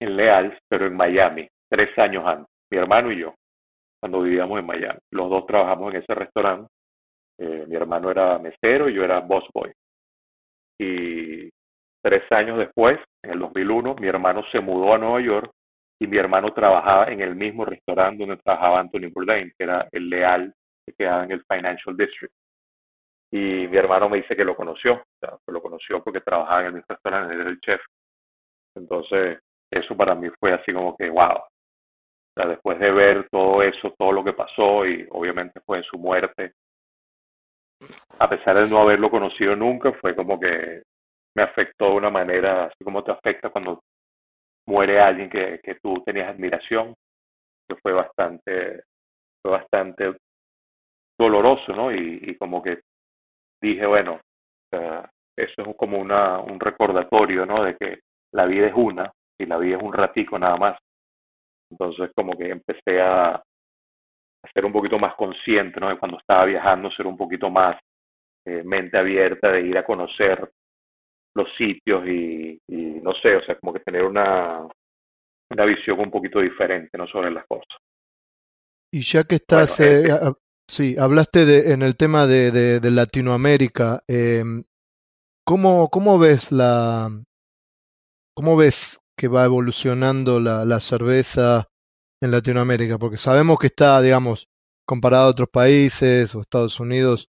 en 0.00 0.16
Leals, 0.16 0.56
pero 0.68 0.86
en 0.86 0.96
Miami, 0.96 1.48
tres 1.68 1.96
años 1.98 2.24
antes, 2.26 2.46
mi 2.70 2.78
hermano 2.78 3.10
y 3.10 3.18
yo, 3.18 3.34
cuando 4.00 4.22
vivíamos 4.22 4.58
en 4.58 4.66
Miami. 4.66 4.98
Los 5.12 5.28
dos 5.30 5.46
trabajamos 5.46 5.92
en 5.92 6.02
ese 6.02 6.14
restaurante. 6.14 6.68
Eh, 7.38 7.64
mi 7.66 7.76
hermano 7.76 8.10
era 8.10 8.38
mesero 8.38 8.88
y 8.88 8.94
yo 8.94 9.04
era 9.04 9.20
boss 9.20 9.44
boy. 9.52 9.72
Y 10.78 11.50
tres 12.02 12.22
años 12.30 12.58
después, 12.58 12.98
en 13.22 13.32
el 13.32 13.38
2001, 13.40 13.96
mi 13.96 14.08
hermano 14.08 14.42
se 14.50 14.60
mudó 14.60 14.94
a 14.94 14.98
Nueva 14.98 15.20
York 15.20 15.50
y 16.00 16.06
mi 16.06 16.16
hermano 16.16 16.52
trabajaba 16.52 17.06
en 17.06 17.20
el 17.20 17.34
mismo 17.36 17.64
restaurante 17.64 18.24
donde 18.24 18.42
trabajaba 18.42 18.80
Anthony 18.80 19.10
Bourdain, 19.12 19.52
que 19.56 19.64
era 19.64 19.86
el 19.92 20.08
Leal 20.08 20.54
que 20.86 20.94
quedaba 20.94 21.24
en 21.24 21.32
el 21.32 21.44
Financial 21.44 21.96
District. 21.96 22.32
y 23.32 23.68
mi 23.68 23.76
hermano 23.76 24.08
me 24.08 24.18
dice 24.18 24.34
que 24.34 24.44
lo 24.44 24.56
conoció, 24.56 24.94
o 24.94 25.04
sea, 25.20 25.36
que 25.46 25.52
lo 25.52 25.62
conoció 25.62 26.02
porque 26.02 26.20
trabajaba 26.20 26.62
en 26.62 26.66
el 26.66 26.72
mismo 26.74 26.86
restaurante, 26.88 27.34
era 27.34 27.48
el 27.48 27.60
chef. 27.60 27.80
Entonces, 28.74 29.38
eso 29.70 29.96
para 29.96 30.14
mí 30.14 30.28
fue 30.40 30.52
así 30.52 30.72
como 30.72 30.96
que, 30.96 31.08
wow. 31.08 31.36
O 31.36 32.32
sea, 32.34 32.46
después 32.48 32.78
de 32.78 32.90
ver 32.90 33.28
todo 33.30 33.62
eso, 33.62 33.94
todo 33.98 34.12
lo 34.12 34.24
que 34.24 34.32
pasó 34.32 34.86
y 34.86 35.06
obviamente 35.10 35.60
fue 35.60 35.82
su 35.84 35.98
muerte, 35.98 36.54
a 38.18 38.28
pesar 38.28 38.58
de 38.58 38.68
no 38.68 38.80
haberlo 38.82 39.10
conocido 39.10 39.54
nunca, 39.56 39.92
fue 39.92 40.14
como 40.14 40.38
que 40.38 40.82
me 41.36 41.42
afectó 41.42 41.90
de 41.90 41.96
una 41.96 42.10
manera, 42.10 42.64
así 42.64 42.84
como 42.84 43.04
te 43.04 43.12
afecta 43.12 43.50
cuando 43.50 43.82
muere 44.66 45.00
alguien 45.00 45.30
que, 45.30 45.60
que 45.62 45.76
tú 45.76 46.02
tenías 46.04 46.28
admiración, 46.28 46.94
que 47.68 47.76
fue 47.76 47.92
bastante, 47.92 48.84
fue 49.42 49.52
bastante 49.52 50.16
doloroso, 51.18 51.72
¿no? 51.72 51.92
Y, 51.92 52.20
y 52.22 52.36
como 52.36 52.62
que 52.62 52.80
dije, 53.60 53.86
bueno, 53.86 54.20
eso 55.36 55.62
es 55.62 55.76
como 55.76 55.98
una, 55.98 56.38
un 56.40 56.60
recordatorio, 56.60 57.46
¿no? 57.46 57.64
De 57.64 57.76
que 57.76 58.00
la 58.32 58.46
vida 58.46 58.66
es 58.66 58.74
una 58.74 59.10
y 59.38 59.46
la 59.46 59.56
vida 59.58 59.76
es 59.76 59.82
un 59.82 59.92
ratico 59.92 60.38
nada 60.38 60.56
más. 60.56 60.78
Entonces 61.70 62.10
como 62.14 62.36
que 62.36 62.50
empecé 62.50 63.00
a, 63.00 63.42
ser 64.54 64.64
un 64.64 64.72
poquito 64.72 64.98
más 64.98 65.14
consciente, 65.14 65.78
¿no? 65.80 65.88
De 65.90 65.98
cuando 65.98 66.18
estaba 66.18 66.44
viajando, 66.44 66.90
ser 66.90 67.06
un 67.06 67.16
poquito 67.16 67.50
más 67.50 67.78
eh, 68.46 68.62
mente 68.64 68.98
abierta, 68.98 69.52
de 69.52 69.62
ir 69.62 69.76
a 69.78 69.84
conocer 69.84 70.50
los 71.34 71.48
sitios 71.56 72.06
y, 72.06 72.60
y, 72.68 73.00
no 73.02 73.12
sé, 73.14 73.36
o 73.36 73.42
sea, 73.44 73.58
como 73.58 73.72
que 73.72 73.80
tener 73.80 74.04
una, 74.04 74.66
una 75.50 75.64
visión 75.64 76.00
un 76.00 76.10
poquito 76.10 76.40
diferente, 76.40 76.96
¿no? 76.98 77.06
Sobre 77.06 77.30
las 77.30 77.46
cosas. 77.46 77.76
Y 78.92 79.02
ya 79.02 79.24
que 79.24 79.36
estás, 79.36 79.78
bueno, 79.78 79.92
eh, 79.92 80.08
eh, 80.08 80.32
sí, 80.68 80.96
hablaste 80.98 81.46
de, 81.46 81.72
en 81.72 81.82
el 81.82 81.96
tema 81.96 82.26
de, 82.26 82.50
de, 82.50 82.80
de 82.80 82.90
Latinoamérica, 82.90 84.02
eh, 84.08 84.42
¿cómo, 85.44 85.88
¿cómo 85.90 86.18
ves 86.18 86.50
la, 86.50 87.08
cómo 88.34 88.56
ves 88.56 89.00
que 89.16 89.28
va 89.28 89.44
evolucionando 89.44 90.40
la, 90.40 90.64
la 90.64 90.80
cerveza 90.80 91.68
en 92.20 92.32
Latinoamérica? 92.32 92.98
Porque 92.98 93.16
sabemos 93.16 93.58
que 93.58 93.68
está, 93.68 94.00
digamos, 94.02 94.48
comparado 94.86 95.26
a 95.26 95.30
otros 95.30 95.48
países 95.48 96.34
o 96.34 96.40
Estados 96.40 96.80
Unidos, 96.80 97.28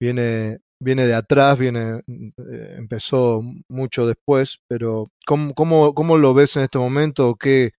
viene, 0.00 0.60
viene 0.82 1.06
de 1.06 1.14
atrás, 1.14 1.58
viene, 1.58 2.00
eh, 2.06 2.74
empezó 2.78 3.40
mucho 3.68 4.06
después, 4.06 4.58
pero 4.68 5.08
¿cómo, 5.26 5.54
cómo, 5.54 5.94
cómo 5.94 6.18
lo 6.18 6.34
ves 6.34 6.56
en 6.56 6.64
este 6.64 6.78
momento? 6.78 7.36
¿Qué, 7.38 7.70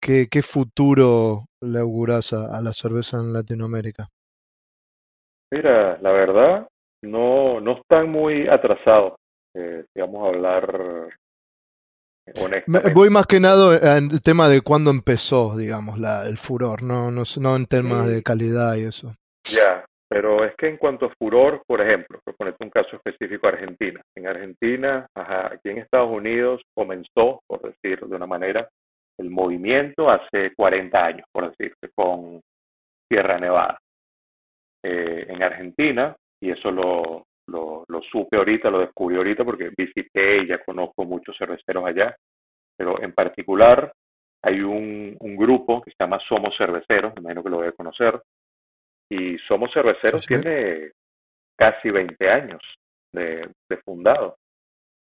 qué, 0.00 0.26
qué 0.30 0.42
futuro 0.42 1.46
le 1.60 1.80
auguras 1.80 2.32
a, 2.32 2.56
a, 2.56 2.62
la 2.62 2.72
cerveza 2.72 3.18
en 3.18 3.32
Latinoamérica? 3.32 4.08
Mira, 5.50 5.98
la 6.00 6.12
verdad, 6.12 6.68
no, 7.02 7.60
no 7.60 7.78
están 7.78 8.10
muy 8.10 8.48
atrasados. 8.48 9.14
Eh, 9.54 9.84
digamos, 9.94 10.24
a 10.24 10.28
hablar 10.28 11.08
honestamente. 12.36 12.92
Voy 12.94 13.10
más 13.10 13.26
que 13.26 13.40
nada 13.40 13.96
en 13.96 14.10
el 14.10 14.22
tema 14.22 14.48
de 14.48 14.60
cuándo 14.60 14.90
empezó, 14.90 15.56
digamos, 15.56 15.98
la, 15.98 16.26
el 16.26 16.38
furor, 16.38 16.82
no, 16.82 17.10
no, 17.10 17.22
no 17.40 17.56
en 17.56 17.66
temas 17.66 18.06
de 18.08 18.22
calidad 18.22 18.76
y 18.76 18.82
eso. 18.82 19.14
Ya, 19.44 19.84
pero 20.08 20.44
es 20.44 20.54
que 20.56 20.68
en 20.68 20.78
cuanto 20.78 21.06
a 21.06 21.14
furor, 21.18 21.62
por 21.66 21.82
ejemplo, 21.82 22.18
por 22.24 22.34
ponerte 22.34 22.64
un 22.64 22.70
caso 22.70 22.96
específico, 22.96 23.46
Argentina. 23.46 24.00
En 24.16 24.26
Argentina, 24.26 25.06
ajá, 25.14 25.54
aquí 25.54 25.68
en 25.68 25.78
Estados 25.78 26.10
Unidos 26.10 26.62
comenzó, 26.74 27.42
por 27.46 27.60
decir 27.62 28.00
de 28.00 28.16
una 28.16 28.26
manera, 28.26 28.68
el 29.18 29.30
movimiento 29.30 30.10
hace 30.10 30.54
40 30.54 31.04
años, 31.04 31.26
por 31.30 31.50
decirse, 31.50 31.90
con 31.94 32.40
Sierra 33.08 33.38
Nevada. 33.38 33.78
Eh, 34.82 35.26
en 35.28 35.42
Argentina, 35.42 36.16
y 36.40 36.52
eso 36.52 36.70
lo, 36.70 37.24
lo, 37.48 37.84
lo, 37.88 38.02
supe 38.02 38.36
ahorita, 38.36 38.70
lo 38.70 38.80
descubrí 38.80 39.16
ahorita 39.16 39.44
porque 39.44 39.72
visité 39.76 40.38
y 40.38 40.46
ya 40.46 40.62
conozco 40.64 41.04
muchos 41.04 41.36
cerveceros 41.36 41.84
allá, 41.84 42.14
pero 42.76 43.02
en 43.02 43.12
particular 43.12 43.92
hay 44.42 44.60
un, 44.60 45.16
un 45.18 45.36
grupo 45.36 45.82
que 45.82 45.90
se 45.90 45.96
llama 45.98 46.20
Somos 46.28 46.56
Cerveceros, 46.56 47.12
imagino 47.16 47.42
que 47.42 47.50
lo 47.50 47.56
voy 47.56 47.66
a 47.66 47.72
conocer, 47.72 48.22
y 49.10 49.38
Somos 49.46 49.72
Cerveceros 49.72 50.26
tiene 50.26 50.92
casi 51.56 51.90
20 51.90 52.30
años 52.30 52.60
de, 53.12 53.48
de, 53.68 53.76
fundado. 53.78 54.36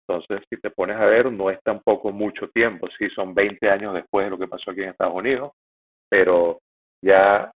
Entonces, 0.07 0.45
si 0.49 0.59
te 0.59 0.69
pones 0.69 0.97
a 0.97 1.05
ver, 1.05 1.31
no 1.31 1.49
es 1.49 1.59
tampoco 1.63 2.11
mucho 2.11 2.47
tiempo, 2.49 2.87
sí, 2.97 3.09
son 3.09 3.33
20 3.33 3.69
años 3.69 3.93
después 3.93 4.25
de 4.25 4.29
lo 4.29 4.37
que 4.37 4.47
pasó 4.47 4.71
aquí 4.71 4.81
en 4.81 4.89
Estados 4.89 5.15
Unidos, 5.15 5.51
pero 6.09 6.59
ya 7.03 7.51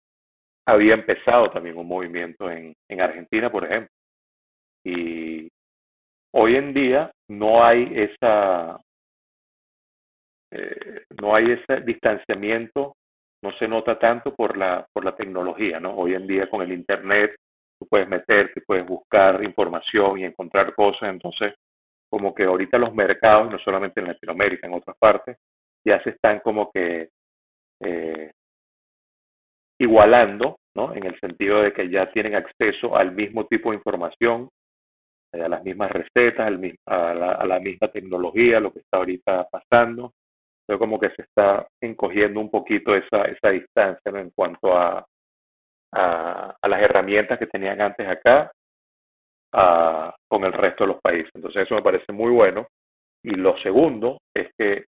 había 0.67 0.93
empezado 0.95 1.49
también 1.51 1.77
un 1.77 1.87
movimiento 1.87 2.49
en, 2.49 2.73
en 2.89 3.01
Argentina, 3.01 3.51
por 3.51 3.65
ejemplo. 3.65 3.91
Y 4.83 5.49
hoy 6.33 6.55
en 6.55 6.73
día 6.73 7.11
no 7.27 7.63
hay 7.63 7.91
esa 7.95 8.79
eh, 10.51 11.03
no 11.21 11.35
hay 11.35 11.51
ese 11.51 11.81
distanciamiento, 11.81 12.95
no 13.41 13.51
se 13.57 13.67
nota 13.67 13.97
tanto 13.97 14.35
por 14.35 14.57
la 14.57 14.85
por 14.93 15.05
la 15.05 15.15
tecnología, 15.15 15.79
¿no? 15.79 15.95
Hoy 15.95 16.13
en 16.13 16.27
día 16.27 16.49
con 16.49 16.61
el 16.61 16.71
internet 16.71 17.35
tú 17.79 17.87
puedes 17.87 18.07
meterte, 18.07 18.61
puedes 18.61 18.85
buscar 18.85 19.43
información 19.43 20.19
y 20.19 20.25
encontrar 20.25 20.75
cosas, 20.75 21.09
entonces 21.09 21.53
como 22.09 22.33
que 22.33 22.43
ahorita 22.43 22.77
los 22.77 22.93
mercados, 22.93 23.51
no 23.51 23.59
solamente 23.59 23.99
en 24.01 24.07
Latinoamérica, 24.07 24.67
en 24.67 24.73
otras 24.73 24.97
partes, 24.97 25.37
ya 25.85 26.01
se 26.03 26.11
están 26.11 26.39
como 26.39 26.71
que 26.71 27.09
eh, 27.81 28.31
igualando, 29.79 30.57
¿no? 30.75 30.93
En 30.93 31.05
el 31.05 31.17
sentido 31.19 31.61
de 31.61 31.71
que 31.71 31.89
ya 31.89 32.11
tienen 32.11 32.35
acceso 32.35 32.95
al 32.95 33.11
mismo 33.13 33.45
tipo 33.45 33.69
de 33.69 33.77
información, 33.77 34.49
eh, 35.33 35.41
a 35.41 35.47
las 35.49 35.63
mismas 35.63 35.91
recetas, 35.91 36.47
a, 36.87 37.13
la, 37.13 37.31
a 37.33 37.45
la 37.45 37.59
misma 37.59 37.87
tecnología, 37.89 38.59
lo 38.59 38.73
que 38.73 38.79
está 38.79 38.97
ahorita 38.97 39.47
pasando. 39.49 40.13
Entonces 40.69 40.85
como 40.85 40.99
que 40.99 41.09
se 41.15 41.23
está 41.23 41.67
encogiendo 41.81 42.39
un 42.39 42.51
poquito 42.51 42.95
esa, 42.95 43.23
esa 43.23 43.49
distancia 43.49 44.11
¿no? 44.11 44.19
en 44.19 44.29
cuanto 44.29 44.77
a, 44.77 45.03
a, 45.91 46.55
a, 46.61 46.67
las 46.67 46.81
herramientas 46.83 47.39
que 47.39 47.47
tenían 47.47 47.81
antes 47.81 48.07
acá 48.07 48.51
a, 49.51 50.15
con 50.27 50.43
el 50.43 50.53
resto 50.53 50.83
de 50.83 50.93
los 50.93 51.01
países. 51.01 51.31
Entonces 51.33 51.63
eso 51.63 51.73
me 51.73 51.81
parece 51.81 52.13
muy 52.13 52.31
bueno. 52.31 52.67
Y 53.23 53.31
lo 53.31 53.57
segundo 53.63 54.19
es 54.31 54.51
que 54.59 54.85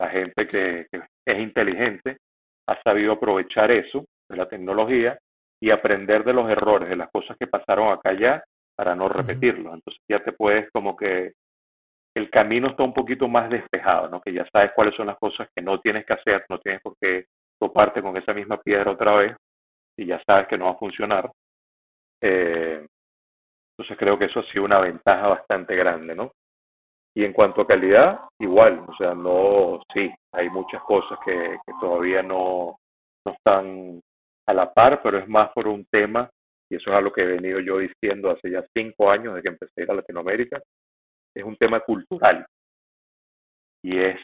la 0.00 0.08
gente 0.08 0.48
que, 0.48 0.88
que 0.90 1.00
es 1.24 1.38
inteligente 1.38 2.16
ha 2.68 2.82
sabido 2.82 3.12
aprovechar 3.12 3.70
eso 3.70 4.06
de 4.28 4.36
la 4.36 4.48
tecnología 4.48 5.16
y 5.62 5.70
aprender 5.70 6.24
de 6.24 6.32
los 6.32 6.50
errores, 6.50 6.88
de 6.88 6.96
las 6.96 7.12
cosas 7.12 7.36
que 7.38 7.46
pasaron 7.46 7.92
acá 7.92 8.12
ya 8.12 8.42
para 8.76 8.96
no 8.96 9.08
repetirlos. 9.08 9.72
Entonces 9.72 10.02
ya 10.10 10.18
te 10.24 10.32
puedes 10.32 10.68
como 10.72 10.96
que 10.96 11.34
el 12.16 12.30
camino 12.30 12.68
está 12.68 12.82
un 12.82 12.94
poquito 12.94 13.28
más 13.28 13.50
despejado, 13.50 14.08
¿no? 14.08 14.22
Que 14.22 14.32
ya 14.32 14.46
sabes 14.50 14.72
cuáles 14.74 14.94
son 14.94 15.06
las 15.06 15.18
cosas 15.18 15.48
que 15.54 15.62
no 15.62 15.80
tienes 15.80 16.06
que 16.06 16.14
hacer, 16.14 16.46
no 16.48 16.58
tienes 16.58 16.80
por 16.80 16.96
qué 16.98 17.26
toparte 17.60 18.00
con 18.00 18.16
esa 18.16 18.32
misma 18.32 18.56
piedra 18.56 18.90
otra 18.90 19.16
vez 19.16 19.36
y 19.98 20.06
ya 20.06 20.22
sabes 20.24 20.48
que 20.48 20.56
no 20.56 20.64
va 20.64 20.70
a 20.70 20.78
funcionar. 20.78 21.30
Eh, 22.22 22.86
entonces 23.70 23.98
creo 23.98 24.18
que 24.18 24.24
eso 24.24 24.40
ha 24.40 24.50
sido 24.50 24.64
una 24.64 24.80
ventaja 24.80 25.28
bastante 25.28 25.76
grande, 25.76 26.14
¿no? 26.14 26.32
Y 27.14 27.22
en 27.22 27.34
cuanto 27.34 27.60
a 27.60 27.66
calidad, 27.66 28.20
igual, 28.38 28.82
o 28.88 28.96
sea, 28.96 29.14
no, 29.14 29.82
sí, 29.92 30.10
hay 30.32 30.48
muchas 30.48 30.82
cosas 30.84 31.18
que, 31.22 31.58
que 31.66 31.72
todavía 31.78 32.22
no, 32.22 32.78
no 33.26 33.32
están 33.32 34.00
a 34.46 34.54
la 34.54 34.72
par, 34.72 35.02
pero 35.02 35.18
es 35.18 35.28
más 35.28 35.50
por 35.52 35.68
un 35.68 35.84
tema, 35.90 36.30
y 36.70 36.76
eso 36.76 36.90
es 36.90 36.96
algo 36.96 37.12
que 37.12 37.22
he 37.22 37.26
venido 37.26 37.60
yo 37.60 37.78
diciendo 37.78 38.30
hace 38.30 38.50
ya 38.50 38.64
cinco 38.74 39.10
años 39.10 39.34
de 39.34 39.42
que 39.42 39.48
empecé 39.48 39.80
a 39.80 39.84
ir 39.84 39.90
a 39.90 39.94
Latinoamérica, 39.94 40.62
es 41.36 41.44
un 41.44 41.56
tema 41.56 41.80
cultural. 41.80 42.46
Y 43.82 43.98
es 43.98 44.20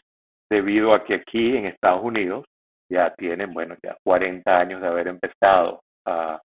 debido 0.49 0.93
a 0.93 1.03
que 1.03 1.15
aquí 1.15 1.55
en 1.55 1.65
Estados 1.65 2.03
Unidos 2.03 2.45
ya 2.89 3.13
tienen, 3.15 3.53
bueno, 3.53 3.75
ya 3.83 3.97
40 4.03 4.59
años 4.59 4.81
de 4.81 4.87
haber 4.87 5.07
empezado 5.07 5.81
a, 6.05 6.41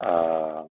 a 0.00 0.66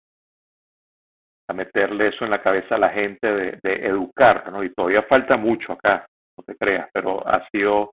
a 1.49 1.53
meterle 1.53 2.09
eso 2.09 2.25
en 2.25 2.31
la 2.31 2.43
cabeza 2.43 2.75
a 2.75 2.79
la 2.79 2.89
gente 2.89 3.27
de, 3.27 3.59
educar, 3.63 4.51
¿no? 4.51 4.63
Y 4.63 4.71
todavía 4.71 5.01
falta 5.03 5.35
mucho 5.35 5.73
acá, 5.73 6.05
no 6.37 6.43
te 6.43 6.55
creas, 6.55 6.87
pero 6.93 7.27
ha 7.27 7.47
sido, 7.49 7.91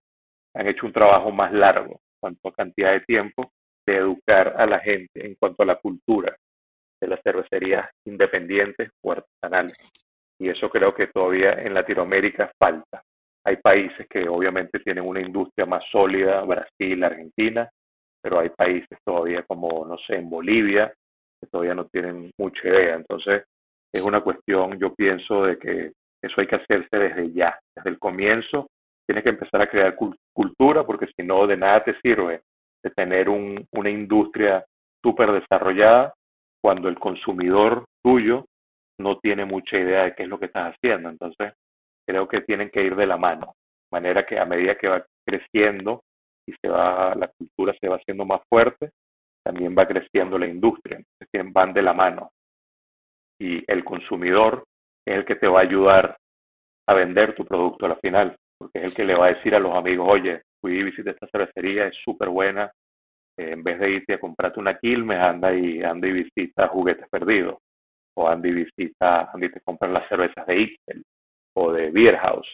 han 0.55 0.69
hecho 0.69 0.85
un 0.85 0.93
trabajo 0.93 1.33
más 1.33 1.53
largo 1.55 1.93
en 1.93 2.19
cuanto 2.21 2.49
a 2.49 2.53
cantidad 2.53 2.93
de 2.93 3.01
tiempo 3.01 3.51
de 3.87 3.97
educar 3.97 4.55
a 4.59 4.67
la 4.67 4.79
gente 4.81 5.27
en 5.27 5.37
cuanto 5.37 5.63
a 5.63 5.67
la 5.67 5.77
cultura 5.77 6.37
de 7.01 7.09
las 7.09 7.21
cervecerías 7.23 7.89
independientes 8.05 8.91
o 9.03 9.13
artesanales. 9.13 9.79
Y 10.39 10.49
eso 10.49 10.69
creo 10.69 10.95
que 10.95 11.09
todavía 11.09 11.53
en 11.53 11.75
Latinoamérica 11.75 12.51
falta. 12.59 13.03
Hay 13.45 13.57
países 13.57 14.07
que 14.09 14.29
obviamente 14.29 14.81
tienen 14.81 15.07
una 15.07 15.21
industria 15.21 15.67
más 15.67 15.85
sólida, 15.91 16.43
Brasil, 16.43 17.03
Argentina, 17.05 17.69
pero 18.23 18.41
hay 18.41 18.51
países 18.51 18.99
todavía 19.05 19.45
como, 19.45 19.87
no 19.87 19.97
sé, 19.99 20.17
en 20.17 20.29
Bolivia, 20.29 20.93
que 21.41 21.47
todavía 21.47 21.75
no 21.75 21.87
tienen 21.87 22.31
mucha 22.39 22.69
idea. 22.69 22.97
Entonces, 22.97 23.45
es 23.93 24.03
una 24.05 24.21
cuestión, 24.21 24.79
yo 24.79 24.95
pienso, 24.95 25.45
de 25.45 25.59
que 25.59 25.93
eso 26.23 26.41
hay 26.41 26.47
que 26.47 26.57
hacerse 26.57 26.97
desde 26.97 27.33
ya, 27.33 27.59
desde 27.75 27.91
el 27.91 27.99
comienzo. 27.99 28.67
Tienes 29.07 29.23
que 29.23 29.31
empezar 29.31 29.63
a 29.63 29.71
crear 29.71 29.97
cultura, 30.35 30.85
porque 30.85 31.07
si 31.17 31.25
no, 31.25 31.47
de 31.47 31.57
nada 31.57 31.85
te 31.85 31.99
sirve 32.01 32.43
de 32.83 32.91
tener 32.91 33.29
un, 33.29 33.65
una 33.73 33.91
industria 33.91 34.65
súper 35.05 35.31
desarrollada 35.33 36.13
cuando 36.61 36.89
el 36.89 36.99
consumidor 36.99 37.85
tuyo 38.03 38.45
no 38.99 39.19
tiene 39.19 39.45
mucha 39.45 39.79
idea 39.79 40.05
de 40.05 40.15
qué 40.15 40.25
es 40.25 40.29
lo 40.29 40.39
que 40.39 40.47
estás 40.47 40.75
haciendo. 40.75 41.09
Entonces, 41.09 41.53
creo 42.07 42.29
que 42.29 42.41
tienen 42.43 42.71
que 42.71 42.83
ir 42.83 42.97
de 42.97 43.07
la 43.07 43.17
mano, 43.17 43.55
de 43.91 44.01
manera 44.01 44.27
que 44.27 44.39
a 44.39 44.45
medida 44.45 44.77
que 44.77 44.89
va 44.89 45.05
creciendo 45.27 46.03
y 46.47 46.53
se 46.61 46.69
va, 46.69 47.15
la 47.15 47.29
cultura 47.29 47.75
se 47.81 47.89
va 47.89 47.97
haciendo 47.97 48.25
más 48.25 48.41
fuerte, 48.49 48.91
también 49.45 49.75
va 49.77 49.87
creciendo 49.87 50.39
la 50.39 50.47
industria. 50.47 50.99
Entonces, 50.99 51.53
van 51.53 51.73
de 51.73 51.83
la 51.83 51.93
mano. 51.93 52.31
Y 53.39 53.63
el 53.71 53.85
consumidor 53.85 54.65
es 55.07 55.17
el 55.17 55.25
que 55.25 55.37
te 55.37 55.47
va 55.47 55.61
a 55.61 55.65
ayudar 55.65 56.17
a 56.89 56.95
vender 56.95 57.35
tu 57.35 57.45
producto 57.45 57.87
a 57.87 57.91
la 57.91 57.97
final, 57.97 58.37
porque 58.59 58.79
es 58.79 58.85
el 58.85 58.95
que 58.95 59.05
le 59.05 59.15
va 59.15 59.27
a 59.27 59.35
decir 59.35 59.55
a 59.55 59.61
los 59.61 59.75
amigos, 59.75 60.07
oye, 60.09 60.43
fui 60.61 60.79
y 60.79 60.83
visité 60.85 61.11
esta 61.11 61.27
cervecería, 61.29 61.87
es 61.89 61.97
súper 62.05 62.29
buena, 62.29 62.71
eh, 63.37 63.51
en 63.53 63.63
vez 63.63 63.79
de 63.79 63.91
irte 63.91 64.15
a 64.15 64.21
comprarte 64.21 64.61
una 64.61 64.79
Quilmes, 64.79 65.19
anda 65.19 65.53
y, 65.55 65.83
anda 65.83 66.09
y 66.09 66.13
visita 66.13 66.69
Juguetes 66.69 67.09
Perdidos, 67.11 67.59
o 68.17 68.29
anda 68.29 68.49
y 68.49 68.53
visita, 68.53 69.31
anda 69.33 69.47
y 69.47 69.51
te 69.51 69.61
compran 69.61 69.93
las 69.93 70.09
cervezas 70.09 70.47
de 70.47 70.61
Ixtel 70.61 71.03
o 71.55 71.73
de 71.73 71.91
Beer 71.91 72.17
House. 72.19 72.49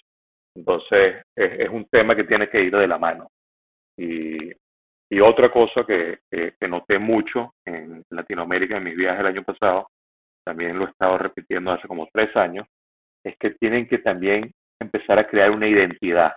Entonces, 0.57 1.23
es, 1.37 1.69
un 1.71 1.87
tema 1.87 2.15
que 2.15 2.25
tiene 2.25 2.49
que 2.49 2.63
ir 2.63 2.77
de 2.77 2.87
la 2.87 2.99
mano. 2.99 3.29
Y, 3.99 4.53
y 5.11 5.21
otra 5.21 5.51
cosa 5.51 5.85
que, 5.87 6.19
que, 6.31 6.55
que, 6.59 6.69
noté 6.69 6.99
mucho 6.99 7.53
en 7.67 8.03
Latinoamérica 8.11 8.77
en 8.77 8.85
mis 8.85 8.97
viajes 8.97 9.21
el 9.21 9.27
año 9.27 9.43
pasado, 9.43 9.89
también 10.45 10.79
lo 10.79 10.87
he 10.87 10.91
estado 10.91 11.19
repitiendo 11.19 11.71
hace 11.73 11.87
como 11.89 12.09
tres 12.13 12.35
años, 12.37 12.67
es 13.25 13.37
que 13.39 13.51
tienen 13.51 13.87
que 13.87 13.99
también 13.99 14.51
empezar 14.81 15.19
a 15.19 15.27
crear 15.29 15.51
una 15.51 15.69
identidad. 15.69 16.33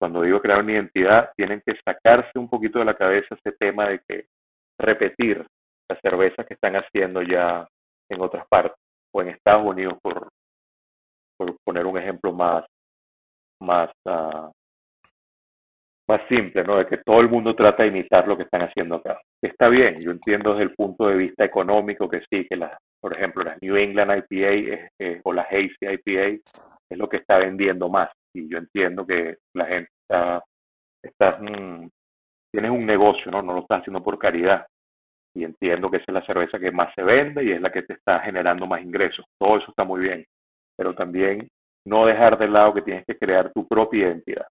Cuando 0.00 0.22
digo 0.22 0.40
crear 0.40 0.60
una 0.60 0.72
identidad, 0.72 1.30
tienen 1.36 1.60
que 1.64 1.76
sacarse 1.84 2.38
un 2.38 2.48
poquito 2.48 2.78
de 2.78 2.84
la 2.84 2.96
cabeza 2.96 3.34
ese 3.34 3.56
tema 3.58 3.88
de 3.88 4.00
que 4.08 4.26
repetir 4.78 5.44
las 5.90 6.00
cervezas 6.00 6.46
que 6.46 6.54
están 6.54 6.76
haciendo 6.76 7.22
ya 7.22 7.66
en 8.10 8.20
otras 8.20 8.46
partes 8.48 8.78
o 9.12 9.22
en 9.22 9.28
Estados 9.28 9.64
Unidos, 9.64 9.98
por, 10.02 10.28
por 11.36 11.56
poner 11.64 11.86
un 11.86 11.98
ejemplo 11.98 12.32
más, 12.32 12.64
más, 13.60 13.90
uh, 14.04 14.50
más 16.08 16.20
simple, 16.28 16.64
¿no? 16.64 16.78
De 16.78 16.86
que 16.86 16.98
todo 16.98 17.20
el 17.20 17.28
mundo 17.28 17.54
trata 17.54 17.82
de 17.82 17.90
imitar 17.90 18.26
lo 18.26 18.36
que 18.36 18.44
están 18.44 18.62
haciendo 18.62 18.96
acá. 18.96 19.20
Está 19.42 19.68
bien, 19.68 20.00
yo 20.00 20.10
entiendo 20.10 20.52
desde 20.52 20.64
el 20.64 20.74
punto 20.74 21.06
de 21.06 21.16
vista 21.16 21.44
económico 21.44 22.08
que 22.08 22.22
sí, 22.30 22.46
que 22.48 22.56
las, 22.56 22.72
por 23.00 23.14
ejemplo, 23.14 23.44
las 23.44 23.60
New 23.62 23.76
England 23.76 24.24
IPA 24.30 25.20
o 25.24 25.32
la 25.32 25.42
Hazy 25.42 25.76
IPA 25.80 26.40
es 26.90 26.98
lo 26.98 27.08
que 27.08 27.18
está 27.18 27.38
vendiendo 27.38 27.88
más. 27.88 28.10
Y 28.34 28.48
yo 28.48 28.58
entiendo 28.58 29.06
que 29.06 29.36
la 29.54 29.66
gente 29.66 29.90
está, 30.02 30.42
está 31.02 31.38
mm, 31.38 31.88
tienes 32.52 32.70
un 32.70 32.86
negocio, 32.86 33.30
¿no? 33.30 33.42
No 33.42 33.52
lo 33.52 33.60
estás 33.60 33.80
haciendo 33.80 34.02
por 34.02 34.18
caridad. 34.18 34.66
Y 35.38 35.44
entiendo 35.44 35.90
que 35.90 35.98
esa 35.98 36.06
es 36.08 36.14
la 36.14 36.26
cerveza 36.26 36.58
que 36.58 36.70
más 36.70 36.92
se 36.94 37.02
vende 37.02 37.44
y 37.44 37.52
es 37.52 37.60
la 37.60 37.70
que 37.70 37.82
te 37.82 37.94
está 37.94 38.20
generando 38.20 38.66
más 38.66 38.82
ingresos. 38.82 39.24
Todo 39.38 39.58
eso 39.58 39.70
está 39.70 39.84
muy 39.84 40.00
bien. 40.00 40.24
Pero 40.76 40.94
también 40.94 41.48
no 41.86 42.06
dejar 42.06 42.38
de 42.38 42.48
lado 42.48 42.74
que 42.74 42.82
tienes 42.82 43.04
que 43.06 43.16
crear 43.16 43.52
tu 43.52 43.66
propia 43.66 44.08
identidad 44.08 44.46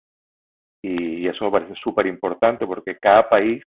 y 0.83 1.27
eso 1.27 1.45
me 1.45 1.51
parece 1.51 1.75
súper 1.75 2.07
importante 2.07 2.65
porque 2.65 2.97
cada 2.97 3.27
país, 3.27 3.61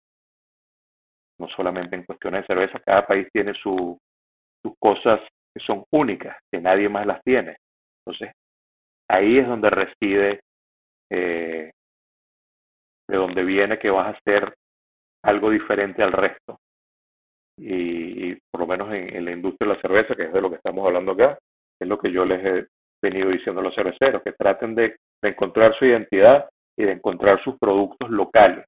no 1.39 1.49
solamente 1.49 1.97
en 1.97 2.05
cuestiones 2.05 2.43
de 2.43 2.47
cerveza, 2.47 2.81
cada 2.81 3.07
país 3.07 3.29
tiene 3.33 3.53
su, 3.55 3.99
sus 4.63 4.73
cosas 4.79 5.21
que 5.55 5.65
son 5.65 5.85
únicas, 5.93 6.37
que 6.51 6.61
nadie 6.61 6.89
más 6.89 7.07
las 7.07 7.23
tiene. 7.23 7.57
Entonces, 8.05 8.33
ahí 9.09 9.39
es 9.39 9.47
donde 9.47 9.71
reside, 9.71 10.41
eh, 11.11 11.73
de 13.09 13.17
donde 13.17 13.43
viene 13.43 13.79
que 13.79 13.91
vas 13.91 14.07
a 14.07 14.19
hacer 14.19 14.55
algo 15.25 15.51
diferente 15.51 16.03
al 16.03 16.13
resto. 16.13 16.59
Y, 17.63 18.35
por 18.51 18.63
lo 18.63 18.67
menos 18.67 18.89
en, 18.93 19.15
en, 19.15 19.25
la 19.25 19.33
industria 19.33 19.69
de 19.69 19.75
la 19.75 19.83
cerveza, 19.83 20.15
que 20.15 20.25
es 20.25 20.33
de 20.33 20.41
lo 20.41 20.49
que 20.49 20.57
estamos 20.57 20.87
hablando 20.87 21.13
acá, 21.13 21.39
es 21.79 21.87
lo 21.87 21.99
que 21.99 22.11
yo 22.11 22.25
les 22.25 22.45
he 22.45 22.67
venido 23.03 23.31
diciendo 23.31 23.61
a 23.61 23.65
los 23.65 23.75
cerveceros, 23.75 24.23
que 24.23 24.33
traten 24.33 24.75
de, 24.75 24.97
de 25.23 25.29
encontrar 25.29 25.75
su 25.79 25.85
identidad 25.85 26.49
y 26.79 26.85
de 26.85 26.93
encontrar 26.93 27.43
sus 27.45 27.59
productos 27.59 28.11
locales 28.11 28.65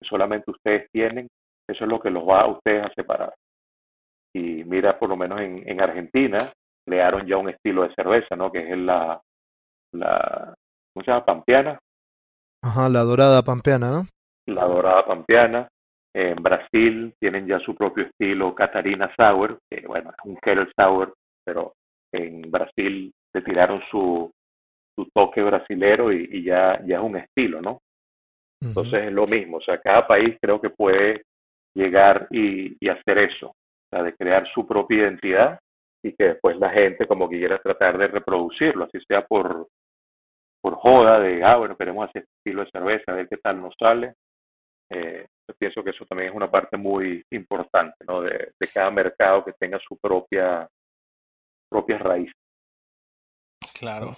que 0.00 0.08
solamente 0.08 0.50
ustedes 0.50 0.90
tienen, 0.92 1.28
eso 1.68 1.84
es 1.84 1.90
lo 1.90 2.00
que 2.00 2.10
los 2.10 2.28
va 2.28 2.42
a 2.42 2.48
ustedes 2.48 2.84
a 2.84 2.94
separar. 2.94 3.34
Y 4.34 4.64
mira, 4.64 4.98
por 4.98 5.08
lo 5.08 5.16
menos 5.16 5.40
en, 5.40 5.66
en 5.68 5.80
Argentina, 5.80 6.52
crearon 6.86 7.26
ya 7.26 7.36
un 7.36 7.48
estilo 7.48 7.82
de 7.82 7.94
cerveza, 7.94 8.36
¿no? 8.36 8.50
Que 8.50 8.70
es 8.70 8.78
la, 8.78 9.20
la 9.92 10.54
¿cómo 10.92 11.04
se 11.04 11.10
llama? 11.10 11.24
Pampeana. 11.24 11.78
Ajá, 12.62 12.88
la 12.88 13.00
dorada 13.00 13.42
pampeana, 13.42 13.90
¿no? 13.90 14.06
La 14.46 14.64
dorada 14.64 15.04
pampeana. 15.06 15.68
En 16.14 16.36
Brasil 16.36 17.12
tienen 17.18 17.46
ya 17.46 17.58
su 17.58 17.74
propio 17.74 18.04
estilo 18.04 18.54
Catarina 18.54 19.12
Sour, 19.16 19.58
que 19.68 19.84
bueno, 19.86 20.10
es 20.10 20.16
un 20.24 20.36
Keller 20.36 20.72
Sour, 20.76 21.12
pero 21.44 21.74
en 22.12 22.42
Brasil 22.50 23.12
se 23.32 23.42
tiraron 23.42 23.82
su, 23.90 24.30
su 24.94 25.08
toque 25.12 25.42
brasilero 25.42 26.12
y, 26.12 26.44
ya, 26.44 26.80
ya 26.86 26.98
es 26.98 27.02
un 27.02 27.16
estilo, 27.16 27.60
¿no? 27.60 27.80
Entonces 28.62 29.04
es 29.04 29.12
lo 29.12 29.26
mismo, 29.26 29.58
o 29.58 29.60
sea, 29.60 29.78
cada 29.78 30.06
país 30.06 30.38
creo 30.40 30.60
que 30.60 30.70
puede 30.70 31.22
llegar 31.74 32.28
y, 32.30 32.76
y 32.80 32.88
hacer 32.88 33.18
eso, 33.18 33.48
o 33.48 33.54
sea, 33.90 34.02
de 34.02 34.14
crear 34.14 34.46
su 34.54 34.66
propia 34.66 34.98
identidad 34.98 35.58
y 36.02 36.14
que 36.14 36.24
después 36.24 36.56
la 36.58 36.70
gente 36.70 37.06
como 37.06 37.28
que 37.28 37.38
quiera 37.38 37.58
tratar 37.58 37.98
de 37.98 38.06
reproducirlo, 38.06 38.84
así 38.84 38.98
sea 39.06 39.26
por, 39.26 39.66
por 40.62 40.76
joda, 40.76 41.18
de, 41.18 41.44
ah, 41.44 41.56
bueno, 41.56 41.76
queremos 41.76 42.08
hacer 42.08 42.22
este 42.22 42.32
estilo 42.38 42.64
de 42.64 42.70
cerveza, 42.70 43.12
a 43.12 43.14
ver 43.16 43.28
qué 43.28 43.36
tal 43.36 43.60
nos 43.60 43.74
sale. 43.78 44.14
Eh, 44.90 45.26
yo 45.48 45.54
pienso 45.58 45.84
que 45.84 45.90
eso 45.90 46.04
también 46.06 46.30
es 46.30 46.34
una 46.34 46.50
parte 46.50 46.76
muy 46.76 47.24
importante, 47.30 48.04
¿no? 48.06 48.22
De, 48.22 48.52
de 48.58 48.68
cada 48.72 48.90
mercado 48.90 49.44
que 49.44 49.52
tenga 49.52 49.78
su 49.86 49.96
propia 49.98 50.68
propias 51.68 52.00
raíces. 52.00 52.34
Claro. 53.74 54.16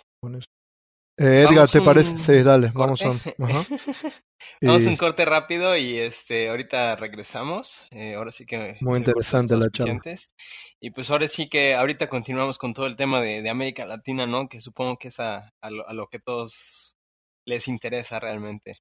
Eh, 1.19 1.47
Edgar, 1.49 1.69
¿te 1.71 1.81
parece? 1.81 2.19
Sí, 2.19 2.43
dale, 2.43 2.71
vamos 2.75 3.01
a, 3.03 3.07
vamos 4.61 4.85
un 4.85 4.97
corte 4.99 5.25
rápido 5.25 5.75
y 5.77 5.97
este 5.97 6.51
ahorita 6.51 6.97
regresamos. 6.97 7.89
Eh, 7.91 8.15
ahora 8.15 8.31
sí 8.31 8.45
que 8.45 8.77
muy 8.83 8.99
interesante 8.99 9.57
la 9.57 9.71
charla. 9.71 9.99
Y 10.79 10.91
pues 10.91 11.11
ahora 11.11 11.27
sí 11.27 11.49
que 11.49 11.75
ahorita 11.75 12.09
continuamos 12.09 12.59
con 12.59 12.75
todo 12.75 12.87
el 12.87 12.97
tema 12.97 13.23
de, 13.23 13.41
de 13.41 13.49
América 13.49 13.87
Latina, 13.87 14.27
¿no? 14.27 14.49
Que 14.49 14.61
supongo 14.61 14.99
que 14.99 15.09
es 15.09 15.19
a, 15.19 15.51
a, 15.63 15.71
lo, 15.71 15.89
a 15.89 15.95
lo 15.95 16.09
que 16.09 16.19
todos 16.19 16.97
les 17.47 17.67
interesa 17.69 18.21
realmente. 18.21 18.81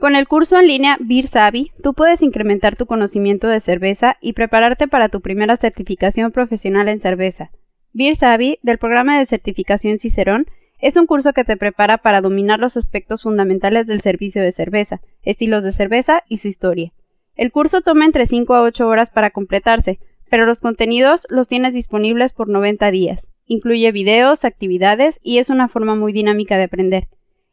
Con 0.00 0.16
el 0.16 0.26
curso 0.26 0.58
en 0.58 0.66
línea 0.66 0.96
Beer 0.98 1.26
Savvy, 1.26 1.72
tú 1.82 1.92
puedes 1.92 2.22
incrementar 2.22 2.74
tu 2.74 2.86
conocimiento 2.86 3.48
de 3.48 3.60
cerveza 3.60 4.16
y 4.22 4.32
prepararte 4.32 4.88
para 4.88 5.10
tu 5.10 5.20
primera 5.20 5.58
certificación 5.58 6.32
profesional 6.32 6.88
en 6.88 7.02
cerveza. 7.02 7.50
Beer 7.92 8.16
Savvy, 8.16 8.58
del 8.62 8.78
programa 8.78 9.18
de 9.18 9.26
certificación 9.26 9.98
Cicerón, 9.98 10.46
es 10.78 10.96
un 10.96 11.04
curso 11.04 11.34
que 11.34 11.44
te 11.44 11.58
prepara 11.58 11.98
para 11.98 12.22
dominar 12.22 12.60
los 12.60 12.78
aspectos 12.78 13.24
fundamentales 13.24 13.86
del 13.86 14.00
servicio 14.00 14.42
de 14.42 14.52
cerveza, 14.52 15.02
estilos 15.22 15.62
de 15.62 15.72
cerveza 15.72 16.24
y 16.26 16.38
su 16.38 16.48
historia. 16.48 16.92
El 17.36 17.52
curso 17.52 17.82
toma 17.82 18.06
entre 18.06 18.26
5 18.26 18.54
a 18.54 18.62
8 18.62 18.88
horas 18.88 19.10
para 19.10 19.28
completarse, 19.28 19.98
pero 20.30 20.46
los 20.46 20.60
contenidos 20.60 21.26
los 21.28 21.46
tienes 21.46 21.74
disponibles 21.74 22.32
por 22.32 22.48
90 22.48 22.90
días. 22.90 23.20
Incluye 23.44 23.92
videos, 23.92 24.46
actividades 24.46 25.20
y 25.22 25.40
es 25.40 25.50
una 25.50 25.68
forma 25.68 25.94
muy 25.94 26.14
dinámica 26.14 26.56
de 26.56 26.64
aprender. 26.64 27.08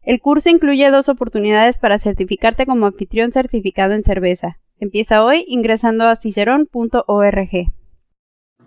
El 0.07 0.19
curso 0.21 0.47
incluye 0.47 0.89
dos 0.89 1.09
oportunidades 1.09 1.79
para 1.79 1.99
certificarte 1.99 2.65
como 2.65 2.85
anfitrión 2.85 3.33
certificado 3.33 3.93
en 3.93 4.03
cerveza. 4.03 4.55
Empieza 4.79 5.21
hoy 5.21 5.43
ingresando 5.49 6.07
a 6.07 6.15
cicerón.org. 6.15 7.49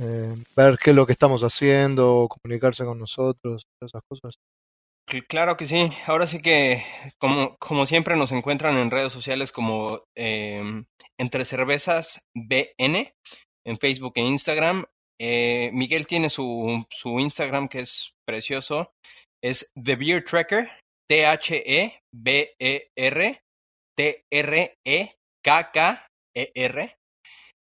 eh, 0.00 0.34
ver 0.56 0.76
qué 0.82 0.90
es 0.90 0.96
lo 0.96 1.06
que 1.06 1.12
estamos 1.12 1.42
haciendo, 1.42 2.28
comunicarse 2.28 2.84
con 2.84 2.98
nosotros, 2.98 3.62
esas 3.82 4.02
cosas? 4.08 4.34
Cl- 5.08 5.26
Claro 5.28 5.56
que 5.56 5.66
sí. 5.66 5.90
Ahora 6.06 6.26
sí 6.26 6.40
que, 6.40 6.82
como, 7.18 7.56
como 7.58 7.86
siempre, 7.86 8.16
nos 8.16 8.32
encuentran 8.32 8.76
en 8.78 8.90
redes 8.90 9.12
sociales 9.12 9.52
como 9.52 10.02
em, 10.16 10.84
Entre 11.18 11.44
Cervezas 11.44 12.20
BN, 12.34 13.12
en 13.66 13.78
Facebook 13.78 14.12
e 14.16 14.22
Instagram. 14.22 14.84
Eh, 15.20 15.70
Miguel 15.72 16.06
tiene 16.08 16.28
su, 16.30 16.84
su 16.90 17.20
Instagram 17.20 17.68
que 17.68 17.80
es 17.80 18.12
precioso. 18.26 18.90
Es 19.42 19.70
The 19.74 19.96
Beer 19.96 20.24
Trekker, 20.24 20.70
T-H-E-B-E-R, 21.08 22.00
T-R-E-K-K-E-R. 25.54 26.96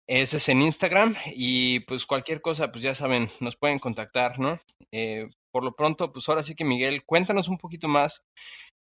Ese 0.09 0.36
es 0.36 0.48
en 0.48 0.62
Instagram 0.62 1.16
y 1.34 1.80
pues 1.80 2.07
cualquier 2.07 2.40
cosa, 2.40 2.70
pues 2.70 2.84
ya 2.84 2.94
saben, 2.94 3.28
nos 3.40 3.57
pueden 3.57 3.80
contactar, 3.80 4.38
¿no? 4.38 4.61
Eh, 4.92 5.28
por 5.52 5.64
lo 5.64 5.72
pronto, 5.72 6.12
pues 6.12 6.28
ahora 6.28 6.42
sí 6.42 6.54
que 6.54 6.64
Miguel, 6.64 7.02
cuéntanos 7.04 7.48
un 7.48 7.59
poquito 7.59 7.88
más 7.88 8.22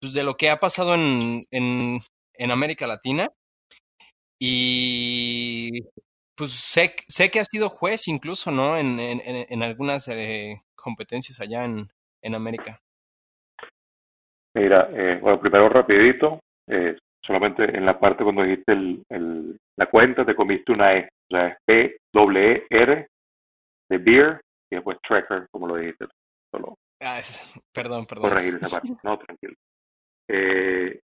pues, 0.02 0.14
de 0.14 0.24
lo 0.24 0.36
que 0.36 0.50
ha 0.50 0.60
pasado 0.60 0.96
en, 0.96 1.44
en, 1.52 2.00
en 2.34 2.52
América 2.52 2.88
Latina 2.88 3.30
y 4.42 5.84
pues 6.36 6.52
sé, 6.52 6.96
sé 7.08 7.30
que 7.30 7.40
has 7.40 7.48
sido 7.48 7.70
juez 7.70 8.08
incluso, 8.08 8.50
¿no? 8.50 8.78
En, 8.78 9.00
en, 9.00 9.22
en 9.24 9.64
algunas 9.64 10.08
eh, 10.08 10.62
competencias 10.76 11.40
allá 11.40 11.66
en, 11.66 11.88
en 12.24 12.36
América. 12.36 12.80
Mira, 14.56 14.90
eh, 14.92 15.20
bueno, 15.22 15.40
primero 15.40 15.70
rapidito, 15.70 16.40
eh, 16.68 16.98
solamente 17.26 17.64
en 17.64 17.86
la 17.86 18.00
parte 18.00 18.24
cuando 18.24 18.44
dijiste 18.44 18.72
el, 18.74 19.04
el- 19.10 19.58
la 19.78 19.86
cuenta 19.88 20.26
te 20.26 20.36
comiste 20.36 20.72
una 20.72 20.94
E, 20.96 21.06
o 21.06 21.36
sea, 21.36 21.48
es 21.48 21.58
P 21.66 21.98
W 22.14 22.56
E 22.70 22.84
R 22.84 23.08
de 23.90 23.98
beer 23.98 24.42
y 24.72 24.76
después 24.76 24.98
tracker, 25.08 25.48
como 25.52 25.68
lo 25.68 25.76
dijiste, 25.76 26.06
solo 26.52 26.76
Ah, 27.02 27.20
es- 27.20 27.42
perdón, 27.74 28.06
perdón. 28.06 28.30
corregir 28.30 28.56
esa 28.56 28.70
parte, 28.70 28.94
no, 29.04 29.18
tranquilo. 29.18 29.54
Eh, 30.30 31.00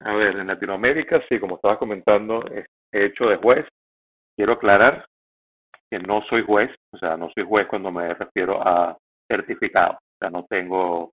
a 0.00 0.14
ver, 0.14 0.36
en 0.36 0.46
Latinoamérica, 0.48 1.22
sí, 1.28 1.38
como 1.38 1.56
estabas 1.56 1.78
comentando, 1.78 2.44
es- 2.48 2.66
he 2.92 3.06
hecho 3.06 3.24
de 3.26 3.36
juez. 3.36 3.66
Quiero 4.36 4.54
aclarar 4.54 5.06
que 5.90 5.98
no 5.98 6.22
soy 6.28 6.42
juez, 6.44 6.70
o 6.92 6.98
sea, 6.98 7.16
no 7.16 7.30
soy 7.34 7.44
juez 7.44 7.66
cuando 7.68 7.90
me 7.90 8.12
refiero 8.14 8.60
a 8.66 8.96
certificado, 9.30 9.92
o 9.94 10.16
sea, 10.18 10.30
no 10.30 10.44
tengo 10.48 11.12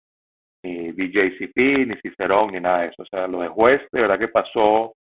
ni 0.63 0.91
BJCP, 0.91 1.87
ni 1.87 1.95
Cicerón, 2.01 2.51
ni 2.51 2.59
nada 2.59 2.81
de 2.81 2.87
eso. 2.87 3.03
O 3.03 3.05
sea, 3.05 3.27
lo 3.27 3.41
de 3.41 3.47
juez, 3.47 3.81
de 3.91 4.01
verdad 4.01 4.19
que 4.19 4.27
pasó 4.27 4.93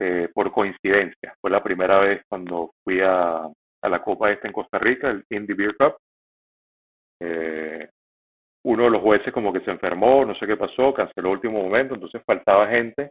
eh, 0.00 0.28
por 0.34 0.50
coincidencia. 0.52 1.34
Fue 1.40 1.50
la 1.50 1.62
primera 1.62 2.00
vez 2.00 2.22
cuando 2.28 2.72
fui 2.82 3.00
a, 3.00 3.44
a 3.44 3.88
la 3.88 4.02
Copa 4.02 4.32
esta 4.32 4.48
en 4.48 4.52
Costa 4.52 4.78
Rica, 4.78 5.10
el 5.10 5.24
Indie 5.30 5.54
Beer 5.54 5.76
Cup. 5.76 5.96
Eh, 7.20 7.88
uno 8.64 8.84
de 8.84 8.90
los 8.90 9.02
jueces 9.02 9.32
como 9.32 9.52
que 9.52 9.60
se 9.60 9.70
enfermó, 9.70 10.24
no 10.24 10.34
sé 10.34 10.46
qué 10.46 10.56
pasó, 10.56 10.92
canceló 10.94 11.30
último 11.30 11.62
momento, 11.62 11.94
entonces 11.94 12.22
faltaba 12.24 12.66
gente 12.68 13.10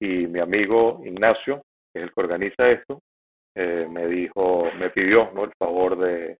y 0.00 0.26
mi 0.26 0.40
amigo 0.40 1.00
Ignacio, 1.04 1.62
que 1.92 2.00
es 2.00 2.04
el 2.04 2.14
que 2.14 2.20
organiza 2.20 2.70
esto, 2.70 3.00
eh, 3.54 3.86
me 3.90 4.06
dijo, 4.06 4.70
me 4.78 4.90
pidió 4.90 5.30
¿no? 5.32 5.44
el 5.44 5.52
favor 5.58 5.98
de, 5.98 6.38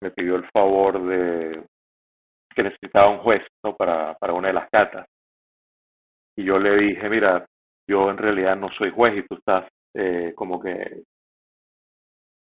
me 0.00 0.10
pidió 0.12 0.36
el 0.36 0.48
favor 0.50 1.04
de 1.04 1.64
que 2.58 2.64
necesitaba 2.64 3.08
un 3.08 3.18
juez 3.18 3.40
¿no? 3.62 3.76
para, 3.76 4.14
para 4.14 4.32
una 4.32 4.48
de 4.48 4.54
las 4.54 4.68
catas. 4.68 5.06
Y 6.36 6.42
yo 6.42 6.58
le 6.58 6.76
dije, 6.76 7.08
mira, 7.08 7.46
yo 7.88 8.10
en 8.10 8.18
realidad 8.18 8.56
no 8.56 8.68
soy 8.70 8.90
juez 8.90 9.16
y 9.16 9.26
tú 9.28 9.36
estás 9.36 9.70
eh, 9.94 10.32
como 10.34 10.60
que 10.60 11.04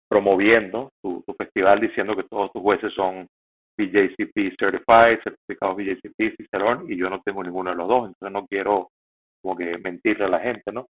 promoviendo 0.08 0.92
tu, 1.02 1.24
festival 1.36 1.80
diciendo 1.80 2.14
que 2.14 2.22
todos 2.22 2.52
tus 2.52 2.62
jueces 2.62 2.92
son 2.94 3.26
BJCP 3.76 4.56
Certified, 4.56 5.22
certificados 5.24 5.76
BJCP, 5.76 6.36
Cicerón, 6.36 6.86
y 6.88 6.96
yo 6.96 7.10
no 7.10 7.20
tengo 7.22 7.42
ninguno 7.42 7.70
de 7.70 7.76
los 7.76 7.88
dos, 7.88 8.06
entonces 8.06 8.32
no 8.32 8.46
quiero 8.46 8.90
como 9.42 9.56
que 9.56 9.76
mentirle 9.78 10.26
a 10.26 10.28
la 10.28 10.38
gente, 10.38 10.70
¿no? 10.72 10.86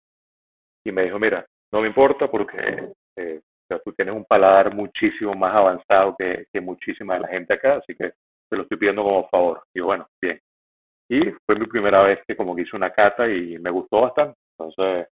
Y 0.85 0.93
me 0.93 1.05
dijo, 1.05 1.19
mira, 1.19 1.45
no 1.73 1.81
me 1.81 1.89
importa 1.89 2.31
porque 2.31 2.93
eh, 3.17 3.41
tú 3.83 3.93
tienes 3.95 4.15
un 4.15 4.27
paladar 4.27 4.75
muchísimo 4.75 5.35
más 5.35 5.55
avanzado 5.55 6.15
que, 6.19 6.45
que 6.53 6.61
muchísima 6.61 7.15
de 7.15 7.21
la 7.21 7.29
gente 7.29 7.55
acá, 7.55 7.77
así 7.77 7.95
que 7.95 8.13
te 8.49 8.57
lo 8.57 8.63
estoy 8.63 8.79
pidiendo 8.79 9.03
como 9.03 9.29
favor. 9.29 9.63
Y 9.75 9.81
bueno, 9.81 10.07
bien. 10.21 10.41
Y 11.09 11.21
fue 11.47 11.57
mi 11.57 11.67
primera 11.67 12.03
vez 12.03 12.21
que 12.27 12.37
como 12.37 12.55
que 12.55 12.63
hice 12.63 12.77
una 12.77 12.91
cata 12.91 13.29
y 13.29 13.59
me 13.59 13.71
gustó 13.71 14.03
bastante. 14.03 14.37
Entonces, 14.59 15.09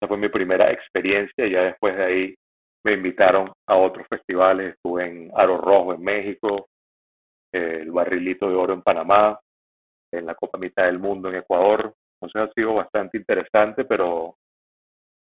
esa 0.00 0.08
fue 0.08 0.16
mi 0.16 0.28
primera 0.28 0.70
experiencia 0.70 1.46
y 1.46 1.52
ya 1.52 1.62
después 1.62 1.96
de 1.96 2.04
ahí 2.04 2.34
me 2.84 2.92
invitaron 2.94 3.52
a 3.66 3.76
otros 3.76 4.06
festivales. 4.08 4.74
Estuve 4.74 5.06
en 5.06 5.32
Aro 5.34 5.58
Rojo 5.58 5.94
en 5.94 6.02
México, 6.02 6.68
eh, 7.52 7.80
el 7.82 7.90
Barrilito 7.90 8.48
de 8.48 8.54
Oro 8.54 8.74
en 8.74 8.82
Panamá, 8.82 9.38
en 10.12 10.26
la 10.26 10.34
Copa 10.34 10.58
Mitad 10.58 10.84
del 10.84 10.98
Mundo 10.98 11.28
en 11.28 11.36
Ecuador. 11.36 11.94
Entonces 12.20 12.50
ha 12.50 12.52
sido 12.54 12.74
bastante 12.74 13.18
interesante, 13.18 13.84
pero 13.84 14.36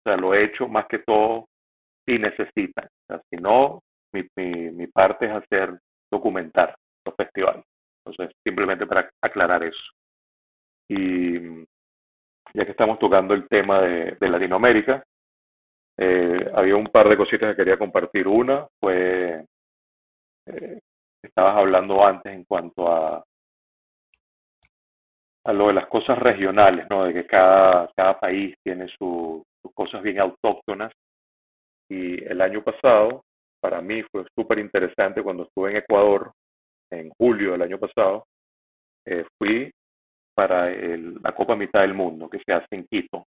o 0.07 0.17
lo 0.17 0.35
he 0.35 0.45
hecho 0.45 0.69
más 0.69 0.87
que 0.87 1.01
todo 1.01 1.49
si 2.07 2.19
necesitan. 2.19 2.89
O 3.11 3.21
si 3.29 3.37
no, 3.37 3.83
mi, 4.13 4.27
mi, 4.37 4.71
mi 4.71 4.87
parte 4.87 5.27
es 5.27 5.33
hacer 5.33 5.79
documentar 6.11 6.75
los 7.09 7.17
festivales. 7.17 7.65
Entonces, 8.05 8.37
simplemente 8.45 8.87
para 8.87 9.11
aclarar 9.23 9.63
eso. 9.65 9.83
Y 10.89 11.65
ya 12.55 12.65
que 12.65 12.71
estamos 12.73 12.99
tocando 12.99 13.35
el 13.35 13.49
tema 13.49 13.81
de, 13.83 14.17
Latinoamérica, 14.21 15.05
eh, 15.99 16.47
había 16.55 16.77
un 16.77 16.87
par 16.87 17.09
de 17.09 17.17
cositas 17.17 17.51
que 17.51 17.57
quería 17.57 17.79
compartir. 17.79 18.29
Una 18.29 18.67
fue, 18.81 19.45
eh, 20.47 20.81
estabas 21.23 21.57
hablando 21.57 22.05
antes 22.05 22.33
en 22.33 22.45
cuanto 22.45 22.91
a, 22.91 23.25
a 25.45 25.53
lo 25.53 25.69
de 25.69 25.75
las 25.75 25.87
cosas 25.89 26.19
regionales, 26.19 26.87
¿no? 26.91 27.05
De 27.05 27.15
que 27.15 27.27
cada, 27.27 27.89
cada 27.97 28.19
país 28.21 28.55
tiene 28.63 28.87
su- 28.99 29.45
sus 29.63 29.73
cosas 29.75 30.03
bien 30.03 30.21
autóctonas. 30.21 30.93
Y 31.91 32.23
el 32.25 32.41
año 32.41 32.63
pasado, 32.63 33.25
para 33.61 33.81
mí 33.81 34.03
fue 34.13 34.25
súper 34.37 34.59
interesante 34.59 35.23
cuando 35.23 35.45
estuve 35.45 35.71
en 35.71 35.77
Ecuador, 35.79 36.33
en 36.91 37.11
julio 37.19 37.53
del 37.53 37.63
año 37.63 37.79
pasado, 37.79 38.25
eh, 39.07 39.25
fui 39.39 39.71
para 40.35 40.71
el- 40.71 41.17
la 41.23 41.33
Copa 41.35 41.57
Mitad 41.57 41.81
del 41.81 41.95
Mundo 41.95 42.29
que 42.29 42.41
se 42.45 42.53
hace 42.53 42.67
en 42.73 42.87
Quito. 42.87 43.25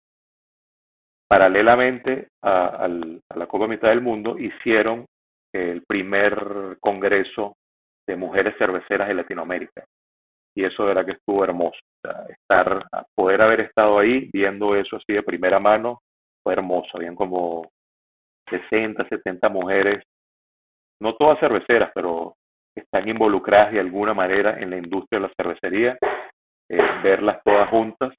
Paralelamente 1.28 2.28
a, 2.43 2.86
a 2.86 2.88
la 2.88 3.47
Copa 3.47 3.68
Mitad 3.68 3.89
del 3.89 4.01
Mundo 4.01 4.38
hicieron 4.38 5.05
el 5.53 5.84
primer 5.88 6.78
congreso 6.80 7.55
de 8.07 8.16
mujeres 8.16 8.55
cerveceras 8.57 9.07
de 9.07 9.14
Latinoamérica. 9.14 9.86
Y 10.55 10.66
eso 10.66 10.89
era 10.89 11.05
que 11.05 11.14
estuvo 11.14 11.43
hermoso. 11.45 11.80
Estar, 12.30 12.86
poder 13.16 13.41
haber 13.41 13.62
estado 13.62 13.99
ahí 13.99 14.30
viendo 14.34 14.76
eso 14.76 14.97
así 14.97 15.14
de 15.14 15.24
primera 15.24 15.59
mano 15.59 15.99
fue 16.43 16.53
hermoso. 16.53 16.89
Habían 16.95 17.16
como 17.16 17.70
60, 18.49 19.07
70 19.07 19.47
mujeres, 19.49 20.03
no 21.01 21.16
todas 21.16 21.39
cerveceras, 21.39 21.91
pero 21.95 22.36
están 22.76 23.07
involucradas 23.07 23.74
de 23.74 23.80
alguna 23.80 24.13
manera 24.13 24.59
en 24.59 24.69
la 24.72 24.78
industria 24.78 25.19
de 25.19 25.28
la 25.28 25.34
cervecería, 25.36 25.97
eh, 26.69 26.82
verlas 27.03 27.41
todas 27.43 27.69
juntas 27.69 28.13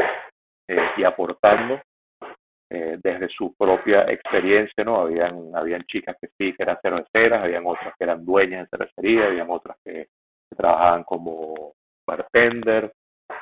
eh, 0.68 0.90
y 0.96 1.05
aportando 1.05 1.80
eh, 2.70 2.98
desde 3.03 3.28
su 3.28 3.55
propia 3.57 4.03
experiencia, 4.11 4.84
¿no? 4.84 4.96
Habían, 5.03 5.55
habían 5.55 5.82
chicas 5.84 6.16
que 6.20 6.28
sí, 6.38 6.55
que 6.57 6.62
eran 6.62 6.78
cerveceras, 6.82 7.42
habían 7.44 7.64
otras 7.66 7.94
que 7.98 8.05
eran 8.05 8.24
dueñas 8.24 8.68
de 8.70 8.78
cervecería, 8.78 9.26
habían 9.26 9.50
otras 9.50 9.76
que, 9.84 10.07
trabajaban 10.57 11.05
como 11.05 11.74
bartender, 12.07 12.92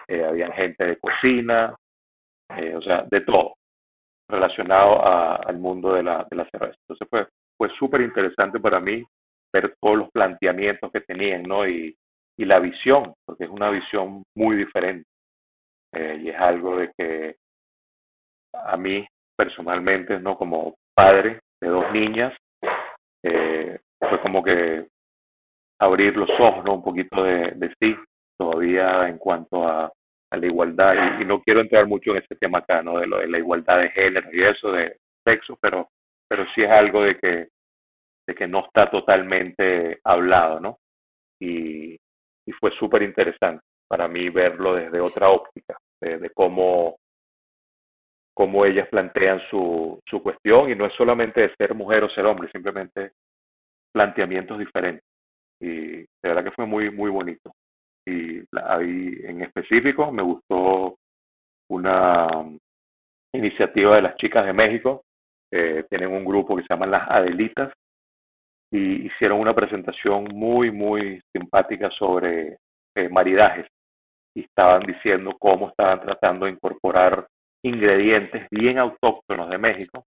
eh, 0.08 0.24
habían 0.24 0.52
gente 0.52 0.84
de 0.86 0.96
cocina, 0.98 1.74
eh, 2.56 2.74
o 2.76 2.82
sea, 2.82 3.04
de 3.10 3.20
todo 3.22 3.54
relacionado 4.28 5.04
a- 5.06 5.36
al 5.36 5.58
mundo 5.58 5.94
de 5.94 6.02
la, 6.04 6.26
de 6.30 6.36
la 6.36 6.48
cerveza. 6.50 6.76
Entonces 6.82 7.08
fue, 7.10 7.26
fue 7.58 7.70
súper 7.78 8.02
interesante 8.02 8.60
para 8.60 8.80
mí 8.80 9.04
ver 9.52 9.74
todos 9.80 9.98
los 9.98 10.10
planteamientos 10.10 10.90
que 10.92 11.00
tenían, 11.00 11.42
¿no? 11.42 11.66
Y, 11.66 11.96
y 12.38 12.44
la 12.44 12.58
visión, 12.58 13.14
porque 13.24 13.44
es 13.44 13.50
una 13.50 13.70
visión 13.70 14.22
muy 14.36 14.56
diferente. 14.56 15.08
Eh, 15.92 16.20
y 16.22 16.28
es 16.28 16.36
algo 16.36 16.76
de 16.76 16.92
que 16.96 17.36
a 18.54 18.76
mí 18.76 19.06
personalmente, 19.36 20.18
¿no? 20.20 20.36
Como 20.36 20.74
padre 20.94 21.40
de 21.60 21.68
dos 21.68 21.90
niñas, 21.92 22.32
eh, 23.24 23.78
fue 23.98 24.20
como 24.20 24.42
que 24.42 24.86
abrir 25.80 26.16
los 26.16 26.30
ojos, 26.38 26.64
¿no? 26.64 26.74
Un 26.74 26.82
poquito 26.82 27.22
de, 27.22 27.74
sí, 27.80 27.96
todavía 28.38 29.08
en 29.08 29.18
cuanto 29.18 29.66
a 29.66 29.90
a 30.30 30.36
la 30.36 30.46
igualdad, 30.46 31.20
y, 31.20 31.24
no 31.24 31.42
quiero 31.42 31.60
entrar 31.60 31.86
mucho 31.86 32.12
en 32.12 32.18
ese 32.18 32.36
tema 32.36 32.58
acá, 32.58 32.82
¿no? 32.82 32.98
De 32.98 33.06
lo 33.06 33.18
de 33.18 33.28
la 33.28 33.38
igualdad 33.38 33.78
de 33.80 33.90
género 33.90 34.28
y 34.32 34.42
eso, 34.42 34.70
de 34.70 34.96
sexo, 35.24 35.58
pero, 35.60 35.88
pero 36.28 36.46
sí 36.54 36.62
es 36.62 36.70
algo 36.70 37.02
de 37.02 37.16
que, 37.18 37.48
de 38.30 38.34
que 38.36 38.46
no 38.46 38.60
está 38.60 38.88
totalmente 38.88 39.98
hablado, 40.04 40.60
¿no? 40.60 40.78
Y, 41.40 41.98
fue 42.58 42.72
súper 42.72 43.02
interesante 43.02 43.62
para 43.88 44.08
mí 44.08 44.28
verlo 44.28 44.74
desde 44.74 45.00
otra 45.00 45.30
óptica, 45.30 45.78
de, 46.00 46.30
cómo, 46.34 46.96
cómo 48.34 48.64
ellas 48.64 48.88
plantean 48.88 49.40
su, 49.48 50.00
su 50.04 50.20
cuestión, 50.20 50.68
y 50.68 50.74
no 50.74 50.84
es 50.84 50.92
solamente 50.94 51.42
de 51.42 51.54
ser 51.54 51.74
mujer 51.74 52.02
o 52.02 52.10
ser 52.10 52.26
hombre, 52.26 52.50
simplemente 52.50 53.12
planteamientos 53.92 54.58
diferentes. 54.58 55.04
Y 55.60 55.76
de 56.00 56.08
verdad 56.24 56.42
que 56.42 56.50
fue 56.50 56.66
muy, 56.66 56.90
muy 56.90 57.08
bonito 57.08 57.52
y 58.06 58.42
ahí 58.64 59.20
en 59.24 59.42
específico 59.42 60.10
me 60.10 60.22
gustó 60.22 60.96
una 61.68 62.28
iniciativa 63.32 63.96
de 63.96 64.02
las 64.02 64.16
chicas 64.16 64.44
de 64.44 64.52
México, 64.52 65.04
tienen 65.50 66.10
un 66.10 66.24
grupo 66.24 66.56
que 66.56 66.62
se 66.62 66.68
llama 66.74 66.86
Las 66.86 67.08
Adelitas 67.08 67.72
y 68.70 69.06
hicieron 69.06 69.40
una 69.40 69.54
presentación 69.54 70.24
muy, 70.32 70.70
muy 70.70 71.20
simpática 71.32 71.90
sobre 71.90 72.58
eh, 72.94 73.08
maridajes 73.08 73.66
y 74.34 74.42
estaban 74.42 74.82
diciendo 74.82 75.36
cómo 75.38 75.70
estaban 75.70 76.00
tratando 76.00 76.46
de 76.46 76.52
incorporar 76.52 77.26
ingredientes 77.64 78.46
bien 78.50 78.78
autóctonos 78.78 79.50
de 79.50 79.58
México 79.58 80.04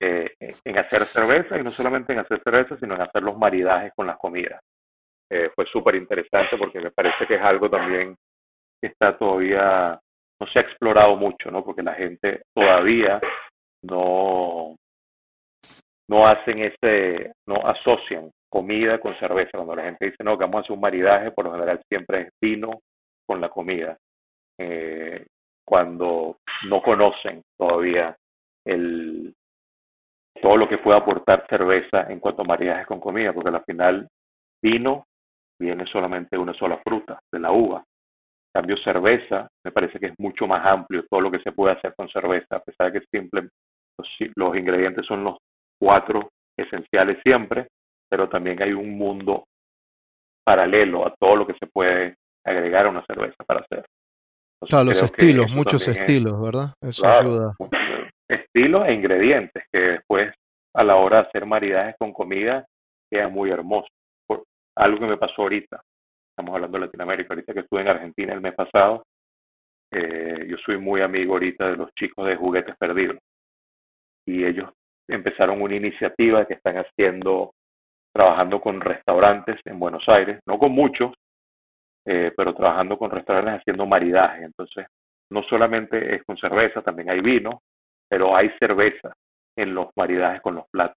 eh, 0.00 0.34
en 0.64 0.78
hacer 0.78 1.04
cerveza 1.04 1.58
y 1.58 1.62
no 1.62 1.70
solamente 1.70 2.12
en 2.12 2.20
hacer 2.20 2.40
cerveza, 2.42 2.76
sino 2.78 2.94
en 2.94 3.02
hacer 3.02 3.22
los 3.22 3.36
maridajes 3.36 3.92
con 3.94 4.06
las 4.06 4.18
comidas. 4.18 4.60
Eh, 5.30 5.50
fue 5.54 5.64
súper 5.66 5.94
interesante 5.94 6.56
porque 6.58 6.80
me 6.80 6.90
parece 6.90 7.26
que 7.26 7.36
es 7.36 7.42
algo 7.42 7.70
también 7.70 8.16
que 8.80 8.88
está 8.88 9.16
todavía, 9.16 9.98
no 10.40 10.46
se 10.46 10.58
ha 10.58 10.62
explorado 10.62 11.16
mucho, 11.16 11.50
¿no? 11.50 11.64
Porque 11.64 11.82
la 11.82 11.94
gente 11.94 12.42
todavía 12.54 13.20
no, 13.82 14.76
no 16.10 16.26
hacen 16.26 16.58
ese, 16.58 17.32
no 17.46 17.56
asocian 17.66 18.30
comida 18.50 18.98
con 18.98 19.16
cerveza. 19.18 19.52
Cuando 19.52 19.76
la 19.76 19.84
gente 19.84 20.06
dice, 20.06 20.24
no, 20.24 20.36
que 20.36 20.44
vamos 20.44 20.56
a 20.56 20.60
hacer 20.60 20.72
un 20.72 20.80
maridaje, 20.80 21.30
por 21.30 21.44
lo 21.44 21.52
general 21.52 21.80
siempre 21.88 22.22
es 22.22 22.28
vino 22.40 22.80
con 23.26 23.40
la 23.40 23.48
comida. 23.48 23.96
Eh, 24.58 25.24
cuando 25.64 26.38
no 26.68 26.82
conocen 26.82 27.42
todavía 27.56 28.16
el, 28.66 29.32
todo 30.42 30.56
lo 30.56 30.68
que 30.68 30.78
puede 30.78 30.98
aportar 30.98 31.46
cerveza 31.48 32.10
en 32.10 32.18
cuanto 32.18 32.42
a 32.42 32.46
maridajes 32.46 32.88
con 32.88 32.98
comida, 32.98 33.32
porque 33.32 33.50
al 33.50 33.64
final 33.64 34.08
vino 34.60 35.04
viene 35.60 35.86
solamente 35.86 36.36
una 36.36 36.54
sola 36.54 36.80
fruta, 36.84 37.20
de 37.30 37.38
la 37.38 37.52
uva. 37.52 37.84
En 38.52 38.62
cambio, 38.62 38.76
cerveza, 38.78 39.48
me 39.64 39.70
parece 39.70 40.00
que 40.00 40.06
es 40.06 40.14
mucho 40.18 40.46
más 40.46 40.66
amplio 40.66 41.04
todo 41.08 41.20
lo 41.20 41.30
que 41.30 41.38
se 41.40 41.52
puede 41.52 41.74
hacer 41.74 41.94
con 41.94 42.08
cerveza, 42.08 42.56
a 42.56 42.60
pesar 42.60 42.90
de 42.90 42.98
que 42.98 43.06
simple, 43.06 43.48
los, 44.36 44.56
ingredientes 44.56 45.06
son 45.06 45.22
los 45.22 45.36
cuatro 45.80 46.30
esenciales 46.58 47.18
siempre, 47.22 47.68
pero 48.08 48.28
también 48.28 48.62
hay 48.62 48.72
un 48.72 48.96
mundo 48.96 49.44
paralelo 50.44 51.06
a 51.06 51.14
todo 51.18 51.36
lo 51.36 51.46
que 51.46 51.54
se 51.54 51.66
puede 51.66 52.16
agregar 52.44 52.86
a 52.86 52.90
una 52.90 53.04
cerveza 53.06 53.42
para 53.46 53.60
hacer. 53.60 53.84
claro, 54.68 54.86
los 54.86 55.02
estilos, 55.02 55.50
muchos 55.50 55.86
estilos, 55.88 56.40
¿verdad? 56.40 56.74
Eso 56.80 57.06
ayuda. 57.06 57.54
Estilos 58.28 58.86
e 58.86 58.92
ingredientes 58.92 59.64
que 59.72 59.78
después 59.78 60.32
a 60.74 60.84
la 60.84 60.96
hora 60.96 61.22
de 61.22 61.28
hacer 61.28 61.46
maridajes 61.46 61.96
con 61.98 62.12
comida 62.12 62.64
queda 63.10 63.28
muy 63.28 63.50
hermoso 63.50 63.88
algo 64.76 64.98
que 64.98 65.06
me 65.06 65.16
pasó 65.16 65.42
ahorita, 65.42 65.80
estamos 66.30 66.54
hablando 66.54 66.78
de 66.78 66.86
Latinoamérica, 66.86 67.34
ahorita 67.34 67.52
que 67.52 67.60
estuve 67.60 67.82
en 67.82 67.88
Argentina 67.88 68.32
el 68.32 68.40
mes 68.40 68.54
pasado, 68.54 69.04
eh, 69.92 70.46
yo 70.48 70.56
soy 70.64 70.78
muy 70.78 71.02
amigo 71.02 71.34
ahorita 71.34 71.70
de 71.70 71.76
los 71.76 71.90
chicos 71.94 72.26
de 72.26 72.36
Juguetes 72.36 72.76
Perdidos 72.78 73.18
y 74.26 74.44
ellos 74.44 74.70
empezaron 75.10 75.62
una 75.62 75.76
iniciativa 75.76 76.46
que 76.46 76.54
están 76.54 76.76
haciendo, 76.76 77.52
trabajando 78.14 78.60
con 78.60 78.80
restaurantes 78.80 79.60
en 79.64 79.78
Buenos 79.78 80.08
Aires, 80.08 80.40
no 80.46 80.58
con 80.58 80.72
muchos, 80.72 81.12
eh, 82.06 82.32
pero 82.36 82.54
trabajando 82.54 82.98
con 82.98 83.10
restaurantes 83.10 83.60
haciendo 83.60 83.86
maridaje. 83.86 84.44
Entonces, 84.44 84.86
no 85.30 85.42
solamente 85.44 86.14
es 86.14 86.24
con 86.24 86.36
cerveza, 86.36 86.82
también 86.82 87.10
hay 87.10 87.20
vino, 87.20 87.60
pero 88.08 88.36
hay 88.36 88.50
cerveza 88.58 89.12
en 89.56 89.74
los 89.74 89.88
maridajes 89.96 90.40
con 90.40 90.54
los 90.56 90.64
platos. 90.70 90.96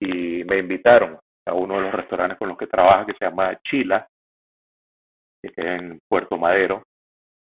Y 0.00 0.44
me 0.44 0.58
invitaron 0.58 1.18
a 1.46 1.52
uno 1.52 1.76
de 1.76 1.82
los 1.82 1.92
restaurantes 1.92 2.38
con 2.38 2.48
los 2.48 2.58
que 2.58 2.66
trabaja, 2.66 3.06
que 3.06 3.14
se 3.14 3.24
llama 3.24 3.56
Chila, 3.68 4.06
que 5.42 5.50
queda 5.50 5.76
en 5.76 5.98
Puerto 6.08 6.36
Madero, 6.38 6.82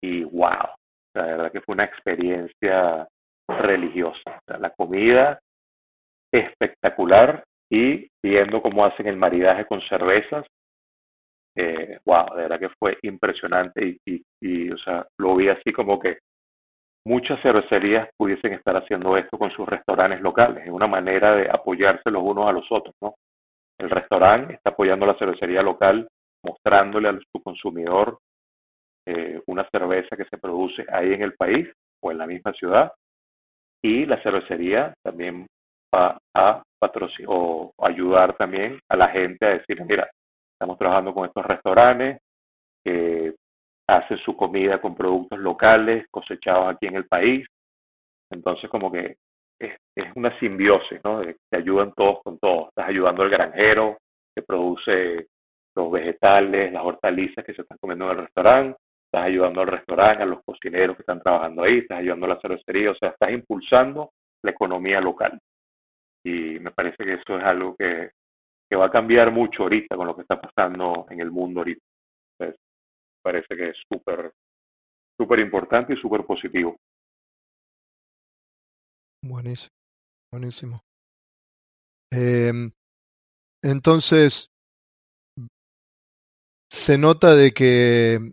y 0.03 0.24
wow, 0.24 0.70
la 1.14 1.26
verdad 1.26 1.53
que 1.53 1.61
fue 1.61 1.74
una 1.74 1.85
experiencia 1.85 3.07
religiosa. 3.49 4.41
la 4.47 4.70
comida 4.70 5.41
espectacular 6.33 7.45
y 7.70 8.09
viendo 8.22 8.62
cómo 8.62 8.85
hacen 8.85 9.07
el 9.07 9.16
maridaje 9.16 9.64
con 9.66 9.81
cervezas, 9.83 10.47
eh, 11.57 11.99
wow, 12.05 12.35
de 12.35 12.43
verdad 12.43 12.61
que 12.61 12.68
fue 12.78 12.99
impresionante 13.03 13.99
y, 14.07 14.22
y, 14.41 14.70
o 14.70 14.78
sea, 14.78 15.07
lo 15.18 15.37
vi 15.37 15.49
así 15.49 15.72
como 15.72 15.99
que 15.99 16.18
muchas 17.07 17.41
cervecerías 17.43 18.09
pudiesen 18.16 18.53
estar 18.53 18.76
haciendo 18.76 19.16
esto 19.16 19.39
con 19.39 19.51
sus 19.51 19.68
restaurantes 19.68 20.20
locales, 20.20 20.64
es 20.64 20.70
una 20.70 20.87
manera 20.87 21.35
de 21.35 21.51
apoyarse 21.51 22.11
los 22.11 22.22
unos 22.22 22.49
a 22.49 22.53
los 22.53 22.66
otros, 22.70 22.95
¿no? 23.01 23.14
El 23.78 23.91
restaurante 23.91 24.55
está 24.55 24.70
apoyando 24.70 25.07
la 25.07 25.18
cervecería 25.18 25.62
local, 25.62 26.07
mostrándole 26.45 27.09
a 27.09 27.18
su 27.33 27.43
consumidor 27.43 28.18
eh, 29.07 29.41
una 29.47 29.66
cerveza 29.70 30.16
que 30.16 30.26
se 30.26 30.39
produce 30.39 30.85
ahí 30.93 31.14
en 31.14 31.22
el 31.22 31.35
país 31.35 31.66
o 32.03 32.12
en 32.12 32.18
la 32.18 32.26
misma 32.26 32.53
ciudad. 32.53 32.93
Y 33.83 34.05
la 34.05 34.22
cervecería 34.22 34.93
también 35.03 35.47
a 35.93 36.62
patrocinar 36.78 37.28
o 37.32 37.72
ayudar 37.78 38.36
también 38.36 38.80
a 38.88 38.97
la 38.97 39.09
gente 39.09 39.47
a 39.47 39.51
decir, 39.51 39.84
mira, 39.84 40.09
estamos 40.53 40.78
trabajando 40.78 41.14
con 41.14 41.26
estos 41.26 41.45
restaurantes 41.45 42.20
que 42.84 43.34
hacen 43.88 44.18
su 44.18 44.36
comida 44.36 44.80
con 44.80 44.95
productos 44.95 45.38
locales 45.38 46.07
cosechados 46.11 46.74
aquí 46.74 46.86
en 46.86 46.97
el 46.97 47.07
país. 47.07 47.47
Entonces, 48.30 48.70
como 48.70 48.91
que 48.91 49.16
es, 49.59 49.72
una 50.14 50.36
simbiosis, 50.38 51.01
¿no? 51.05 51.20
Te 51.22 51.57
ayudan 51.57 51.93
todos 51.93 52.22
con 52.22 52.38
todos. 52.38 52.68
Estás 52.68 52.88
ayudando 52.88 53.22
al 53.22 53.30
granjero 53.30 53.99
que 54.34 54.43
produce 54.43 55.26
los 55.76 55.91
vegetales, 55.91 56.72
las 56.72 56.84
hortalizas 56.84 57.45
que 57.45 57.55
se 57.55 57.62
están 57.62 57.78
comiendo 57.80 58.07
en 58.07 58.11
el 58.12 58.24
restaurante, 58.24 58.78
estás 59.07 59.26
ayudando 59.26 59.61
al 59.61 59.66
restaurante, 59.68 60.22
a 60.22 60.26
los 60.26 60.43
cocineros 60.45 60.97
que 60.97 61.03
están 61.03 61.20
trabajando 61.20 61.62
ahí, 61.62 61.78
estás 61.78 61.99
ayudando 61.99 62.26
a 62.26 62.30
la 62.30 62.41
cervecería, 62.41 62.91
o 62.91 62.95
sea, 62.95 63.11
estás 63.11 63.30
impulsando 63.30 64.11
la 64.43 64.51
economía 64.51 65.01
local. 65.01 65.38
Y 66.24 66.58
me 66.58 66.70
parece 66.70 67.04
que 67.04 67.14
eso 67.14 67.38
es 67.38 67.44
algo 67.44 67.74
que, 67.76 68.10
que 68.68 68.76
va 68.76 68.86
a 68.86 68.90
cambiar 68.90 69.32
mucho 69.32 69.64
ahorita 69.64 69.96
con 69.96 70.06
lo 70.06 70.14
que 70.14 70.22
está 70.22 70.40
pasando 70.40 71.06
en 71.10 71.20
el 71.20 71.30
mundo 71.30 71.60
ahorita. 71.60 71.80
Parece 73.22 73.54
que 73.54 73.68
es 73.70 73.76
súper, 73.92 74.32
súper 75.18 75.40
importante 75.40 75.92
y 75.92 75.96
súper 75.96 76.24
positivo. 76.24 76.76
Buenísimo, 79.22 79.70
buenísimo. 80.32 80.80
Em, 82.12 82.72
entonces, 83.62 84.48
se 86.70 86.96
nota 86.96 87.34
de 87.34 87.52
que 87.52 88.32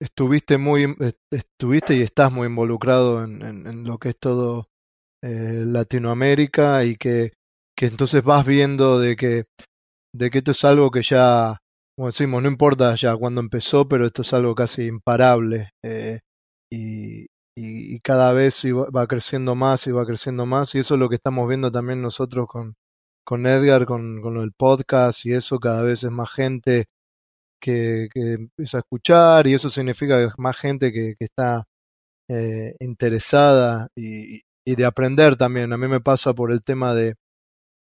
estuviste 0.00 0.58
muy, 0.58 0.96
estuviste 1.30 1.94
y 1.96 2.02
estás 2.02 2.32
muy 2.32 2.46
involucrado 2.46 3.24
en, 3.24 3.42
en, 3.42 3.84
lo 3.84 3.98
que 3.98 4.10
es 4.10 4.18
todo 4.18 4.68
eh, 5.24 5.64
Latinoamérica 5.66 6.84
y 6.84 6.96
que, 6.96 7.32
que 7.76 7.86
entonces 7.86 8.22
vas 8.22 8.44
viendo 8.46 8.98
de 8.98 9.16
que, 9.16 9.44
de 10.14 10.30
que 10.30 10.38
esto 10.38 10.50
es 10.50 10.64
algo 10.64 10.90
que 10.90 11.02
ya, 11.02 11.56
como 11.96 12.08
decimos, 12.08 12.42
no 12.42 12.48
importa 12.50 12.94
ya 12.94 13.16
cuándo 13.16 13.40
empezó, 13.40 13.88
pero 13.88 14.06
esto 14.06 14.22
es 14.22 14.32
algo 14.34 14.54
casi 14.54 14.86
imparable. 14.86 15.70
Eh, 15.82 16.20
y, 16.70 17.26
y, 17.56 18.00
cada 18.00 18.32
vez 18.32 18.64
va 18.64 19.06
creciendo 19.06 19.54
más 19.54 19.86
y 19.86 19.92
va 19.92 20.04
creciendo 20.06 20.44
más 20.46 20.74
y 20.74 20.80
eso 20.80 20.94
es 20.94 21.00
lo 21.00 21.08
que 21.08 21.16
estamos 21.16 21.48
viendo 21.48 21.70
también 21.72 22.02
nosotros 22.02 22.46
con, 22.48 22.74
con 23.24 23.46
Edgar, 23.46 23.86
con, 23.86 24.20
con 24.22 24.38
el 24.38 24.52
podcast 24.52 25.24
y 25.26 25.32
eso 25.34 25.58
cada 25.60 25.82
vez 25.82 26.04
es 26.04 26.10
más 26.10 26.30
gente 26.32 26.86
que, 27.60 28.08
que 28.12 28.34
empieza 28.34 28.78
a 28.78 28.80
escuchar 28.80 29.46
y 29.46 29.54
eso 29.54 29.70
significa 29.70 30.18
que 30.18 30.26
es 30.26 30.34
más 30.38 30.56
gente 30.56 30.92
que, 30.92 31.14
que 31.18 31.24
está 31.26 31.64
eh, 32.30 32.74
interesada 32.80 33.88
y, 33.96 34.42
y, 34.64 34.76
de 34.76 34.84
aprender 34.84 35.36
también. 35.36 35.72
A 35.72 35.76
mí 35.76 35.88
me 35.88 36.00
pasa 36.00 36.34
por 36.34 36.52
el 36.52 36.62
tema 36.62 36.94
de, 36.94 37.14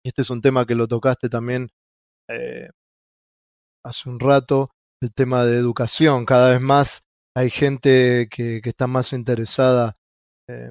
y 0.05 0.09
este 0.09 0.23
es 0.23 0.31
un 0.31 0.41
tema 0.41 0.67
que 0.67 0.75
lo 0.75 0.89
tocaste 0.89 1.29
también 1.29 1.69
eh, 2.29 2.69
hace 3.85 4.09
un 4.09 4.21
rato, 4.21 4.71
el 5.03 5.13
tema 5.13 5.45
de 5.45 5.57
educación. 5.57 6.25
Cada 6.25 6.51
vez 6.51 6.61
más 6.61 7.03
hay 7.37 7.51
gente 7.51 8.29
que, 8.31 8.61
que 8.63 8.69
está 8.69 8.87
más 8.87 9.13
interesada 9.13 9.95
eh, 10.49 10.71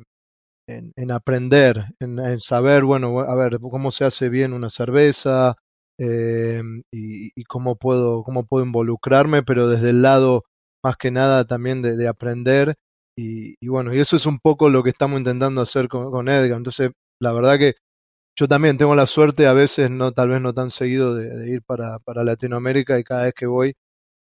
en, 0.68 0.94
en, 0.96 1.12
aprender, 1.12 1.86
en, 2.00 2.40
saber, 2.40 2.84
bueno, 2.84 3.20
a 3.20 3.36
ver, 3.36 3.60
cómo 3.60 3.92
se 3.92 4.06
hace 4.06 4.30
bien 4.30 4.54
una 4.54 4.70
cerveza 4.70 5.56
eh, 6.00 6.62
y, 6.92 7.32
y, 7.36 7.44
cómo 7.46 7.76
puedo, 7.76 8.24
cómo 8.24 8.46
puedo 8.46 8.66
involucrarme, 8.66 9.44
pero 9.44 9.68
desde 9.68 9.90
el 9.92 10.02
lado 10.02 10.44
más 10.84 10.96
que 10.98 11.12
nada 11.12 11.46
también 11.46 11.82
de, 11.82 12.08
aprender 12.08 12.76
y, 13.22 13.68
bueno, 13.68 13.94
y 13.94 14.00
eso 14.00 14.16
es 14.16 14.26
un 14.26 14.40
poco 14.40 14.70
lo 14.70 14.84
que 14.84 14.90
estamos 14.90 15.20
intentando 15.20 15.62
hacer 15.62 15.88
con, 15.88 16.28
Edgar. 16.28 16.58
Entonces, 16.58 16.92
la 17.22 17.32
verdad 17.34 17.60
que 17.60 17.76
yo 18.38 18.48
también 18.48 18.78
tengo 18.78 18.96
la 18.96 19.06
suerte, 19.08 19.48
a 19.48 19.54
veces 19.54 19.92
no, 19.92 20.12
tal 20.12 20.30
vez 20.30 20.42
no 20.42 20.54
tan 20.54 20.72
seguido, 20.72 21.16
de, 21.16 21.50
ir 21.52 21.62
para, 21.64 22.00
para 22.00 22.24
Latinoamérica 22.24 22.98
y 23.00 23.04
cada 23.04 23.24
vez 23.24 23.34
que 23.36 23.46
voy 23.46 23.74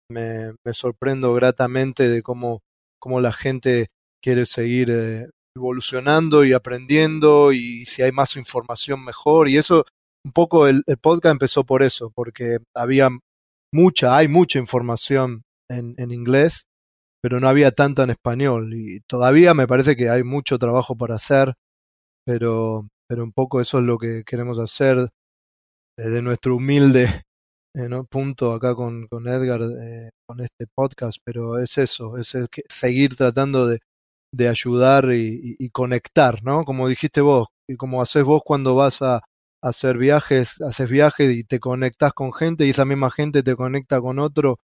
me, 0.10 0.54
me 0.66 0.74
sorprendo 0.74 1.34
gratamente 1.34 2.10
de 2.10 2.22
cómo, 2.22 2.62
cómo 3.00 3.22
la 3.22 3.32
gente 3.32 3.88
quiere 4.22 4.46
seguir 4.46 4.92
eh, 4.92 5.30
evolucionando 5.56 6.44
y 6.46 6.54
aprendiendo 6.54 7.52
y 7.52 7.86
si 7.86 8.02
hay 8.04 8.12
más 8.12 8.36
información 8.36 9.04
mejor 9.04 9.50
y 9.50 9.58
eso 9.58 9.86
un 10.26 10.32
poco 10.32 10.68
el, 10.68 10.84
podcast 11.02 11.34
empezó 11.34 11.64
por 11.66 11.84
eso 11.84 12.12
porque 12.14 12.60
había 12.76 13.10
mucha 13.74 14.18
hay 14.18 14.28
mucha 14.28 14.60
información 14.60 15.44
en, 15.70 15.96
en 15.98 16.12
inglés 16.12 16.66
pero 17.22 17.40
no 17.40 17.48
había 17.48 17.72
tanto 17.72 18.04
en 18.04 18.12
español 18.12 18.74
y 18.74 19.02
todavía 19.02 19.54
me 19.54 19.68
parece 19.68 19.96
que 19.96 20.10
hay 20.10 20.24
mucho 20.24 20.58
trabajo 20.60 20.96
para 20.96 21.16
hacer 21.16 21.54
pero 22.26 22.88
pero 23.08 23.24
un 23.24 23.34
poco 23.34 23.62
eso 23.62 23.80
es 23.80 23.86
lo 23.86 23.98
que 23.98 24.24
queremos 24.26 24.60
hacer 24.60 25.10
desde 25.98 26.22
nuestro 26.22 26.56
humilde 26.56 27.24
eh, 27.76 27.90
punto 28.10 28.54
acá 28.54 28.76
con, 28.76 29.08
con 29.08 29.28
Edgar 29.28 29.62
eh, 29.62 30.10
con 30.28 30.42
este 30.42 30.66
podcast 30.74 31.18
pero 31.24 31.60
es 31.60 31.78
eso 31.78 32.18
es 32.18 32.36
seguir 32.70 33.16
tratando 33.16 33.68
de 33.68 33.80
de 34.34 34.48
ayudar 34.48 35.10
y, 35.14 35.70
conectar, 35.72 36.44
¿no? 36.44 36.64
Como 36.66 36.88
dijiste 36.88 37.22
vos, 37.22 37.48
y 37.68 37.76
como 37.76 38.02
haces 38.02 38.24
vos 38.24 38.42
cuando 38.46 38.76
vas 38.76 39.02
a, 39.02 39.22
hacer 39.64 39.98
viajes, 39.98 40.60
haces 40.62 40.90
viajes 40.90 41.32
y 41.32 41.44
te 41.44 41.60
conectas 41.60 42.14
con 42.14 42.34
gente 42.34 42.66
y 42.66 42.72
esa 42.72 42.84
misma 42.84 43.12
gente 43.12 43.44
te 43.44 43.56
conecta 43.56 44.02
con 44.02 44.18
otro. 44.20 44.58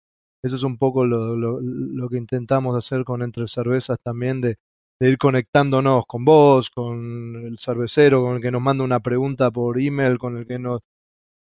Eso 0.44 0.56
es 0.56 0.64
un 0.64 0.78
poco 0.78 1.06
lo, 1.06 1.36
lo, 1.36 2.10
que 2.10 2.18
intentamos 2.18 2.76
hacer 2.76 3.04
con 3.04 3.22
Entre 3.22 3.48
Cervezas 3.48 3.98
también, 4.04 4.42
de, 4.42 4.56
ir 5.00 5.18
conectándonos 5.18 6.06
con 6.08 6.26
vos, 6.26 6.70
con 6.70 7.36
el 7.36 7.60
cervecero, 7.60 8.24
con 8.24 8.36
el 8.38 8.42
que 8.42 8.52
nos 8.52 8.62
manda 8.62 8.84
una 8.84 9.00
pregunta 9.00 9.52
por 9.52 9.80
email, 9.80 10.18
con 10.18 10.38
el 10.38 10.48
que 10.48 10.60
nos 10.60 10.82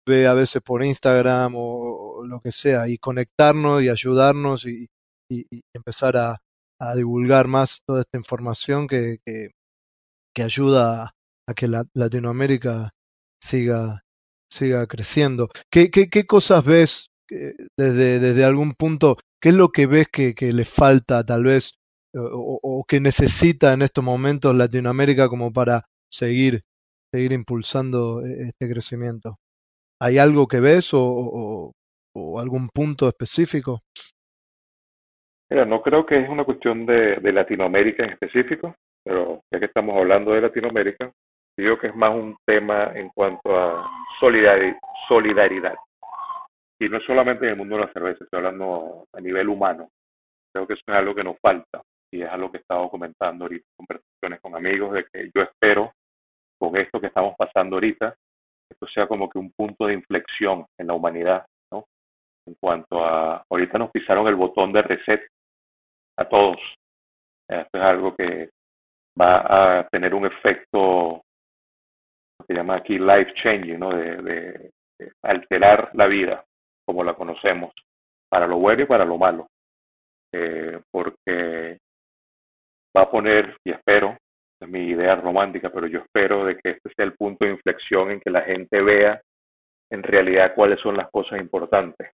ve 0.07 0.27
a 0.27 0.33
veces 0.33 0.61
por 0.63 0.83
Instagram 0.83 1.53
o, 1.55 2.23
lo 2.25 2.39
que 2.41 2.51
sea, 2.51 2.87
y 2.87 2.97
conectarnos 2.97 3.83
y 3.83 3.89
ayudarnos 3.89 4.65
y 4.65 4.87
empezar 5.73 6.17
a, 6.17 6.37
divulgar 6.95 7.47
más 7.47 7.81
toda 7.87 8.01
esta 8.01 8.17
información 8.17 8.87
que, 8.87 9.17
que, 9.25 10.43
ayuda 10.43 11.15
a 11.47 11.53
que 11.55 11.67
la, 11.67 11.83
Latinoamérica 11.95 12.91
siga, 13.41 14.03
siga 14.51 14.85
creciendo. 14.85 15.49
¿Qué, 15.71 15.89
qué, 15.89 16.09
qué 16.09 16.27
cosas 16.27 16.63
ves 16.63 17.07
desde, 17.77 18.19
desde 18.19 18.45
algún 18.45 18.73
punto? 18.73 19.17
¿Qué 19.41 19.49
es 19.49 19.55
lo 19.55 19.69
que 19.69 19.85
ves 19.85 20.07
que, 20.07 20.33
le 20.39 20.65
falta 20.65 21.23
tal 21.23 21.43
vez 21.43 21.73
o, 22.13 22.59
o, 22.61 22.83
que 22.87 22.99
necesita 22.99 23.73
en 23.73 23.81
estos 23.81 24.03
momentos 24.03 24.55
Latinoamérica 24.55 25.29
como 25.29 25.51
para 25.51 25.83
seguir, 26.11 26.61
seguir 27.13 27.31
impulsando 27.31 28.21
e, 28.25 28.47
este 28.49 28.69
crecimiento? 28.69 29.37
¿Hay 29.99 30.17
algo 30.17 30.47
que 30.47 30.59
ves 30.59 30.93
o, 30.93 31.73
o 32.17 32.39
algún 32.39 32.69
punto 32.69 33.07
específico? 33.07 33.81
Mira, 35.49 35.65
no 35.65 35.81
creo 35.81 36.05
que 36.05 36.19
es 36.19 36.29
una 36.29 36.43
cuestión 36.43 36.85
de, 36.85 37.17
de 37.17 37.31
Latinoamérica 37.31 38.03
en 38.03 38.11
específico, 38.11 38.75
pero 39.03 39.41
ya 39.51 39.59
que 39.59 39.65
estamos 39.65 39.95
hablando 39.95 40.31
de 40.31 40.41
Latinoamérica, 40.41 41.11
digo 41.57 41.77
que 41.79 41.87
es 41.87 41.95
más 41.95 42.13
un 42.13 42.35
tema 42.45 42.91
en 42.95 43.09
cuanto 43.09 43.57
a 43.57 43.89
solidaridad. 44.19 45.75
Y 46.79 46.89
no 46.89 46.99
solamente 47.01 47.45
en 47.45 47.51
el 47.51 47.57
mundo 47.57 47.75
de 47.75 47.85
la 47.85 47.93
cerveza, 47.93 48.23
estoy 48.23 48.37
hablando 48.37 49.07
a 49.11 49.19
nivel 49.19 49.49
humano. 49.49 49.89
Creo 50.53 50.67
que 50.67 50.73
eso 50.73 50.83
es 50.87 50.95
algo 50.95 51.15
que 51.15 51.23
nos 51.23 51.39
falta 51.39 51.81
y 52.11 52.21
es 52.21 52.29
algo 52.29 52.51
que 52.51 52.57
he 52.57 52.61
estado 52.61 52.89
comentando 52.89 53.45
ahorita, 53.45 53.65
conversaciones 53.75 54.41
con 54.41 54.55
amigos, 54.55 54.93
de 54.93 55.05
que 55.11 55.31
yo 55.33 55.41
espero 55.41 55.91
con 56.59 56.75
esto 56.77 56.99
que 56.99 57.07
estamos 57.07 57.35
pasando 57.37 57.75
ahorita, 57.75 58.15
esto 58.69 58.87
sea 58.87 59.07
como 59.07 59.29
que 59.29 59.39
un 59.39 59.51
punto 59.51 59.87
de 59.87 59.93
inflexión 59.93 60.65
en 60.77 60.87
la 60.87 60.93
humanidad, 60.93 61.45
¿no? 61.71 61.85
En 62.45 62.55
cuanto 62.59 63.03
a, 63.03 63.43
ahorita 63.49 63.77
nos 63.77 63.91
pisaron 63.91 64.27
el 64.27 64.35
botón 64.35 64.73
de 64.73 64.81
reset 64.81 65.21
a 66.17 66.25
todos. 66.27 66.59
Esto 67.47 67.77
es 67.77 67.83
algo 67.83 68.15
que 68.15 68.49
va 69.19 69.79
a 69.79 69.87
tener 69.89 70.13
un 70.13 70.25
efecto, 70.25 71.21
lo 72.39 72.45
que 72.47 72.53
llama 72.53 72.75
aquí 72.77 72.97
life 72.99 73.33
changing, 73.35 73.79
¿no? 73.79 73.89
De, 73.89 74.71
alterar 75.21 75.91
la 75.93 76.07
vida 76.07 76.43
como 76.87 77.03
la 77.03 77.13
conocemos, 77.13 77.73
para 78.29 78.47
lo 78.47 78.57
bueno 78.57 78.83
y 78.83 78.85
para 78.85 79.05
lo 79.05 79.17
malo. 79.17 79.47
Eh, 80.33 80.79
porque 80.89 81.77
va 82.95 83.03
a 83.03 83.11
poner, 83.11 83.57
y 83.63 83.71
espero, 83.71 84.17
es 84.59 84.69
mi 84.69 84.87
idea 84.87 85.15
romántica, 85.15 85.69
pero 85.69 85.87
yo 85.87 85.99
espero 85.99 86.45
de 86.45 86.57
que 86.57 86.71
este 86.71 86.89
sea 86.95 87.05
el 87.05 87.13
punto 87.13 87.45
de 87.45 87.51
inflexión 87.51 88.11
en 88.11 88.19
que 88.19 88.31
la 88.31 88.41
gente 88.41 88.81
vea 88.81 89.21
en 89.91 90.03
realidad 90.03 90.53
cuáles 90.55 90.79
son 90.79 90.97
las 90.97 91.09
cosas 91.11 91.39
importantes 91.39 92.11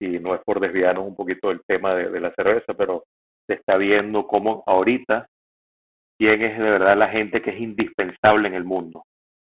y 0.00 0.18
no 0.18 0.34
es 0.34 0.40
por 0.44 0.60
desviarnos 0.60 1.06
un 1.06 1.14
poquito 1.14 1.48
del 1.48 1.62
tema 1.66 1.94
de, 1.94 2.20
la 2.20 2.32
cerveza, 2.32 2.74
pero 2.74 3.04
se 3.46 3.54
está 3.54 3.76
viendo 3.76 4.26
cómo 4.26 4.64
ahorita 4.66 5.26
quién 6.18 6.42
es 6.42 6.58
de 6.58 6.64
verdad 6.64 6.96
la 6.96 7.08
gente 7.08 7.42
que 7.42 7.50
es 7.50 7.60
indispensable 7.60 8.48
en 8.48 8.54
el 8.54 8.64
mundo. 8.64 9.04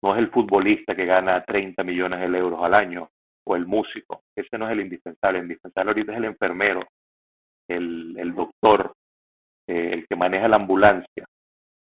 No 0.04 0.14
es 0.14 0.20
el 0.20 0.30
futbolista 0.30 0.96
que 0.96 1.06
gana 1.06 1.44
30 1.44 1.84
millones 1.84 2.20
de 2.20 2.38
euros 2.38 2.60
al 2.62 2.76
año 2.76 3.10
o 3.48 3.56
el 3.56 3.66
músico. 3.66 4.24
Ese 4.36 4.58
no 4.58 4.66
es 4.68 4.74
el 4.74 4.82
indispensable. 4.82 5.40
El 5.40 5.46
indispensable 5.46 5.92
ahorita 5.92 6.12
es 6.12 6.18
el 6.18 6.26
enfermero, 6.26 6.82
el, 7.70 8.16
el 8.18 8.34
doctor, 8.34 8.94
eh, 9.68 9.92
el 9.94 10.08
que 10.08 10.16
maneja 10.16 10.48
la 10.48 10.58
ambulancia. 10.58 11.26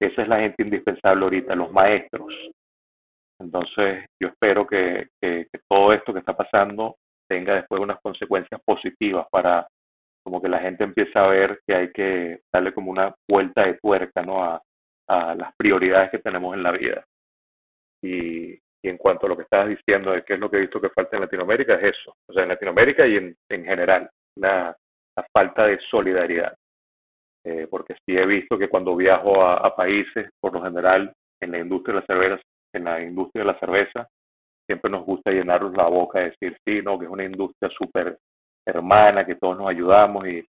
Esa 0.00 0.22
es 0.22 0.28
la 0.28 0.40
gente 0.40 0.62
indispensable 0.62 1.24
ahorita, 1.24 1.54
los 1.54 1.72
maestros. 1.72 2.32
Entonces, 3.40 4.06
yo 4.20 4.28
espero 4.28 4.66
que, 4.66 5.08
que 5.20 5.46
todo 5.68 5.92
esto 5.92 6.12
que 6.12 6.20
está 6.20 6.36
pasando 6.36 6.96
tenga 7.28 7.54
después 7.54 7.80
unas 7.80 8.00
consecuencias 8.00 8.60
positivas 8.64 9.26
para 9.30 9.66
como 10.24 10.40
que 10.40 10.48
la 10.48 10.60
gente 10.60 10.84
empiece 10.84 11.18
a 11.18 11.26
ver 11.26 11.60
que 11.66 11.74
hay 11.74 11.92
que 11.92 12.40
darle 12.52 12.72
como 12.72 12.90
una 12.90 13.12
vuelta 13.28 13.66
de 13.66 13.78
tuerca 13.82 14.22
¿no? 14.22 14.44
a, 14.44 14.62
a 15.08 15.34
las 15.34 15.54
prioridades 15.56 16.10
que 16.10 16.18
tenemos 16.18 16.54
en 16.54 16.62
la 16.62 16.72
vida. 16.72 17.04
Y, 18.02 18.58
y, 18.82 18.88
en 18.88 18.96
cuanto 18.96 19.26
a 19.26 19.28
lo 19.28 19.36
que 19.36 19.44
estabas 19.44 19.68
diciendo 19.68 20.12
de 20.12 20.24
qué 20.24 20.34
es 20.34 20.40
lo 20.40 20.50
que 20.50 20.56
he 20.56 20.60
visto 20.60 20.80
que 20.80 20.90
falta 20.90 21.16
en 21.16 21.22
Latinoamérica, 21.22 21.74
es 21.74 21.96
eso. 21.96 22.14
O 22.28 22.32
sea, 22.32 22.42
en 22.42 22.48
Latinoamérica 22.50 23.06
y 23.06 23.16
en, 23.16 23.36
en 23.50 23.64
general, 23.64 24.10
la, 24.36 24.76
la 25.16 25.26
falta 25.32 25.66
de 25.66 25.78
solidaridad. 25.90 26.54
Eh, 27.44 27.66
porque 27.68 27.94
sí 28.06 28.16
he 28.16 28.24
visto 28.24 28.56
que 28.56 28.68
cuando 28.68 28.94
viajo 28.94 29.44
a, 29.44 29.74
países, 29.74 30.30
por 30.40 30.52
lo 30.52 30.62
general, 30.62 31.12
en 31.40 31.50
la 31.50 31.58
industria 31.58 31.94
de 31.94 32.00
la 32.00 32.06
cerveza, 32.06 32.42
en 32.72 32.84
la 32.84 33.02
industria 33.02 33.44
de 33.44 33.52
la 33.52 33.58
cerveza, 33.58 34.08
siempre 34.66 34.90
nos 34.90 35.04
gusta 35.04 35.32
llenarnos 35.32 35.76
la 35.76 35.88
boca 35.88 36.20
de 36.20 36.30
decir, 36.30 36.56
sí, 36.64 36.80
no, 36.82 36.98
que 36.98 37.06
es 37.06 37.10
una 37.10 37.24
industria 37.24 37.68
súper 37.76 38.16
hermana, 38.64 39.26
que 39.26 39.34
todos 39.34 39.58
nos 39.58 39.68
ayudamos 39.68 40.26
y 40.28 40.40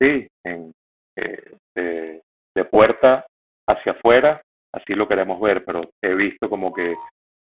sí, 0.00 0.26
en, 0.44 0.72
eh, 1.16 1.56
de, 1.76 2.22
de, 2.56 2.64
puerta 2.64 3.26
hacia 3.68 3.92
afuera, 3.92 4.40
así 4.72 4.94
lo 4.94 5.06
queremos 5.06 5.38
ver, 5.40 5.62
pero 5.66 5.82
he 6.02 6.14
visto 6.14 6.48
como 6.48 6.72
que 6.72 6.96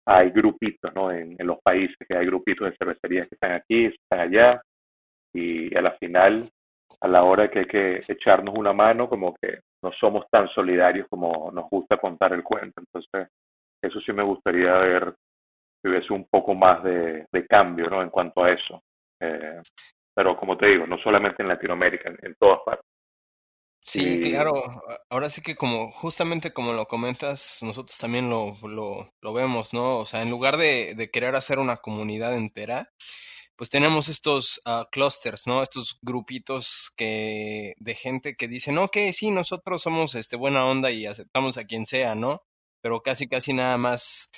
hay 0.06 0.30
grupitos, 0.30 0.94
¿no? 0.94 1.10
En, 1.10 1.36
los 1.38 1.58
países, 1.62 1.96
que 2.08 2.16
hay 2.16 2.26
grupitos 2.26 2.70
de 2.70 2.76
cervecerías 2.76 3.28
que 3.28 3.34
están 3.34 3.52
aquí, 3.52 3.86
están 3.86 4.20
allá, 4.20 4.62
y 5.34 5.76
a 5.76 5.82
la 5.82 5.92
final, 5.98 6.48
a 7.00 7.08
la 7.08 7.24
hora 7.24 7.50
que 7.50 7.60
hay 7.60 7.66
que 7.66 8.00
echarnos 8.08 8.54
una 8.56 8.72
mano, 8.72 9.08
como 9.08 9.34
que 9.34 9.60
no 9.82 9.92
somos 9.92 10.26
tan 10.30 10.48
solidarios 10.48 11.06
como 11.08 11.50
nos 11.52 11.68
gusta 11.68 11.98
contar 11.98 12.32
el 12.32 12.42
cuento. 12.42 12.80
Entonces, 12.80 13.28
eso 13.82 14.00
sí 14.00 14.12
me 14.12 14.22
gustaría 14.22 14.72
ver 14.72 15.14
hubiese 15.88 16.12
un 16.12 16.26
poco 16.28 16.54
más 16.54 16.82
de, 16.82 17.26
cambio 17.48 17.88
¿no? 17.88 18.02
en 18.02 18.10
cuanto 18.10 18.44
a 18.44 18.52
eso. 18.52 18.82
Eh, 19.20 19.60
pero 20.14 20.36
como 20.36 20.56
te 20.56 20.66
digo, 20.66 20.86
no 20.86 20.98
solamente 20.98 21.42
en 21.42 21.48
Latinoamérica, 21.48 22.10
en, 22.22 22.34
todas 22.38 22.60
partes. 22.64 22.86
Sí, 23.86 24.20
claro. 24.20 24.82
Ahora 25.08 25.30
sí 25.30 25.40
que 25.42 25.54
como 25.54 25.92
justamente 25.92 26.52
como 26.52 26.72
lo 26.72 26.86
comentas, 26.86 27.58
nosotros 27.62 27.96
también 27.98 28.28
lo, 28.28 28.56
lo, 28.66 29.12
lo 29.20 29.32
vemos, 29.32 29.72
¿no? 29.72 29.98
O 29.98 30.06
sea, 30.06 30.22
en 30.22 30.30
lugar 30.30 30.56
de, 30.56 30.94
de, 30.96 31.10
querer 31.10 31.36
hacer 31.36 31.60
una 31.60 31.76
comunidad 31.76 32.36
entera, 32.36 32.90
pues 33.56 33.70
tenemos 33.70 34.08
estos 34.08 34.60
uh, 34.66 34.84
clusters, 34.90 35.46
¿no? 35.46 35.62
Estos 35.62 35.98
grupitos 36.02 36.90
que 36.96 37.74
de 37.78 37.94
gente 37.94 38.34
que 38.36 38.48
dicen, 38.48 38.76
ok, 38.78 38.96
sí, 39.12 39.30
nosotros 39.30 39.82
somos 39.82 40.16
este 40.16 40.36
buena 40.36 40.66
onda 40.66 40.90
y 40.90 41.06
aceptamos 41.06 41.56
a 41.56 41.64
quien 41.64 41.86
sea, 41.86 42.16
¿no? 42.16 42.42
Pero 42.82 43.02
casi 43.02 43.28
casi 43.28 43.52
nada 43.52 43.78
más 43.78 44.30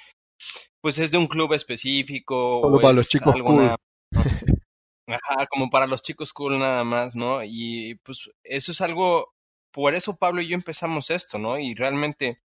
pues 0.80 0.98
es 0.98 1.10
de 1.10 1.18
un 1.18 1.26
club 1.26 1.52
específico. 1.54 2.60
o 2.60 2.80
para 2.80 2.94
los 2.94 3.08
chicos 3.08 3.34
cool. 3.42 3.74
Ajá, 5.08 5.46
como 5.46 5.70
para 5.70 5.86
los 5.86 6.02
chicos 6.02 6.32
cool 6.32 6.58
nada 6.58 6.84
más, 6.84 7.16
¿no? 7.16 7.42
Y 7.42 7.94
pues 8.04 8.30
eso 8.44 8.72
es 8.72 8.80
algo, 8.80 9.32
por 9.72 9.94
eso 9.94 10.16
Pablo 10.16 10.42
y 10.42 10.48
yo 10.48 10.54
empezamos 10.54 11.10
esto, 11.10 11.38
¿no? 11.38 11.58
Y 11.58 11.74
realmente 11.74 12.40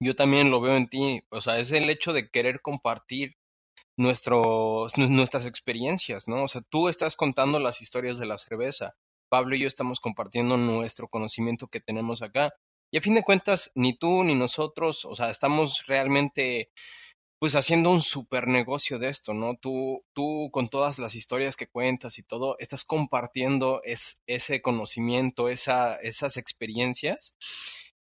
yo 0.00 0.16
también 0.16 0.50
lo 0.50 0.60
veo 0.60 0.76
en 0.76 0.88
ti, 0.88 1.22
o 1.30 1.40
sea, 1.40 1.58
es 1.58 1.72
el 1.72 1.88
hecho 1.90 2.12
de 2.12 2.30
querer 2.30 2.60
compartir 2.60 3.36
nuestros, 3.96 4.96
nuestras 4.98 5.46
experiencias, 5.46 6.28
¿no? 6.28 6.44
O 6.44 6.48
sea, 6.48 6.62
tú 6.68 6.88
estás 6.88 7.16
contando 7.16 7.58
las 7.60 7.80
historias 7.80 8.18
de 8.18 8.26
la 8.26 8.38
cerveza. 8.38 8.94
Pablo 9.28 9.56
y 9.56 9.60
yo 9.60 9.68
estamos 9.68 10.00
compartiendo 10.00 10.56
nuestro 10.56 11.08
conocimiento 11.08 11.68
que 11.68 11.80
tenemos 11.80 12.22
acá. 12.22 12.54
Y 12.90 12.98
a 12.98 13.00
fin 13.00 13.14
de 13.14 13.22
cuentas, 13.22 13.70
ni 13.74 13.96
tú 13.96 14.22
ni 14.24 14.34
nosotros, 14.34 15.04
o 15.04 15.14
sea, 15.14 15.30
estamos 15.30 15.84
realmente 15.86 16.70
pues 17.44 17.56
haciendo 17.56 17.90
un 17.90 18.00
super 18.00 18.48
negocio 18.48 18.98
de 18.98 19.10
esto, 19.10 19.34
¿no? 19.34 19.54
Tú, 19.56 20.02
tú 20.14 20.48
con 20.50 20.70
todas 20.70 20.98
las 20.98 21.14
historias 21.14 21.56
que 21.56 21.66
cuentas 21.66 22.18
y 22.18 22.22
todo, 22.22 22.56
estás 22.58 22.86
compartiendo 22.86 23.82
es, 23.84 24.18
ese 24.26 24.62
conocimiento, 24.62 25.50
esa, 25.50 25.96
esas 25.96 26.38
experiencias 26.38 27.36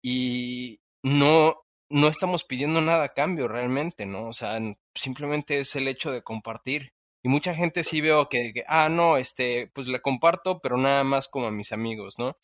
y 0.02 0.80
no, 1.02 1.56
no 1.88 2.08
estamos 2.08 2.44
pidiendo 2.44 2.82
nada 2.82 3.04
a 3.04 3.14
cambio 3.14 3.48
realmente, 3.48 4.04
¿no? 4.04 4.28
O 4.28 4.34
sea, 4.34 4.60
simplemente 4.94 5.60
es 5.60 5.76
el 5.76 5.88
hecho 5.88 6.12
de 6.12 6.20
compartir. 6.20 6.92
Y 7.22 7.30
mucha 7.30 7.54
gente 7.54 7.84
sí 7.84 8.02
veo 8.02 8.28
que, 8.28 8.52
que, 8.52 8.64
ah, 8.66 8.90
no, 8.90 9.16
este, 9.16 9.70
pues 9.74 9.86
le 9.86 10.02
comparto, 10.02 10.60
pero 10.60 10.76
nada 10.76 11.04
más 11.04 11.26
como 11.28 11.46
a 11.46 11.50
mis 11.50 11.72
amigos, 11.72 12.18
¿no? 12.18 12.36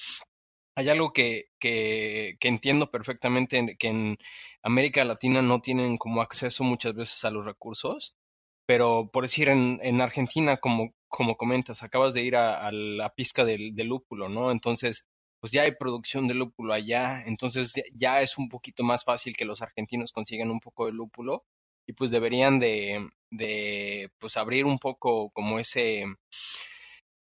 Hay 0.79 0.89
algo 0.91 1.13
que, 1.13 1.47
que, 1.59 2.37
entiendo 2.41 2.93
perfectamente, 2.93 3.77
que 3.77 3.89
en 3.89 4.17
América 4.63 5.05
Latina 5.05 5.43
no 5.43 5.61
tienen 5.61 5.99
como 5.99 6.23
acceso 6.23 6.63
muchas 6.63 6.95
veces 6.95 7.25
a 7.25 7.33
los 7.33 7.45
recursos, 7.45 8.15
pero 8.65 9.11
por 9.13 9.25
decir 9.25 9.49
en, 9.49 9.81
en 9.83 10.01
Argentina, 10.01 10.59
como, 10.59 10.95
como 11.09 11.37
comentas, 11.37 11.83
acabas 11.83 12.15
de 12.15 12.23
ir 12.23 12.37
a, 12.37 12.71
la 12.71 13.13
pizca 13.13 13.45
del, 13.45 13.75
del, 13.75 13.89
lúpulo, 13.89 14.29
¿no? 14.29 14.53
Entonces, 14.53 15.05
pues 15.41 15.53
ya 15.53 15.63
hay 15.63 15.73
producción 15.73 16.29
de 16.29 16.35
lúpulo 16.35 16.73
allá, 16.73 17.25
entonces 17.27 17.73
ya 17.93 18.23
es 18.23 18.39
un 18.39 18.49
poquito 18.49 18.85
más 18.85 19.03
fácil 19.03 19.37
que 19.37 19.45
los 19.45 19.63
argentinos 19.63 20.13
consigan 20.13 20.49
un 20.49 20.61
poco 20.61 20.87
de 20.87 20.93
lúpulo 20.93 21.45
y 21.89 21.93
pues 21.95 22.13
deberían 22.13 22.61
de, 22.61 23.09
de 23.31 24.11
pues 24.19 24.37
abrir 24.37 24.65
un 24.65 24.79
poco 24.79 25.31
como 25.31 25.59
ese 25.59 26.05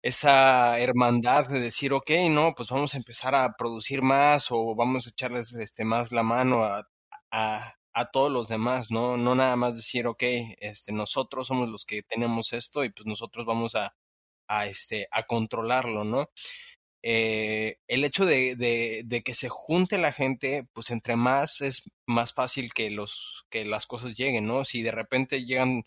esa 0.03 0.79
hermandad 0.79 1.47
de 1.47 1.59
decir, 1.61 1.93
ok, 1.93 2.11
no, 2.29 2.53
pues 2.55 2.69
vamos 2.69 2.93
a 2.93 2.97
empezar 2.97 3.35
a 3.35 3.53
producir 3.57 4.01
más 4.03 4.47
o 4.51 4.75
vamos 4.75 5.07
a 5.07 5.11
echarles 5.11 5.53
este, 5.55 5.85
más 5.85 6.11
la 6.11 6.23
mano 6.23 6.63
a, 6.65 6.83
a, 7.31 7.75
a 7.93 8.11
todos 8.11 8.31
los 8.31 8.49
demás, 8.49 8.91
¿no? 8.91 9.17
No 9.17 9.35
nada 9.35 9.55
más 9.55 9.75
decir, 9.77 10.07
ok, 10.07 10.23
este, 10.59 10.91
nosotros 10.91 11.47
somos 11.47 11.69
los 11.69 11.85
que 11.85 12.03
tenemos 12.03 12.53
esto 12.53 12.83
y 12.83 12.91
pues 12.91 13.05
nosotros 13.07 13.45
vamos 13.45 13.75
a, 13.75 13.95
a, 14.47 14.67
este, 14.67 15.07
a 15.11 15.23
controlarlo, 15.23 16.03
¿no? 16.03 16.29
Eh, 17.03 17.77
el 17.87 18.03
hecho 18.05 18.25
de, 18.25 18.55
de, 18.55 19.03
de, 19.05 19.23
que 19.23 19.35
se 19.35 19.49
junte 19.49 19.97
la 19.97 20.13
gente, 20.13 20.65
pues 20.73 20.89
entre 20.91 21.15
más 21.17 21.61
es 21.61 21.83
más 22.07 22.33
fácil 22.33 22.73
que, 22.73 22.89
los, 22.89 23.45
que 23.49 23.65
las 23.65 23.87
cosas 23.87 24.15
lleguen, 24.15 24.47
¿no? 24.47 24.65
Si 24.65 24.81
de 24.83 24.91
repente 24.91 25.45
llegan 25.45 25.83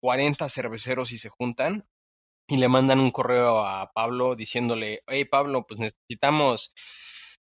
40 0.00 0.48
cerveceros 0.50 1.12
y 1.12 1.18
se 1.18 1.30
juntan, 1.30 1.86
y 2.48 2.56
le 2.56 2.68
mandan 2.68 3.00
un 3.00 3.10
correo 3.10 3.60
a 3.60 3.92
Pablo 3.92 4.34
diciéndole, 4.34 5.02
hey 5.06 5.24
Pablo, 5.26 5.66
pues 5.66 5.78
necesitamos 5.80 6.72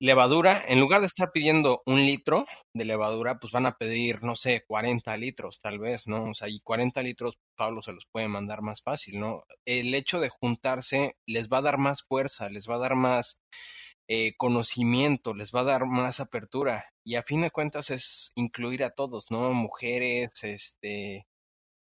levadura, 0.00 0.64
en 0.66 0.80
lugar 0.80 1.02
de 1.02 1.06
estar 1.06 1.30
pidiendo 1.32 1.82
un 1.86 2.04
litro 2.06 2.46
de 2.74 2.86
levadura, 2.86 3.38
pues 3.38 3.52
van 3.52 3.66
a 3.66 3.76
pedir, 3.76 4.22
no 4.22 4.34
sé, 4.34 4.64
40 4.66 5.16
litros 5.18 5.60
tal 5.60 5.78
vez, 5.78 6.06
¿no? 6.08 6.30
O 6.30 6.34
sea, 6.34 6.48
y 6.48 6.60
40 6.60 7.02
litros 7.02 7.38
Pablo 7.56 7.82
se 7.82 7.92
los 7.92 8.06
puede 8.10 8.26
mandar 8.26 8.62
más 8.62 8.82
fácil, 8.82 9.20
¿no? 9.20 9.44
El 9.66 9.94
hecho 9.94 10.18
de 10.20 10.30
juntarse 10.30 11.16
les 11.26 11.48
va 11.48 11.58
a 11.58 11.62
dar 11.62 11.78
más 11.78 12.02
fuerza, 12.02 12.48
les 12.48 12.68
va 12.68 12.76
a 12.76 12.78
dar 12.78 12.96
más 12.96 13.38
eh, 14.08 14.34
conocimiento, 14.38 15.34
les 15.34 15.52
va 15.52 15.60
a 15.60 15.64
dar 15.64 15.86
más 15.86 16.18
apertura 16.18 16.86
y 17.04 17.16
a 17.16 17.22
fin 17.22 17.42
de 17.42 17.50
cuentas 17.50 17.90
es 17.90 18.32
incluir 18.34 18.82
a 18.84 18.90
todos, 18.90 19.26
¿no? 19.30 19.52
Mujeres, 19.52 20.32
este, 20.42 21.26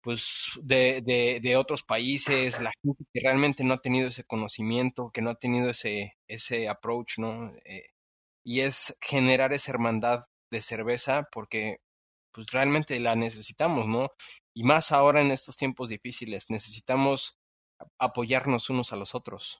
pues 0.01 0.59
de, 0.61 1.01
de, 1.01 1.39
de, 1.41 1.55
otros 1.57 1.83
países, 1.83 2.59
la 2.59 2.71
gente 2.83 3.03
que 3.13 3.21
realmente 3.21 3.63
no 3.63 3.75
ha 3.75 3.81
tenido 3.81 4.09
ese 4.09 4.23
conocimiento, 4.23 5.11
que 5.13 5.21
no 5.21 5.29
ha 5.29 5.35
tenido 5.35 5.69
ese, 5.69 6.15
ese 6.27 6.67
approach, 6.67 7.19
¿no? 7.19 7.53
Eh, 7.65 7.85
y 8.43 8.61
es 8.61 8.97
generar 9.01 9.53
esa 9.53 9.71
hermandad 9.71 10.23
de 10.51 10.61
cerveza 10.61 11.27
porque 11.31 11.77
pues 12.33 12.47
realmente 12.51 12.99
la 12.99 13.15
necesitamos, 13.15 13.87
¿no? 13.87 14.09
Y 14.55 14.63
más 14.63 14.91
ahora 14.91 15.21
en 15.21 15.31
estos 15.31 15.55
tiempos 15.55 15.89
difíciles, 15.89 16.45
necesitamos 16.49 17.35
apoyarnos 17.99 18.69
unos 18.69 18.93
a 18.93 18.95
los 18.95 19.15
otros. 19.15 19.59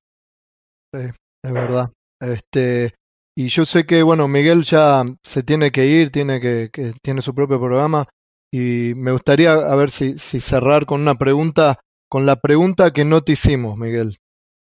Sí, 0.94 1.10
es 1.44 1.54
verdad. 1.54 1.92
Este, 2.20 2.96
y 3.38 3.48
yo 3.48 3.66
sé 3.66 3.86
que, 3.86 4.04
bueno, 4.04 4.28
Miguel 4.28 4.64
ya 4.64 5.04
se 5.24 5.44
tiene 5.44 5.72
que 5.72 5.86
ir, 5.86 6.12
tiene 6.12 6.40
que, 6.40 6.70
que 6.72 6.94
tiene 7.04 7.22
su 7.22 7.34
propio 7.34 7.60
programa. 7.60 8.08
Y 8.54 8.94
me 8.96 9.12
gustaría 9.12 9.54
a 9.54 9.76
ver 9.76 9.90
si, 9.90 10.18
si 10.18 10.40
cerrar 10.40 10.86
con 10.86 11.02
una 11.02 11.16
pregunta, 11.16 11.80
con 12.10 12.26
la 12.26 12.36
pregunta 12.36 12.92
que 12.92 13.06
no 13.06 13.22
te 13.22 13.32
hicimos, 13.34 13.78
Miguel. 13.78 14.18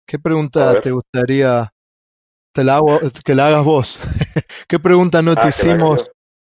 ¿Qué 0.07 0.19
pregunta 0.19 0.81
te 0.81 0.91
gustaría 0.91 1.71
te 2.53 2.65
la 2.65 2.77
hago, 2.77 2.99
que 3.25 3.35
la 3.35 3.47
hagas 3.47 3.65
vos? 3.65 3.99
¿Qué 4.69 4.79
pregunta 4.79 5.23
no 5.23 5.35
te 5.35 5.47
ah, 5.47 5.49
hicimos? 5.49 6.11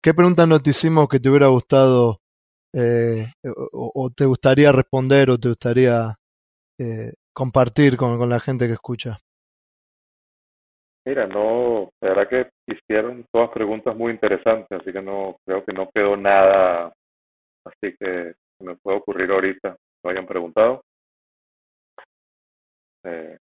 ¿Qué 0.04 0.14
pregunta 0.14 0.46
no 0.46 0.60
te 0.60 0.72
hicimos 0.72 1.08
que 1.08 1.20
te 1.20 1.30
hubiera 1.30 1.48
gustado 1.48 2.20
eh, 2.74 3.28
o, 3.72 3.92
o, 3.94 4.10
te 4.10 4.26
gustaría 4.26 4.72
responder 4.72 5.30
o 5.30 5.38
te 5.38 5.50
gustaría 5.50 6.16
eh, 6.80 7.14
compartir 7.32 7.96
con, 7.96 8.18
con 8.18 8.30
la 8.30 8.40
gente 8.40 8.68
que 8.68 8.74
escucha? 8.74 9.18
Mira, 11.06 11.28
no, 11.28 11.90
la 12.02 12.10
verdad 12.10 12.30
que 12.30 12.50
hicieron 12.68 13.26
todas 13.32 13.50
preguntas 13.52 13.96
muy 13.96 14.12
interesantes, 14.12 14.82
así 14.82 14.92
que 14.92 15.02
no 15.02 15.38
creo 15.46 15.64
que 15.64 15.74
no 15.74 15.90
quedó 15.94 16.18
nada 16.18 16.94
así 17.66 17.96
que 17.98 18.34
me 18.60 18.76
puede 18.76 18.98
ocurrir 18.98 19.32
ahorita, 19.32 19.76
lo 20.04 20.10
hayan 20.10 20.26
preguntado. 20.26 20.84
Eh, 23.06 23.38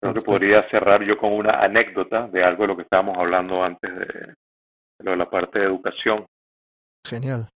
creo 0.00 0.14
que 0.14 0.22
podría 0.22 0.68
cerrar 0.70 1.02
yo 1.02 1.18
con 1.18 1.32
una 1.32 1.62
anécdota 1.62 2.28
de 2.28 2.44
algo 2.44 2.62
de 2.62 2.68
lo 2.68 2.76
que 2.76 2.82
estábamos 2.82 3.16
hablando 3.18 3.62
antes 3.62 3.94
de, 3.94 4.34
lo 5.00 5.10
de 5.10 5.16
la 5.16 5.28
parte 5.28 5.58
de 5.58 5.66
educación. 5.66 6.26
Genial. 7.06 7.48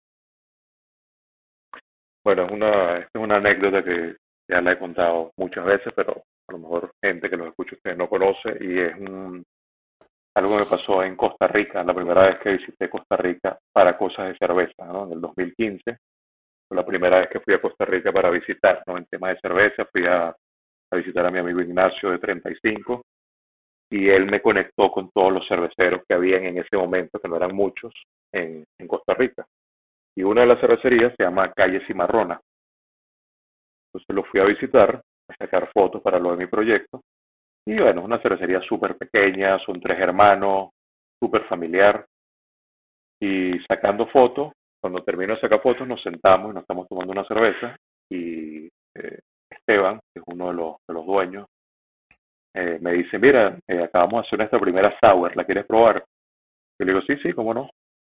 Bueno, 2.24 2.46
es 2.46 2.52
una, 2.52 2.98
es 2.98 3.08
una 3.14 3.36
anécdota 3.36 3.82
que 3.82 4.16
ya 4.48 4.60
la 4.60 4.72
he 4.72 4.78
contado 4.78 5.32
muchas 5.36 5.64
veces, 5.64 5.92
pero 5.94 6.22
a 6.48 6.52
lo 6.52 6.58
mejor 6.58 6.92
gente 7.02 7.28
que 7.28 7.36
nos 7.36 7.48
escucha 7.48 7.76
ustedes 7.76 7.96
no 7.96 8.08
conoce 8.08 8.56
y 8.60 8.78
es 8.78 8.94
un, 8.96 9.44
algo 10.34 10.56
me 10.56 10.64
pasó 10.64 11.02
en 11.02 11.14
Costa 11.14 11.46
Rica, 11.46 11.84
la 11.84 11.94
primera 11.94 12.22
vez 12.22 12.38
que 12.38 12.52
visité 12.52 12.88
Costa 12.88 13.16
Rica 13.16 13.58
para 13.72 13.98
cosas 13.98 14.28
de 14.28 14.38
cerveza, 14.38 14.86
¿no? 14.86 15.04
En 15.06 15.12
el 15.12 15.20
2015, 15.20 15.98
fue 16.68 16.76
la 16.76 16.86
primera 16.86 17.20
vez 17.20 17.28
que 17.28 17.40
fui 17.40 17.52
a 17.54 17.60
Costa 17.60 17.84
Rica 17.84 18.12
para 18.12 18.30
visitar, 18.30 18.82
¿no? 18.86 18.96
En 18.96 19.04
tema 19.06 19.28
de 19.28 19.40
cerveza, 19.40 19.84
fui 19.92 20.06
a, 20.06 20.34
visitar 20.94 21.24
a 21.24 21.30
mi 21.30 21.38
amigo 21.38 21.60
Ignacio 21.60 22.10
de 22.10 22.18
35 22.18 23.02
y 23.90 24.10
él 24.10 24.26
me 24.26 24.42
conectó 24.42 24.90
con 24.90 25.10
todos 25.10 25.32
los 25.32 25.48
cerveceros 25.48 26.02
que 26.06 26.14
habían 26.14 26.44
en 26.44 26.58
ese 26.58 26.76
momento, 26.76 27.18
que 27.18 27.28
no 27.28 27.36
eran 27.36 27.54
muchos, 27.54 27.92
en, 28.30 28.64
en 28.78 28.88
Costa 28.88 29.14
Rica. 29.14 29.46
Y 30.14 30.22
una 30.22 30.42
de 30.42 30.48
las 30.48 30.60
cervecerías 30.60 31.14
se 31.16 31.24
llama 31.24 31.52
Calle 31.52 31.84
Cimarrona. 31.86 32.38
Entonces 33.86 34.14
lo 34.14 34.24
fui 34.24 34.40
a 34.40 34.44
visitar, 34.44 35.02
a 35.28 35.36
sacar 35.36 35.70
fotos 35.72 36.02
para 36.02 36.18
lo 36.18 36.32
de 36.32 36.38
mi 36.38 36.46
proyecto 36.46 37.02
y 37.66 37.78
bueno, 37.78 38.00
es 38.00 38.06
una 38.06 38.20
cervecería 38.20 38.60
súper 38.62 38.96
pequeña, 38.96 39.58
son 39.60 39.80
tres 39.80 39.98
hermanos, 39.98 40.70
súper 41.20 41.44
familiar. 41.44 42.04
Y 43.20 43.58
sacando 43.68 44.06
fotos, 44.08 44.52
cuando 44.80 45.04
termino 45.04 45.34
de 45.34 45.40
sacar 45.40 45.62
fotos, 45.62 45.86
nos 45.86 46.02
sentamos 46.02 46.50
y 46.50 46.54
nos 46.54 46.62
estamos 46.62 46.88
tomando 46.88 47.12
una 47.12 47.24
cerveza. 47.24 47.76
Y 48.10 48.66
eh, 48.96 49.20
Esteban, 49.48 50.00
que 50.12 50.20
es 50.20 50.24
uno 50.26 50.48
de 50.48 50.54
los, 50.54 50.76
de 50.88 50.94
los 50.94 51.06
dueños, 51.06 51.46
eh, 52.54 52.78
me 52.80 52.92
dice, 52.92 53.18
mira, 53.18 53.56
eh, 53.68 53.82
acabamos 53.82 54.22
de 54.22 54.26
hacer 54.26 54.38
nuestra 54.40 54.60
primera 54.60 54.94
sour, 55.00 55.34
¿la 55.36 55.44
quieres 55.44 55.64
probar? 55.66 56.04
Y 56.78 56.84
le 56.84 56.92
digo, 56.92 57.04
sí, 57.06 57.16
sí, 57.22 57.32
cómo 57.32 57.54
no. 57.54 57.70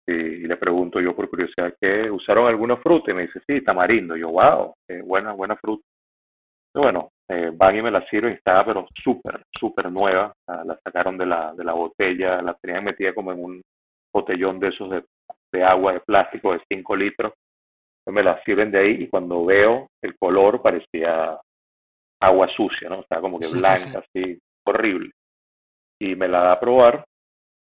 Y, 0.08 0.48
le 0.48 0.58
pregunto 0.58 1.00
yo 1.00 1.16
por 1.16 1.30
curiosidad, 1.30 1.74
¿qué 1.80 2.10
usaron 2.12 2.48
alguna 2.48 2.78
fruta? 2.78 3.12
Y 3.12 3.14
me 3.14 3.24
dice, 3.24 3.42
sí, 3.48 3.62
tamarindo. 3.62 4.18
Y 4.18 4.22
yo, 4.22 4.30
wow, 4.30 4.74
qué 4.88 5.02
buena, 5.02 5.34
buena 5.34 5.56
fruta. 5.56 5.84
Bueno, 6.76 7.12
eh, 7.30 7.52
van 7.54 7.78
y 7.78 7.82
me 7.82 7.90
la 7.90 8.06
sirven 8.08 8.34
estaba 8.34 8.66
pero 8.66 8.86
súper, 9.02 9.42
súper 9.58 9.90
nueva. 9.92 10.34
La, 10.48 10.78
sacaron 10.84 11.18
de 11.18 11.26
la, 11.26 11.54
de 11.54 11.64
la 11.64 11.74
botella, 11.74 12.42
la 12.42 12.54
tenían 12.56 12.84
metida 12.84 13.14
como 13.14 13.32
en 13.32 13.44
un 13.44 13.62
botellón 14.14 14.60
de 14.60 14.68
esos 14.70 14.90
de, 14.90 15.04
de 15.54 15.64
agua 15.64 15.94
de 15.94 16.02
plástico 16.02 16.52
de 16.52 16.62
5 16.68 16.96
litros. 16.96 17.34
me 18.08 18.24
la 18.24 18.42
sirven 18.44 18.72
de 18.72 18.80
ahí 18.80 19.04
y 19.04 19.08
cuando 19.08 19.46
veo 19.46 19.88
el 20.04 20.18
color 20.18 20.62
parecía 20.62 21.40
agua 22.22 22.48
sucia, 22.56 22.90
¿no? 22.90 23.02
Estaba 23.02 23.22
como 23.22 23.40
que 23.40 23.48
blanca, 23.48 24.00
así, 24.00 24.38
horrible. 24.66 25.12
Y 26.00 26.16
me 26.16 26.28
la 26.28 26.42
da 26.42 26.52
a 26.54 26.60
probar. 26.60 27.06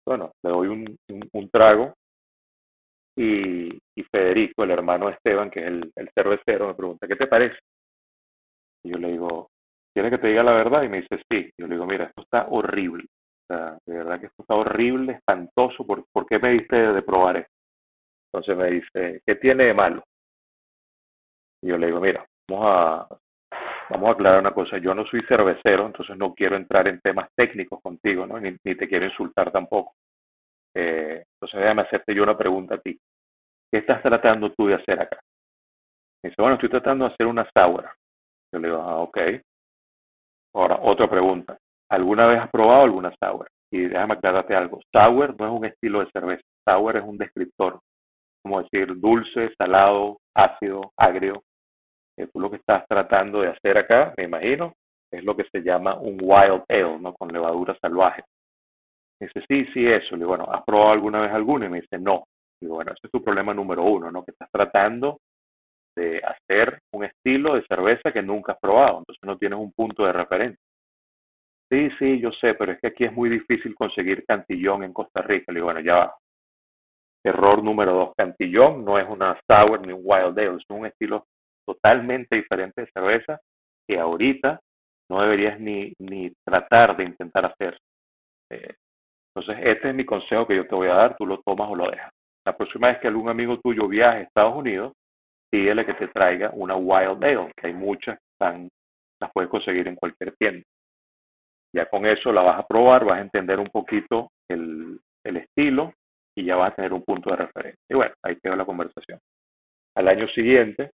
Bueno, 0.06 0.32
le 0.44 0.52
doy 0.52 0.68
un, 0.68 0.98
un, 1.34 1.50
trago 1.50 1.94
y, 3.16 3.78
y, 3.96 4.04
Federico, 4.12 4.64
el 4.64 4.72
hermano 4.72 5.08
de 5.08 5.14
Esteban, 5.14 5.52
que 5.52 5.60
es 5.60 5.68
el, 5.68 5.92
el 5.96 6.10
cervecero, 6.16 6.68
me 6.68 6.74
pregunta, 6.74 7.08
¿qué 7.08 7.16
te 7.16 7.28
parece? 7.28 7.60
Y 8.84 8.92
yo 8.92 8.98
le 8.98 9.12
digo, 9.12 9.50
¿quieres 9.94 10.12
que 10.12 10.18
te 10.18 10.28
diga 10.28 10.44
la 10.44 10.54
verdad? 10.54 10.84
Y 10.84 10.90
me 10.90 11.02
dice, 11.02 11.22
sí. 11.30 11.52
Yo 11.58 11.68
le 11.68 11.76
digo, 11.76 11.86
mira, 11.86 12.06
esto 12.06 12.22
está 12.22 12.48
horrible. 12.50 13.06
O 13.06 13.54
sea, 13.54 13.78
de 13.86 13.94
verdad 13.98 14.20
que 14.20 14.28
esto 14.28 14.44
está 14.44 14.56
horrible, 14.56 15.14
espantoso. 15.14 15.86
¿Por, 15.86 16.06
¿por 16.12 16.26
qué 16.26 16.40
me 16.40 16.52
diste 16.52 16.76
de 16.76 17.02
probar 17.02 17.38
esto? 17.38 17.54
Entonces 18.32 18.58
me 18.58 18.72
dice, 18.72 19.22
¿qué 19.26 19.36
tiene 19.36 19.66
de 19.66 19.74
malo? 19.74 20.04
Y 21.62 21.68
yo 21.68 21.78
le 21.78 21.88
digo, 21.88 22.00
mira, 22.00 22.26
vamos 22.50 22.66
a, 22.68 23.08
vamos 23.90 24.10
a 24.10 24.12
aclarar 24.14 24.40
una 24.40 24.54
cosa, 24.54 24.78
yo 24.78 24.94
no 24.94 25.06
soy 25.08 25.22
cervecero, 25.24 25.88
entonces 25.88 26.16
no 26.18 26.34
quiero 26.34 26.56
entrar 26.56 26.88
en 26.88 27.00
temas 27.02 27.30
técnicos 27.36 27.82
contigo, 27.82 28.26
¿no? 28.26 28.40
Ni, 28.40 28.56
ni 28.64 28.76
te 28.76 28.88
quiero 28.88 29.06
insultar 29.06 29.52
tampoco. 29.52 29.94
Eh, 30.76 31.24
entonces 31.36 31.60
déjame 31.60 31.82
hacerte 31.82 32.14
yo 32.14 32.24
una 32.24 32.38
pregunta 32.38 32.76
a 32.76 32.80
ti. 32.80 32.98
¿Qué 33.72 33.80
estás 33.80 34.02
tratando 34.02 34.52
tú 34.54 34.68
de 34.68 34.76
hacer 34.76 35.02
acá? 35.02 35.20
Me 36.24 36.30
dice, 36.30 36.42
bueno, 36.42 36.56
estoy 36.56 36.70
tratando 36.70 37.06
de 37.08 37.14
hacer 37.14 37.28
una 37.28 37.50
sour. 37.54 37.90
Yo 38.52 38.60
le 38.60 38.68
digo, 38.68 38.82
ah, 38.82 38.98
ok. 39.02 39.18
Ahora, 40.56 40.80
otra 40.82 41.10
pregunta. 41.10 41.58
¿Alguna 41.90 42.28
vez 42.28 42.40
has 42.42 42.50
probado 42.50 42.84
alguna 42.84 43.14
sour? 43.20 43.48
Y 43.72 43.82
déjame 43.82 44.16
aclararte 44.16 44.56
algo. 44.56 44.80
Sour 44.92 45.36
no 45.40 45.46
es 45.46 45.52
un 45.52 45.66
estilo 45.66 46.00
de 46.00 46.12
cerveza. 46.12 46.44
Sour 46.68 46.98
es 46.98 47.04
un 47.04 47.18
descriptor. 47.18 47.80
Como 48.44 48.62
decir 48.62 49.00
dulce, 49.00 49.54
salado, 49.58 50.18
ácido, 50.36 50.92
agrio. 50.98 51.44
Eh, 52.18 52.28
tú 52.34 52.40
lo 52.40 52.50
que 52.50 52.58
estás 52.58 52.86
tratando 52.88 53.42
de 53.42 53.50
hacer 53.50 53.78
acá, 53.78 54.14
me 54.18 54.26
imagino, 54.26 54.74
es 55.12 55.24
lo 55.24 55.36
que 55.36 55.46
se 55.52 55.62
llama 55.62 55.96
un 55.96 56.18
wild 56.22 56.64
ale, 56.68 57.00
¿no? 57.00 57.14
Con 57.14 57.30
levadura 57.32 57.78
salvaje. 57.80 58.24
Me 59.20 59.28
dice, 59.28 59.46
sí, 59.48 59.66
sí, 59.74 59.88
eso. 59.88 60.12
Le 60.12 60.20
digo, 60.20 60.30
bueno, 60.30 60.46
¿has 60.52 60.64
probado 60.64 60.92
alguna 60.92 61.22
vez 61.22 61.32
alguna? 61.32 61.66
Y 61.66 61.70
me 61.70 61.82
dice, 61.82 61.98
no. 62.00 62.26
Le 62.62 62.68
digo, 62.68 62.76
bueno, 62.76 62.92
ese 62.92 63.08
es 63.08 63.12
tu 63.12 63.24
problema 63.24 63.54
número 63.54 63.84
uno, 63.84 64.12
¿no? 64.12 64.24
Que 64.24 64.32
estás 64.32 64.50
tratando 64.52 65.20
de 65.96 66.22
hacer 66.24 66.80
de 67.56 67.66
cerveza 67.68 68.12
que 68.12 68.22
nunca 68.22 68.54
has 68.54 68.60
probado. 68.60 69.00
Entonces 69.00 69.24
no 69.24 69.38
tienes 69.38 69.60
un 69.60 69.72
punto 69.74 70.06
de 70.06 70.14
referencia. 70.14 70.62
Sí, 71.72 71.90
sí, 72.00 72.20
yo 72.20 72.32
sé, 72.32 72.56
pero 72.56 72.72
es 72.72 72.80
que 72.80 72.88
aquí 72.88 73.06
es 73.06 73.14
muy 73.14 73.30
difícil 73.30 73.76
conseguir 73.76 74.26
cantillón 74.26 74.84
en 74.84 74.94
Costa 74.94 75.22
Rica. 75.22 75.52
Le 75.52 75.58
digo, 75.58 75.66
bueno, 75.66 75.82
ya 75.82 75.96
va. 75.96 76.16
Error 77.24 77.64
número 77.64 77.94
dos. 77.94 78.14
Cantillón 78.18 78.84
no 78.84 78.98
es 78.98 79.08
una 79.08 79.40
sour 79.48 79.86
ni 79.86 79.94
un 79.94 80.02
wild 80.04 80.40
ale, 80.40 80.56
es 80.56 80.66
un 80.70 80.86
estilo 80.86 81.26
totalmente 81.66 82.36
diferente 82.36 82.82
de 82.82 82.92
cerveza 82.92 83.40
que 83.88 84.00
ahorita 84.00 84.60
no 85.10 85.22
deberías 85.22 85.60
ni, 85.60 85.94
ni 86.00 86.32
tratar 86.46 86.98
de 86.98 87.04
intentar 87.04 87.46
hacer. 87.46 87.78
Eh, 88.52 88.76
entonces, 89.36 89.64
este 89.66 89.90
es 89.90 89.96
mi 89.96 90.06
consejo 90.06 90.48
que 90.48 90.56
yo 90.56 90.68
te 90.68 90.76
voy 90.76 90.88
a 90.88 90.96
dar, 90.96 91.18
tú 91.18 91.26
lo 91.26 91.40
tomas 91.42 91.70
o 91.70 91.76
lo 91.76 91.90
dejas. 91.90 92.12
La 92.46 92.58
próxima 92.58 92.88
vez 92.88 93.00
que 93.00 93.08
algún 93.08 93.30
amigo 93.30 93.60
tuyo 93.60 93.88
viaje 93.88 94.20
a 94.20 94.22
Estados 94.22 94.56
Unidos, 94.56 94.94
pídele 95.50 95.86
que 95.86 95.94
te 95.94 96.08
traiga 96.08 96.52
una 96.54 96.76
Wild 96.76 97.24
Ale, 97.24 97.52
que 97.56 97.68
hay 97.68 97.74
muchas, 97.74 98.20
están, 98.34 98.70
las 99.20 99.32
puedes 99.34 99.50
conseguir 99.50 99.88
en 99.88 99.96
cualquier 99.96 100.36
tienda. 100.38 100.64
Ya 101.74 101.86
con 101.88 102.06
eso 102.06 102.32
la 102.32 102.42
vas 102.42 102.60
a 102.60 102.68
probar, 102.68 103.06
vas 103.06 103.20
a 103.20 103.22
entender 103.22 103.60
un 103.60 103.68
poquito 103.68 104.32
el, 104.50 105.00
estilo 105.24 105.94
y 106.36 106.46
ya 106.46 106.56
vas 106.56 106.72
a 106.72 106.76
tener 106.76 106.94
un 106.94 107.04
punto 107.04 107.30
de 107.30 107.36
referencia. 107.36 107.80
Y 107.88 107.94
bueno, 107.94 108.14
ahí 108.24 108.36
quedó 108.42 108.56
la 108.56 108.66
conversación. 108.66 109.20
Al 109.96 110.08
año 110.08 110.28
siguiente, 110.30 110.92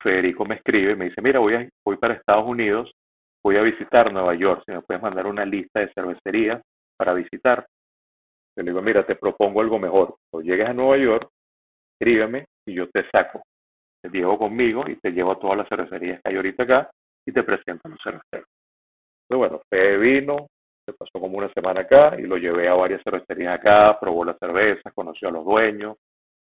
Federico 0.00 0.46
me 0.46 0.54
escribe 0.54 0.92
y 0.92 0.96
me 0.96 1.04
dice, 1.06 1.20
mira, 1.20 1.38
voy, 1.38 1.54
a, 1.54 1.68
voy 1.84 1.96
para 1.98 2.14
Estados 2.14 2.46
Unidos, 2.46 2.90
voy 3.44 3.56
a 3.56 3.62
visitar 3.62 4.10
Nueva 4.10 4.34
York, 4.34 4.62
si 4.64 4.72
me 4.72 4.80
puedes 4.80 5.02
mandar 5.02 5.26
una 5.26 5.44
lista 5.44 5.80
de 5.80 5.92
cervecerías 5.92 6.62
para 6.96 7.12
visitar. 7.12 7.66
le 8.56 8.62
digo, 8.62 8.80
mira, 8.80 9.04
te 9.04 9.16
propongo 9.16 9.60
algo 9.60 9.78
mejor. 9.78 10.16
Cuando 10.30 10.48
llegues 10.48 10.68
a 10.68 10.72
Nueva 10.72 10.96
York, 10.96 11.28
escríbeme 11.98 12.46
y 12.66 12.74
yo 12.74 12.88
te 12.88 13.08
saco. 13.10 13.42
Llevo 14.10 14.38
conmigo 14.38 14.84
y 14.88 14.96
te 14.96 15.10
llevo 15.10 15.32
a 15.32 15.38
todas 15.38 15.58
las 15.58 15.68
cervecerías 15.68 16.20
que 16.20 16.30
hay 16.30 16.36
ahorita 16.36 16.64
acá 16.64 16.90
y 17.26 17.32
te 17.32 17.42
presento 17.42 17.82
a 17.84 17.88
los 17.88 18.00
cerveceros. 18.02 18.48
Entonces, 19.28 19.38
bueno, 19.50 19.62
Fede 19.70 19.98
vino, 19.98 20.48
se 20.84 20.92
pasó 20.92 21.20
como 21.20 21.38
una 21.38 21.52
semana 21.52 21.82
acá 21.82 22.18
y 22.18 22.22
lo 22.22 22.36
llevé 22.36 22.68
a 22.68 22.74
varias 22.74 23.02
cervecerías 23.02 23.54
acá, 23.54 23.98
probó 24.00 24.24
las 24.24 24.38
cervezas, 24.38 24.92
conoció 24.94 25.28
a 25.28 25.32
los 25.32 25.44
dueños, 25.44 25.96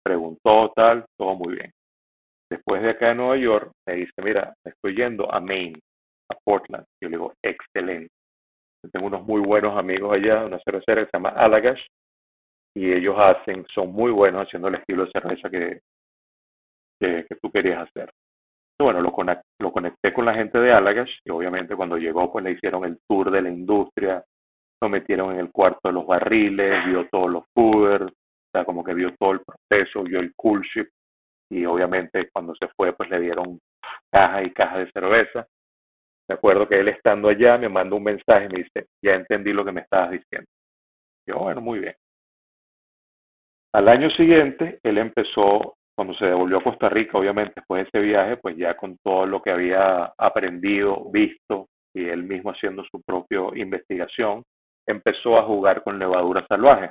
preguntó, 0.03 0.73
tal, 0.75 1.05
todo 1.17 1.35
muy 1.35 1.55
bien. 1.55 1.71
Después 2.51 2.83
de 2.83 2.91
acá 2.91 3.13
en 3.13 3.19
Nueva 3.19 3.37
York, 3.37 3.73
me 3.87 3.95
dice, 3.95 4.13
mira, 4.23 4.55
estoy 4.65 4.97
yendo 4.97 5.33
a 5.33 5.41
Maine, 5.41 5.81
a 6.31 6.37
Portland. 6.45 6.85
Yo 7.01 7.09
le 7.09 7.17
digo, 7.17 7.33
excelente. 7.43 8.13
Tengo 8.93 9.07
unos 9.07 9.25
muy 9.25 9.41
buenos 9.41 9.79
amigos 9.79 10.13
allá, 10.13 10.45
una 10.45 10.59
cervecera 10.59 11.03
que 11.03 11.11
se 11.11 11.17
llama 11.17 11.31
Allagash, 11.31 11.81
y 12.77 12.93
ellos 12.93 13.17
hacen, 13.19 13.65
son 13.73 13.93
muy 13.93 14.11
buenos 14.11 14.47
haciendo 14.47 14.69
el 14.69 14.75
estilo 14.75 15.07
de 15.07 15.13
cerveza 15.13 15.49
que, 15.49 15.81
que, 17.29 17.37
tú 17.37 17.51
querías 17.51 17.89
hacer. 17.89 18.11
Bueno, 18.79 19.01
lo, 19.01 19.13
conecté 19.13 20.13
con 20.13 20.25
la 20.25 20.35
gente 20.35 20.59
de 20.59 20.73
Allagash 20.73 21.19
y 21.25 21.31
obviamente 21.31 21.77
cuando 21.77 21.97
llegó 21.97 22.33
pues 22.33 22.45
le 22.45 22.53
hicieron 22.53 22.85
el 22.85 22.99
tour 23.09 23.31
de 23.31 23.43
la 23.43 23.49
industria, 23.49 24.23
lo 24.83 24.89
metieron 24.89 25.33
en 25.33 25.41
el 25.41 25.53
cuarto 25.53 25.89
de 25.89 25.93
los 25.93 26.07
barriles, 26.07 26.85
vio 26.87 27.09
todos 27.09 27.31
los 27.31 27.45
coolers, 27.55 28.07
o 28.07 28.51
sea, 28.53 28.65
como 28.65 28.83
que 28.83 28.95
vio 28.95 29.15
todo 29.17 29.33
el 29.33 29.41
proceso, 29.41 30.03
vio 30.03 30.21
el 30.21 30.33
cool 30.35 30.63
ship 30.63 30.89
y 31.51 31.65
obviamente 31.67 32.29
cuando 32.33 32.55
se 32.57 32.67
fue 32.77 32.93
pues 32.95 33.09
le 33.11 33.21
dieron 33.21 33.61
caja 34.11 34.43
y 34.43 34.51
caja 34.53 34.79
de 34.79 34.91
cerveza. 34.91 35.47
Me 36.29 36.35
acuerdo 36.35 36.67
que 36.67 36.81
él 36.81 36.89
estando 36.89 37.29
allá 37.29 37.59
me 37.59 37.69
mandó 37.69 37.97
un 37.97 38.05
mensaje 38.05 38.47
y 38.47 38.49
me 38.49 38.63
dice, 38.63 38.89
ya 39.03 39.15
entendí 39.15 39.53
lo 39.53 39.65
que 39.65 39.73
me 39.73 39.83
estabas 39.83 40.11
diciendo. 40.11 40.49
Yo, 41.29 41.39
bueno, 41.39 41.61
muy 41.61 41.81
bien. 41.81 41.95
Al 43.75 43.89
año 43.89 44.09
siguiente, 44.11 44.79
él 44.85 44.99
empezó, 44.99 45.75
cuando 45.95 46.15
se 46.15 46.27
devolvió 46.27 46.59
a 46.59 46.63
Costa 46.63 46.89
Rica, 46.89 47.19
obviamente 47.19 47.55
después 47.57 47.85
de 47.85 47.89
ese 47.89 48.07
viaje, 48.07 48.37
pues 48.39 48.57
ya 48.57 48.77
con 48.77 48.99
todo 48.99 49.27
lo 49.27 49.41
que 49.41 49.51
había 49.51 50.13
aprendido, 50.19 51.11
visto, 51.11 51.69
y 51.95 52.05
él 52.09 52.25
mismo 52.25 52.51
haciendo 52.51 52.85
su 52.91 53.01
propia 53.03 53.41
investigación, 53.55 54.43
empezó 54.87 55.39
a 55.39 55.45
jugar 55.45 55.83
con 55.83 55.99
levadura 55.99 56.47
salvaje. 56.49 56.91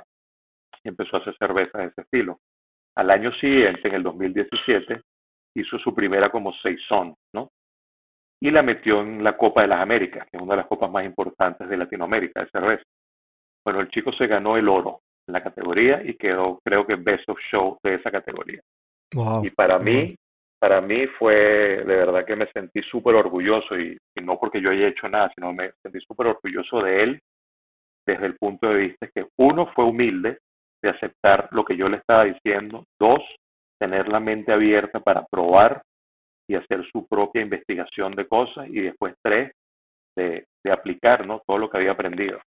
Y 0.82 0.88
empezó 0.88 1.16
a 1.16 1.20
hacer 1.20 1.36
cervezas 1.38 1.80
de 1.80 1.86
ese 1.88 2.00
estilo. 2.00 2.38
Al 2.96 3.10
año 3.10 3.32
siguiente, 3.34 3.88
en 3.88 3.94
el 3.94 4.02
2017, 4.02 5.00
hizo 5.56 5.78
su 5.78 5.94
primera 5.94 6.30
como 6.30 6.52
Saison, 6.54 7.14
¿no? 7.34 7.50
Y 8.40 8.50
la 8.50 8.62
metió 8.62 9.00
en 9.00 9.22
la 9.22 9.36
Copa 9.36 9.62
de 9.62 9.68
las 9.68 9.80
Américas, 9.80 10.28
que 10.30 10.36
es 10.36 10.42
una 10.42 10.54
de 10.54 10.58
las 10.58 10.66
copas 10.66 10.90
más 10.90 11.04
importantes 11.04 11.68
de 11.68 11.76
Latinoamérica 11.76 12.40
de 12.40 12.50
cerveza. 12.50 12.84
Bueno, 13.64 13.80
el 13.80 13.88
chico 13.88 14.12
se 14.12 14.26
ganó 14.26 14.56
el 14.56 14.68
oro 14.68 15.00
en 15.26 15.32
la 15.32 15.42
categoría 15.42 16.02
y 16.04 16.14
quedó, 16.14 16.60
creo 16.64 16.86
que, 16.86 16.96
Best 16.96 17.28
of 17.28 17.38
Show 17.50 17.78
de 17.82 17.94
esa 17.94 18.10
categoría. 18.10 18.60
Y 19.42 19.50
para 19.50 19.78
mí, 19.78 20.14
para 20.58 20.80
mí 20.80 21.06
fue, 21.18 21.34
de 21.34 21.84
verdad 21.84 22.24
que 22.24 22.36
me 22.36 22.50
sentí 22.52 22.82
súper 22.82 23.14
orgulloso 23.14 23.78
y, 23.78 23.96
no 24.22 24.38
porque 24.38 24.60
yo 24.60 24.70
haya 24.70 24.88
hecho 24.88 25.08
nada, 25.08 25.30
sino 25.34 25.52
me 25.52 25.72
sentí 25.82 26.00
súper 26.00 26.28
orgulloso 26.28 26.82
de 26.82 27.02
él 27.02 27.20
desde 28.06 28.26
el 28.26 28.36
punto 28.36 28.68
de 28.68 28.74
vista 28.74 29.08
que 29.14 29.26
uno 29.38 29.66
fue 29.74 29.84
humilde 29.84 30.38
de 30.82 30.90
aceptar 30.90 31.48
lo 31.52 31.64
que 31.64 31.76
yo 31.76 31.88
le 31.88 31.98
estaba 31.98 32.24
diciendo, 32.24 32.84
dos, 33.00 33.22
tener 33.78 34.08
la 34.08 34.20
mente 34.20 34.52
abierta 34.52 35.00
para 35.00 35.24
probar 35.30 35.82
y 36.48 36.54
hacer 36.54 36.84
su 36.92 37.06
propia 37.06 37.42
investigación 37.42 38.14
de 38.14 38.26
cosas 38.26 38.68
y 38.68 38.80
después 38.80 39.14
tres, 39.22 39.52
de, 40.16 40.46
de 40.62 40.72
aplicar 40.72 41.26
¿no? 41.26 41.42
todo 41.46 41.58
lo 41.58 41.70
que 41.70 41.78
había 41.78 41.92
aprendido. 41.92 42.40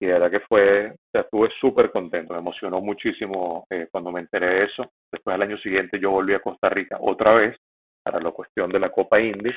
Y 0.00 0.06
de 0.06 0.12
verdad 0.12 0.30
que 0.30 0.40
fue, 0.40 0.90
o 0.90 1.10
sea, 1.10 1.22
estuve 1.22 1.48
súper 1.58 1.90
contento, 1.90 2.34
me 2.34 2.40
emocionó 2.40 2.80
muchísimo 2.80 3.66
eh, 3.70 3.88
cuando 3.90 4.12
me 4.12 4.20
enteré 4.20 4.46
de 4.46 4.64
eso. 4.64 4.90
Después 5.10 5.34
al 5.34 5.42
año 5.42 5.56
siguiente 5.58 5.98
yo 5.98 6.10
volví 6.10 6.34
a 6.34 6.40
Costa 6.40 6.68
Rica 6.68 6.98
otra 7.00 7.34
vez 7.34 7.56
para 8.02 8.20
la 8.20 8.30
cuestión 8.30 8.70
de 8.70 8.78
la 8.78 8.90
Copa 8.90 9.20
Indy 9.20 9.50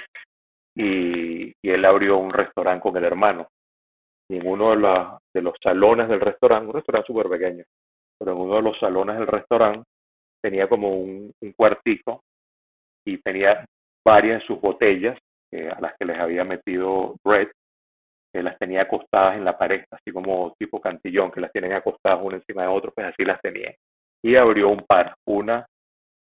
y, 0.76 1.54
él 1.62 1.86
abrió 1.86 2.18
un 2.18 2.32
restaurante 2.32 2.82
con 2.82 2.98
el 2.98 3.04
hermano. 3.04 3.48
Y 4.30 4.38
en 4.38 4.48
uno 4.48 4.72
de, 4.72 5.08
de 5.34 5.42
los 5.42 5.56
salones 5.62 6.08
del 6.08 6.22
restaurante, 6.22 6.68
un 6.68 6.74
restaurante 6.74 7.08
súper 7.08 7.30
pequeño, 7.30 7.64
pero 8.18 8.32
en 8.32 8.38
uno 8.38 8.56
de 8.56 8.62
los 8.62 8.80
salones 8.80 9.18
del 9.18 9.28
restaurante 9.28 9.84
tenía 10.42 10.68
como 10.68 10.96
un, 10.96 11.32
un 11.42 11.54
cuartico 11.54 12.22
y 13.06 13.18
tenía 13.20 13.66
varias 14.06 14.42
de 14.42 14.48
sus 14.48 14.62
botellas 14.62 15.18
eh, 15.52 15.70
a 15.70 15.80
las 15.82 15.96
que 15.98 16.06
les 16.06 16.20
había 16.20 16.44
metido 16.44 17.16
bread, 17.24 17.50
que 18.34 18.44
las 18.44 18.58
tenía 18.60 18.84
acostadas 18.84 19.36
en 19.38 19.46
la 19.46 19.58
pared, 19.58 19.84
así 19.92 20.12
como 20.12 20.56
tipo 20.60 20.80
cantillón, 20.80 21.32
que 21.32 21.42
las 21.42 21.52
tienen 21.52 21.74
acostadas 21.74 22.20
una 22.22 22.38
encima 22.38 22.64
de 22.64 22.68
otra, 22.68 22.92
pues 22.92 23.08
así 23.08 23.24
las 23.24 23.42
tenía. 23.42 23.74
Y 24.24 24.36
abrió 24.36 24.70
un 24.70 24.86
par, 24.86 25.16
una 25.28 25.66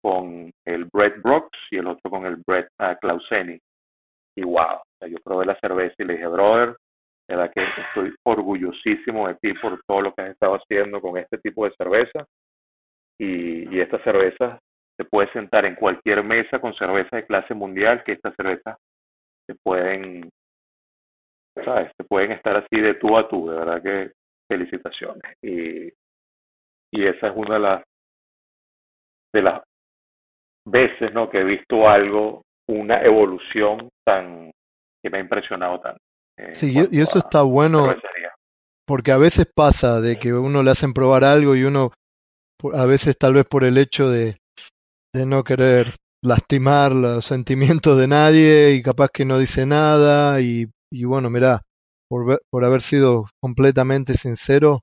con 0.01 0.51
el 0.65 0.85
Bread 0.85 1.21
Brooks 1.21 1.59
y 1.71 1.77
el 1.77 1.87
otro 1.87 2.09
con 2.09 2.25
el 2.25 2.37
Bread 2.47 2.67
uh, 2.79 2.97
Clauseni. 2.99 3.59
Y 4.37 4.43
wow, 4.43 4.81
yo 5.07 5.17
probé 5.23 5.45
la 5.45 5.59
cerveza 5.59 5.95
y 5.99 6.05
le 6.05 6.13
dije, 6.13 6.27
brother, 6.27 6.75
la 7.27 7.35
verdad 7.35 7.53
que 7.53 7.81
estoy 7.81 8.15
orgullosísimo 8.25 9.27
de 9.27 9.35
ti 9.35 9.53
por 9.61 9.79
todo 9.85 10.01
lo 10.01 10.13
que 10.13 10.23
has 10.23 10.29
estado 10.31 10.55
haciendo 10.55 11.01
con 11.01 11.17
este 11.17 11.37
tipo 11.39 11.65
de 11.65 11.75
cerveza. 11.75 12.25
Y, 13.19 13.75
y 13.75 13.81
esta 13.81 14.01
cerveza 14.03 14.59
se 14.97 15.05
puede 15.05 15.31
sentar 15.31 15.65
en 15.65 15.75
cualquier 15.75 16.23
mesa 16.23 16.59
con 16.59 16.73
cerveza 16.73 17.17
de 17.17 17.25
clase 17.25 17.53
mundial, 17.53 18.03
que 18.03 18.13
estas 18.13 18.35
cervezas 18.35 18.77
se 19.47 19.55
pueden, 19.63 20.29
¿sabes? 21.55 21.91
Se 21.97 22.03
pueden 22.03 22.31
estar 22.31 22.55
así 22.57 22.79
de 22.79 22.95
tú 22.95 23.17
a 23.17 23.27
tú, 23.27 23.49
de 23.49 23.57
verdad 23.57 23.81
que 23.81 24.11
felicitaciones. 24.49 25.35
Y, 25.41 25.87
y 26.91 27.07
esa 27.07 27.27
es 27.27 27.33
una 27.35 27.55
de 27.55 27.59
las, 27.59 27.83
de 29.33 29.41
las 29.41 29.63
veces, 30.65 31.13
¿no? 31.13 31.29
Que 31.29 31.41
he 31.41 31.43
visto 31.43 31.87
algo, 31.87 32.43
una 32.67 33.01
evolución 33.01 33.89
tan, 34.05 34.51
que 35.03 35.09
me 35.09 35.19
ha 35.19 35.21
impresionado 35.21 35.79
tanto. 35.79 35.99
Sí, 36.53 36.73
y 36.73 37.01
eso 37.01 37.19
está 37.19 37.41
bueno 37.41 37.93
porque 38.87 39.11
a 39.11 39.17
veces 39.17 39.45
pasa 39.53 39.99
de 39.99 40.17
que 40.17 40.33
uno 40.33 40.63
le 40.63 40.71
hacen 40.71 40.93
probar 40.93 41.23
algo 41.23 41.55
y 41.55 41.63
uno 41.63 41.91
a 42.73 42.85
veces 42.85 43.17
tal 43.17 43.33
vez 43.33 43.45
por 43.45 43.63
el 43.63 43.77
hecho 43.77 44.09
de, 44.09 44.37
de 45.13 45.25
no 45.25 45.43
querer 45.43 45.95
lastimar 46.23 46.95
los 46.95 47.25
sentimientos 47.25 47.97
de 47.99 48.07
nadie 48.07 48.71
y 48.73 48.81
capaz 48.81 49.09
que 49.09 49.25
no 49.25 49.37
dice 49.37 49.65
nada 49.65 50.41
y, 50.41 50.65
y 50.91 51.05
bueno, 51.05 51.29
mirá, 51.29 51.61
por, 52.09 52.41
por 52.49 52.65
haber 52.65 52.81
sido 52.81 53.25
completamente 53.41 54.13
sincero, 54.15 54.81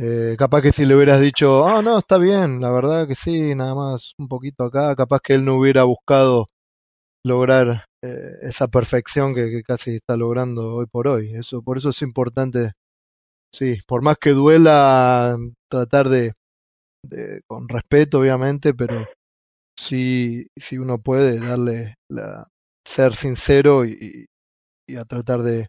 eh, 0.00 0.36
capaz 0.38 0.62
que 0.62 0.72
si 0.72 0.84
le 0.84 0.96
hubieras 0.96 1.20
dicho, 1.20 1.66
ah, 1.66 1.82
no, 1.82 1.98
está 1.98 2.18
bien, 2.18 2.60
la 2.60 2.70
verdad 2.72 3.06
que 3.06 3.14
sí, 3.14 3.54
nada 3.54 3.74
más 3.74 4.14
un 4.18 4.28
poquito 4.28 4.64
acá, 4.64 4.94
capaz 4.96 5.20
que 5.20 5.34
él 5.34 5.44
no 5.44 5.56
hubiera 5.56 5.84
buscado 5.84 6.48
lograr 7.24 7.86
eh, 8.02 8.38
esa 8.42 8.68
perfección 8.68 9.34
que, 9.34 9.62
casi 9.62 9.96
está 9.96 10.16
logrando 10.16 10.74
hoy 10.74 10.86
por 10.86 11.08
hoy. 11.08 11.34
Eso, 11.34 11.62
por 11.62 11.78
eso 11.78 11.90
es 11.90 12.02
importante, 12.02 12.72
sí, 13.54 13.78
por 13.86 14.02
más 14.02 14.16
que 14.18 14.30
duela, 14.30 15.36
tratar 15.70 16.08
de, 16.08 16.32
con 17.46 17.68
respeto, 17.68 18.18
obviamente, 18.20 18.74
pero 18.74 19.06
sí, 19.78 20.48
sí 20.56 20.78
uno 20.78 20.98
puede 20.98 21.38
darle 21.40 21.94
la, 22.10 22.48
ser 22.86 23.14
sincero 23.14 23.84
y, 23.84 24.26
y 24.92 24.96
a 24.96 25.04
tratar 25.04 25.40
de, 25.40 25.68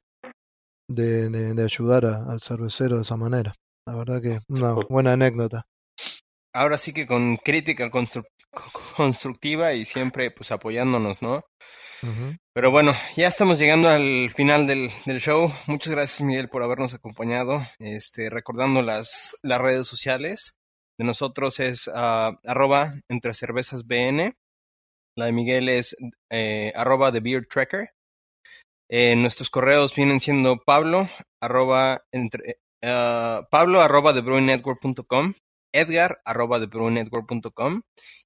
de, 0.89 1.29
de, 1.29 1.53
de 1.53 1.63
ayudar 1.63 2.05
a, 2.05 2.25
al 2.31 2.41
cervecero 2.41 2.97
de 2.97 3.03
esa 3.03 3.15
manera. 3.15 3.53
La 3.87 3.95
verdad 3.95 4.21
que 4.21 4.39
una 4.49 4.73
buena 4.89 5.13
anécdota. 5.13 5.65
Ahora 6.53 6.77
sí 6.77 6.93
que 6.93 7.07
con 7.07 7.37
crítica 7.37 7.89
constru 7.89 8.23
constructiva 8.95 9.73
y 9.73 9.85
siempre 9.85 10.29
pues 10.29 10.51
apoyándonos, 10.51 11.21
¿no? 11.21 11.37
Uh 12.03 12.07
-huh. 12.07 12.37
Pero 12.53 12.69
bueno, 12.69 12.93
ya 13.15 13.27
estamos 13.27 13.57
llegando 13.57 13.89
al 13.89 14.29
final 14.29 14.67
del, 14.67 14.91
del, 15.05 15.19
show. 15.19 15.51
Muchas 15.67 15.91
gracias 15.93 16.21
Miguel 16.21 16.49
por 16.49 16.61
habernos 16.61 16.93
acompañado. 16.93 17.65
Este, 17.79 18.29
recordando 18.29 18.81
las, 18.83 19.35
las 19.41 19.59
redes 19.59 19.87
sociales 19.87 20.53
de 20.99 21.05
nosotros 21.05 21.59
es 21.59 21.87
uh, 21.87 22.37
arroba 22.43 22.93
entre 23.09 23.33
cervezas 23.33 23.87
BN. 23.87 24.35
La 25.15 25.25
de 25.25 25.31
Miguel 25.31 25.69
es 25.69 25.95
eh, 26.29 26.71
arroba 26.75 27.11
The 27.11 27.21
Beer 27.21 27.47
Tracker. 27.47 27.92
Nuestros 29.17 29.49
correos 29.49 29.95
vienen 29.95 30.19
siendo 30.19 30.57
pablo 30.57 31.09
arroba 31.41 32.03
entre, 32.11 32.59
uh, 32.83 33.43
pablo 33.49 33.81
arroba 33.81 34.13
thebrewingnetwork.com 34.13 35.33
edgar 35.73 36.21
arroba 36.25 36.59
thebrewingnetwork.com 36.59 37.81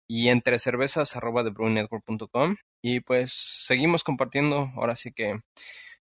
y 0.09 0.27
entre 0.27 0.59
cervezas 0.59 1.15
arroba 1.15 1.43
thebrewingnetwork.com 1.43 2.57
y 2.83 2.99
pues 2.99 3.31
seguimos 3.33 4.03
compartiendo 4.03 4.71
ahora 4.75 4.95
sí 4.95 5.13
que 5.13 5.39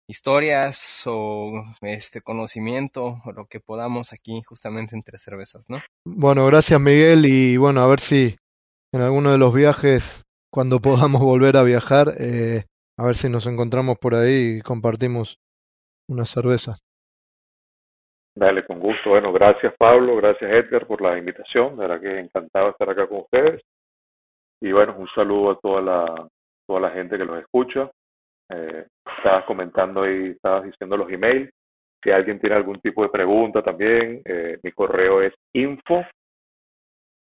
historias 0.09 1.03
o 1.07 1.65
este 1.83 2.21
conocimiento 2.21 3.21
o 3.25 3.33
lo 3.33 3.47
que 3.47 3.61
podamos 3.61 4.13
aquí 4.13 4.43
justamente 4.43 4.95
entre 4.95 5.19
cervezas, 5.19 5.67
¿no? 5.69 5.81
Bueno, 6.05 6.45
gracias 6.47 6.81
Miguel 6.81 7.27
y 7.27 7.57
bueno, 7.57 7.83
a 7.83 7.87
ver 7.87 8.01
si 8.01 8.37
en 8.93 9.01
alguno 9.01 9.31
de 9.31 9.39
los 9.39 9.55
viajes 9.55 10.23
cuando 10.53 10.81
podamos 10.81 11.21
volver 11.21 11.57
a 11.57 11.63
viajar 11.63 12.15
eh, 12.19 12.65
a 12.99 13.07
ver 13.07 13.15
si 13.15 13.29
nos 13.29 13.47
encontramos 13.47 13.99
por 13.99 14.15
ahí 14.15 14.59
y 14.59 14.63
compartimos 14.63 15.39
una 16.09 16.25
cerveza. 16.25 16.77
Dale, 18.35 18.65
con 18.67 18.81
gusto. 18.81 19.11
Bueno, 19.11 19.33
gracias 19.33 19.75
Pablo, 19.79 20.17
gracias 20.17 20.51
Edgar 20.51 20.87
por 20.87 21.01
la 21.01 21.17
invitación. 21.19 21.77
De 21.77 21.87
verdad 21.87 22.01
que 22.01 22.19
encantado 22.19 22.71
estar 22.71 22.91
acá 22.91 23.07
con 23.07 23.21
ustedes. 23.21 23.63
Y 24.61 24.73
bueno, 24.73 24.95
un 24.99 25.09
saludo 25.15 25.53
a 25.53 25.61
toda 25.61 25.81
la, 25.81 26.29
toda 26.67 26.81
la 26.81 26.91
gente 26.91 27.17
que 27.17 27.25
los 27.25 27.39
escucha. 27.39 27.91
Eh, 28.51 28.87
estabas 29.17 29.45
comentando 29.45 30.03
ahí, 30.03 30.29
estabas 30.29 30.65
diciendo 30.65 30.97
los 30.97 31.11
emails. 31.11 31.51
Si 32.03 32.11
alguien 32.11 32.39
tiene 32.39 32.57
algún 32.57 32.79
tipo 32.81 33.03
de 33.03 33.09
pregunta 33.09 33.63
también, 33.63 34.23
eh, 34.25 34.59
mi 34.63 34.71
correo 34.73 35.23
es 35.23 35.35
info 35.55 36.05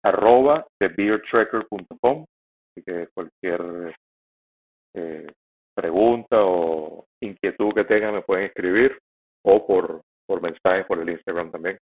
arroba 0.05 0.66
thebeertracker.com. 0.78 2.24
Así 2.70 2.85
que 2.85 3.09
cualquier 3.15 3.95
eh, 4.95 5.27
pregunta 5.79 6.37
o 6.41 7.07
inquietud 7.21 7.73
que 7.73 7.85
tengan 7.85 8.15
me 8.15 8.23
pueden 8.23 8.47
escribir 8.47 8.99
o 9.45 9.65
por, 9.65 10.03
por 10.27 10.43
mensaje 10.43 10.85
por 10.85 10.99
el 10.99 11.09
Instagram 11.09 11.53
también. 11.53 11.79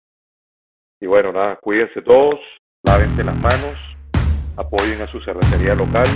Y 1.00 1.06
bueno, 1.06 1.32
nada, 1.32 1.58
cuídense 1.58 2.02
todos, 2.02 2.40
lávense 2.84 3.24
las 3.24 3.36
manos, 3.36 3.78
apoyen 4.58 5.00
a 5.02 5.08
su 5.08 5.20
cervecería 5.22 5.76
local 5.76 6.08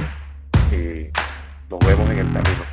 y 0.72 1.12
nos 1.70 1.80
vemos 1.86 2.10
en 2.10 2.18
el 2.18 2.34
camino. 2.34 2.64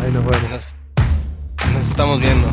Ahí 0.00 0.12
nos 0.12 0.24
vemos. 0.24 0.50
Nos, 0.50 0.76
nos 1.72 1.90
estamos 1.90 2.20
viendo. 2.20 2.46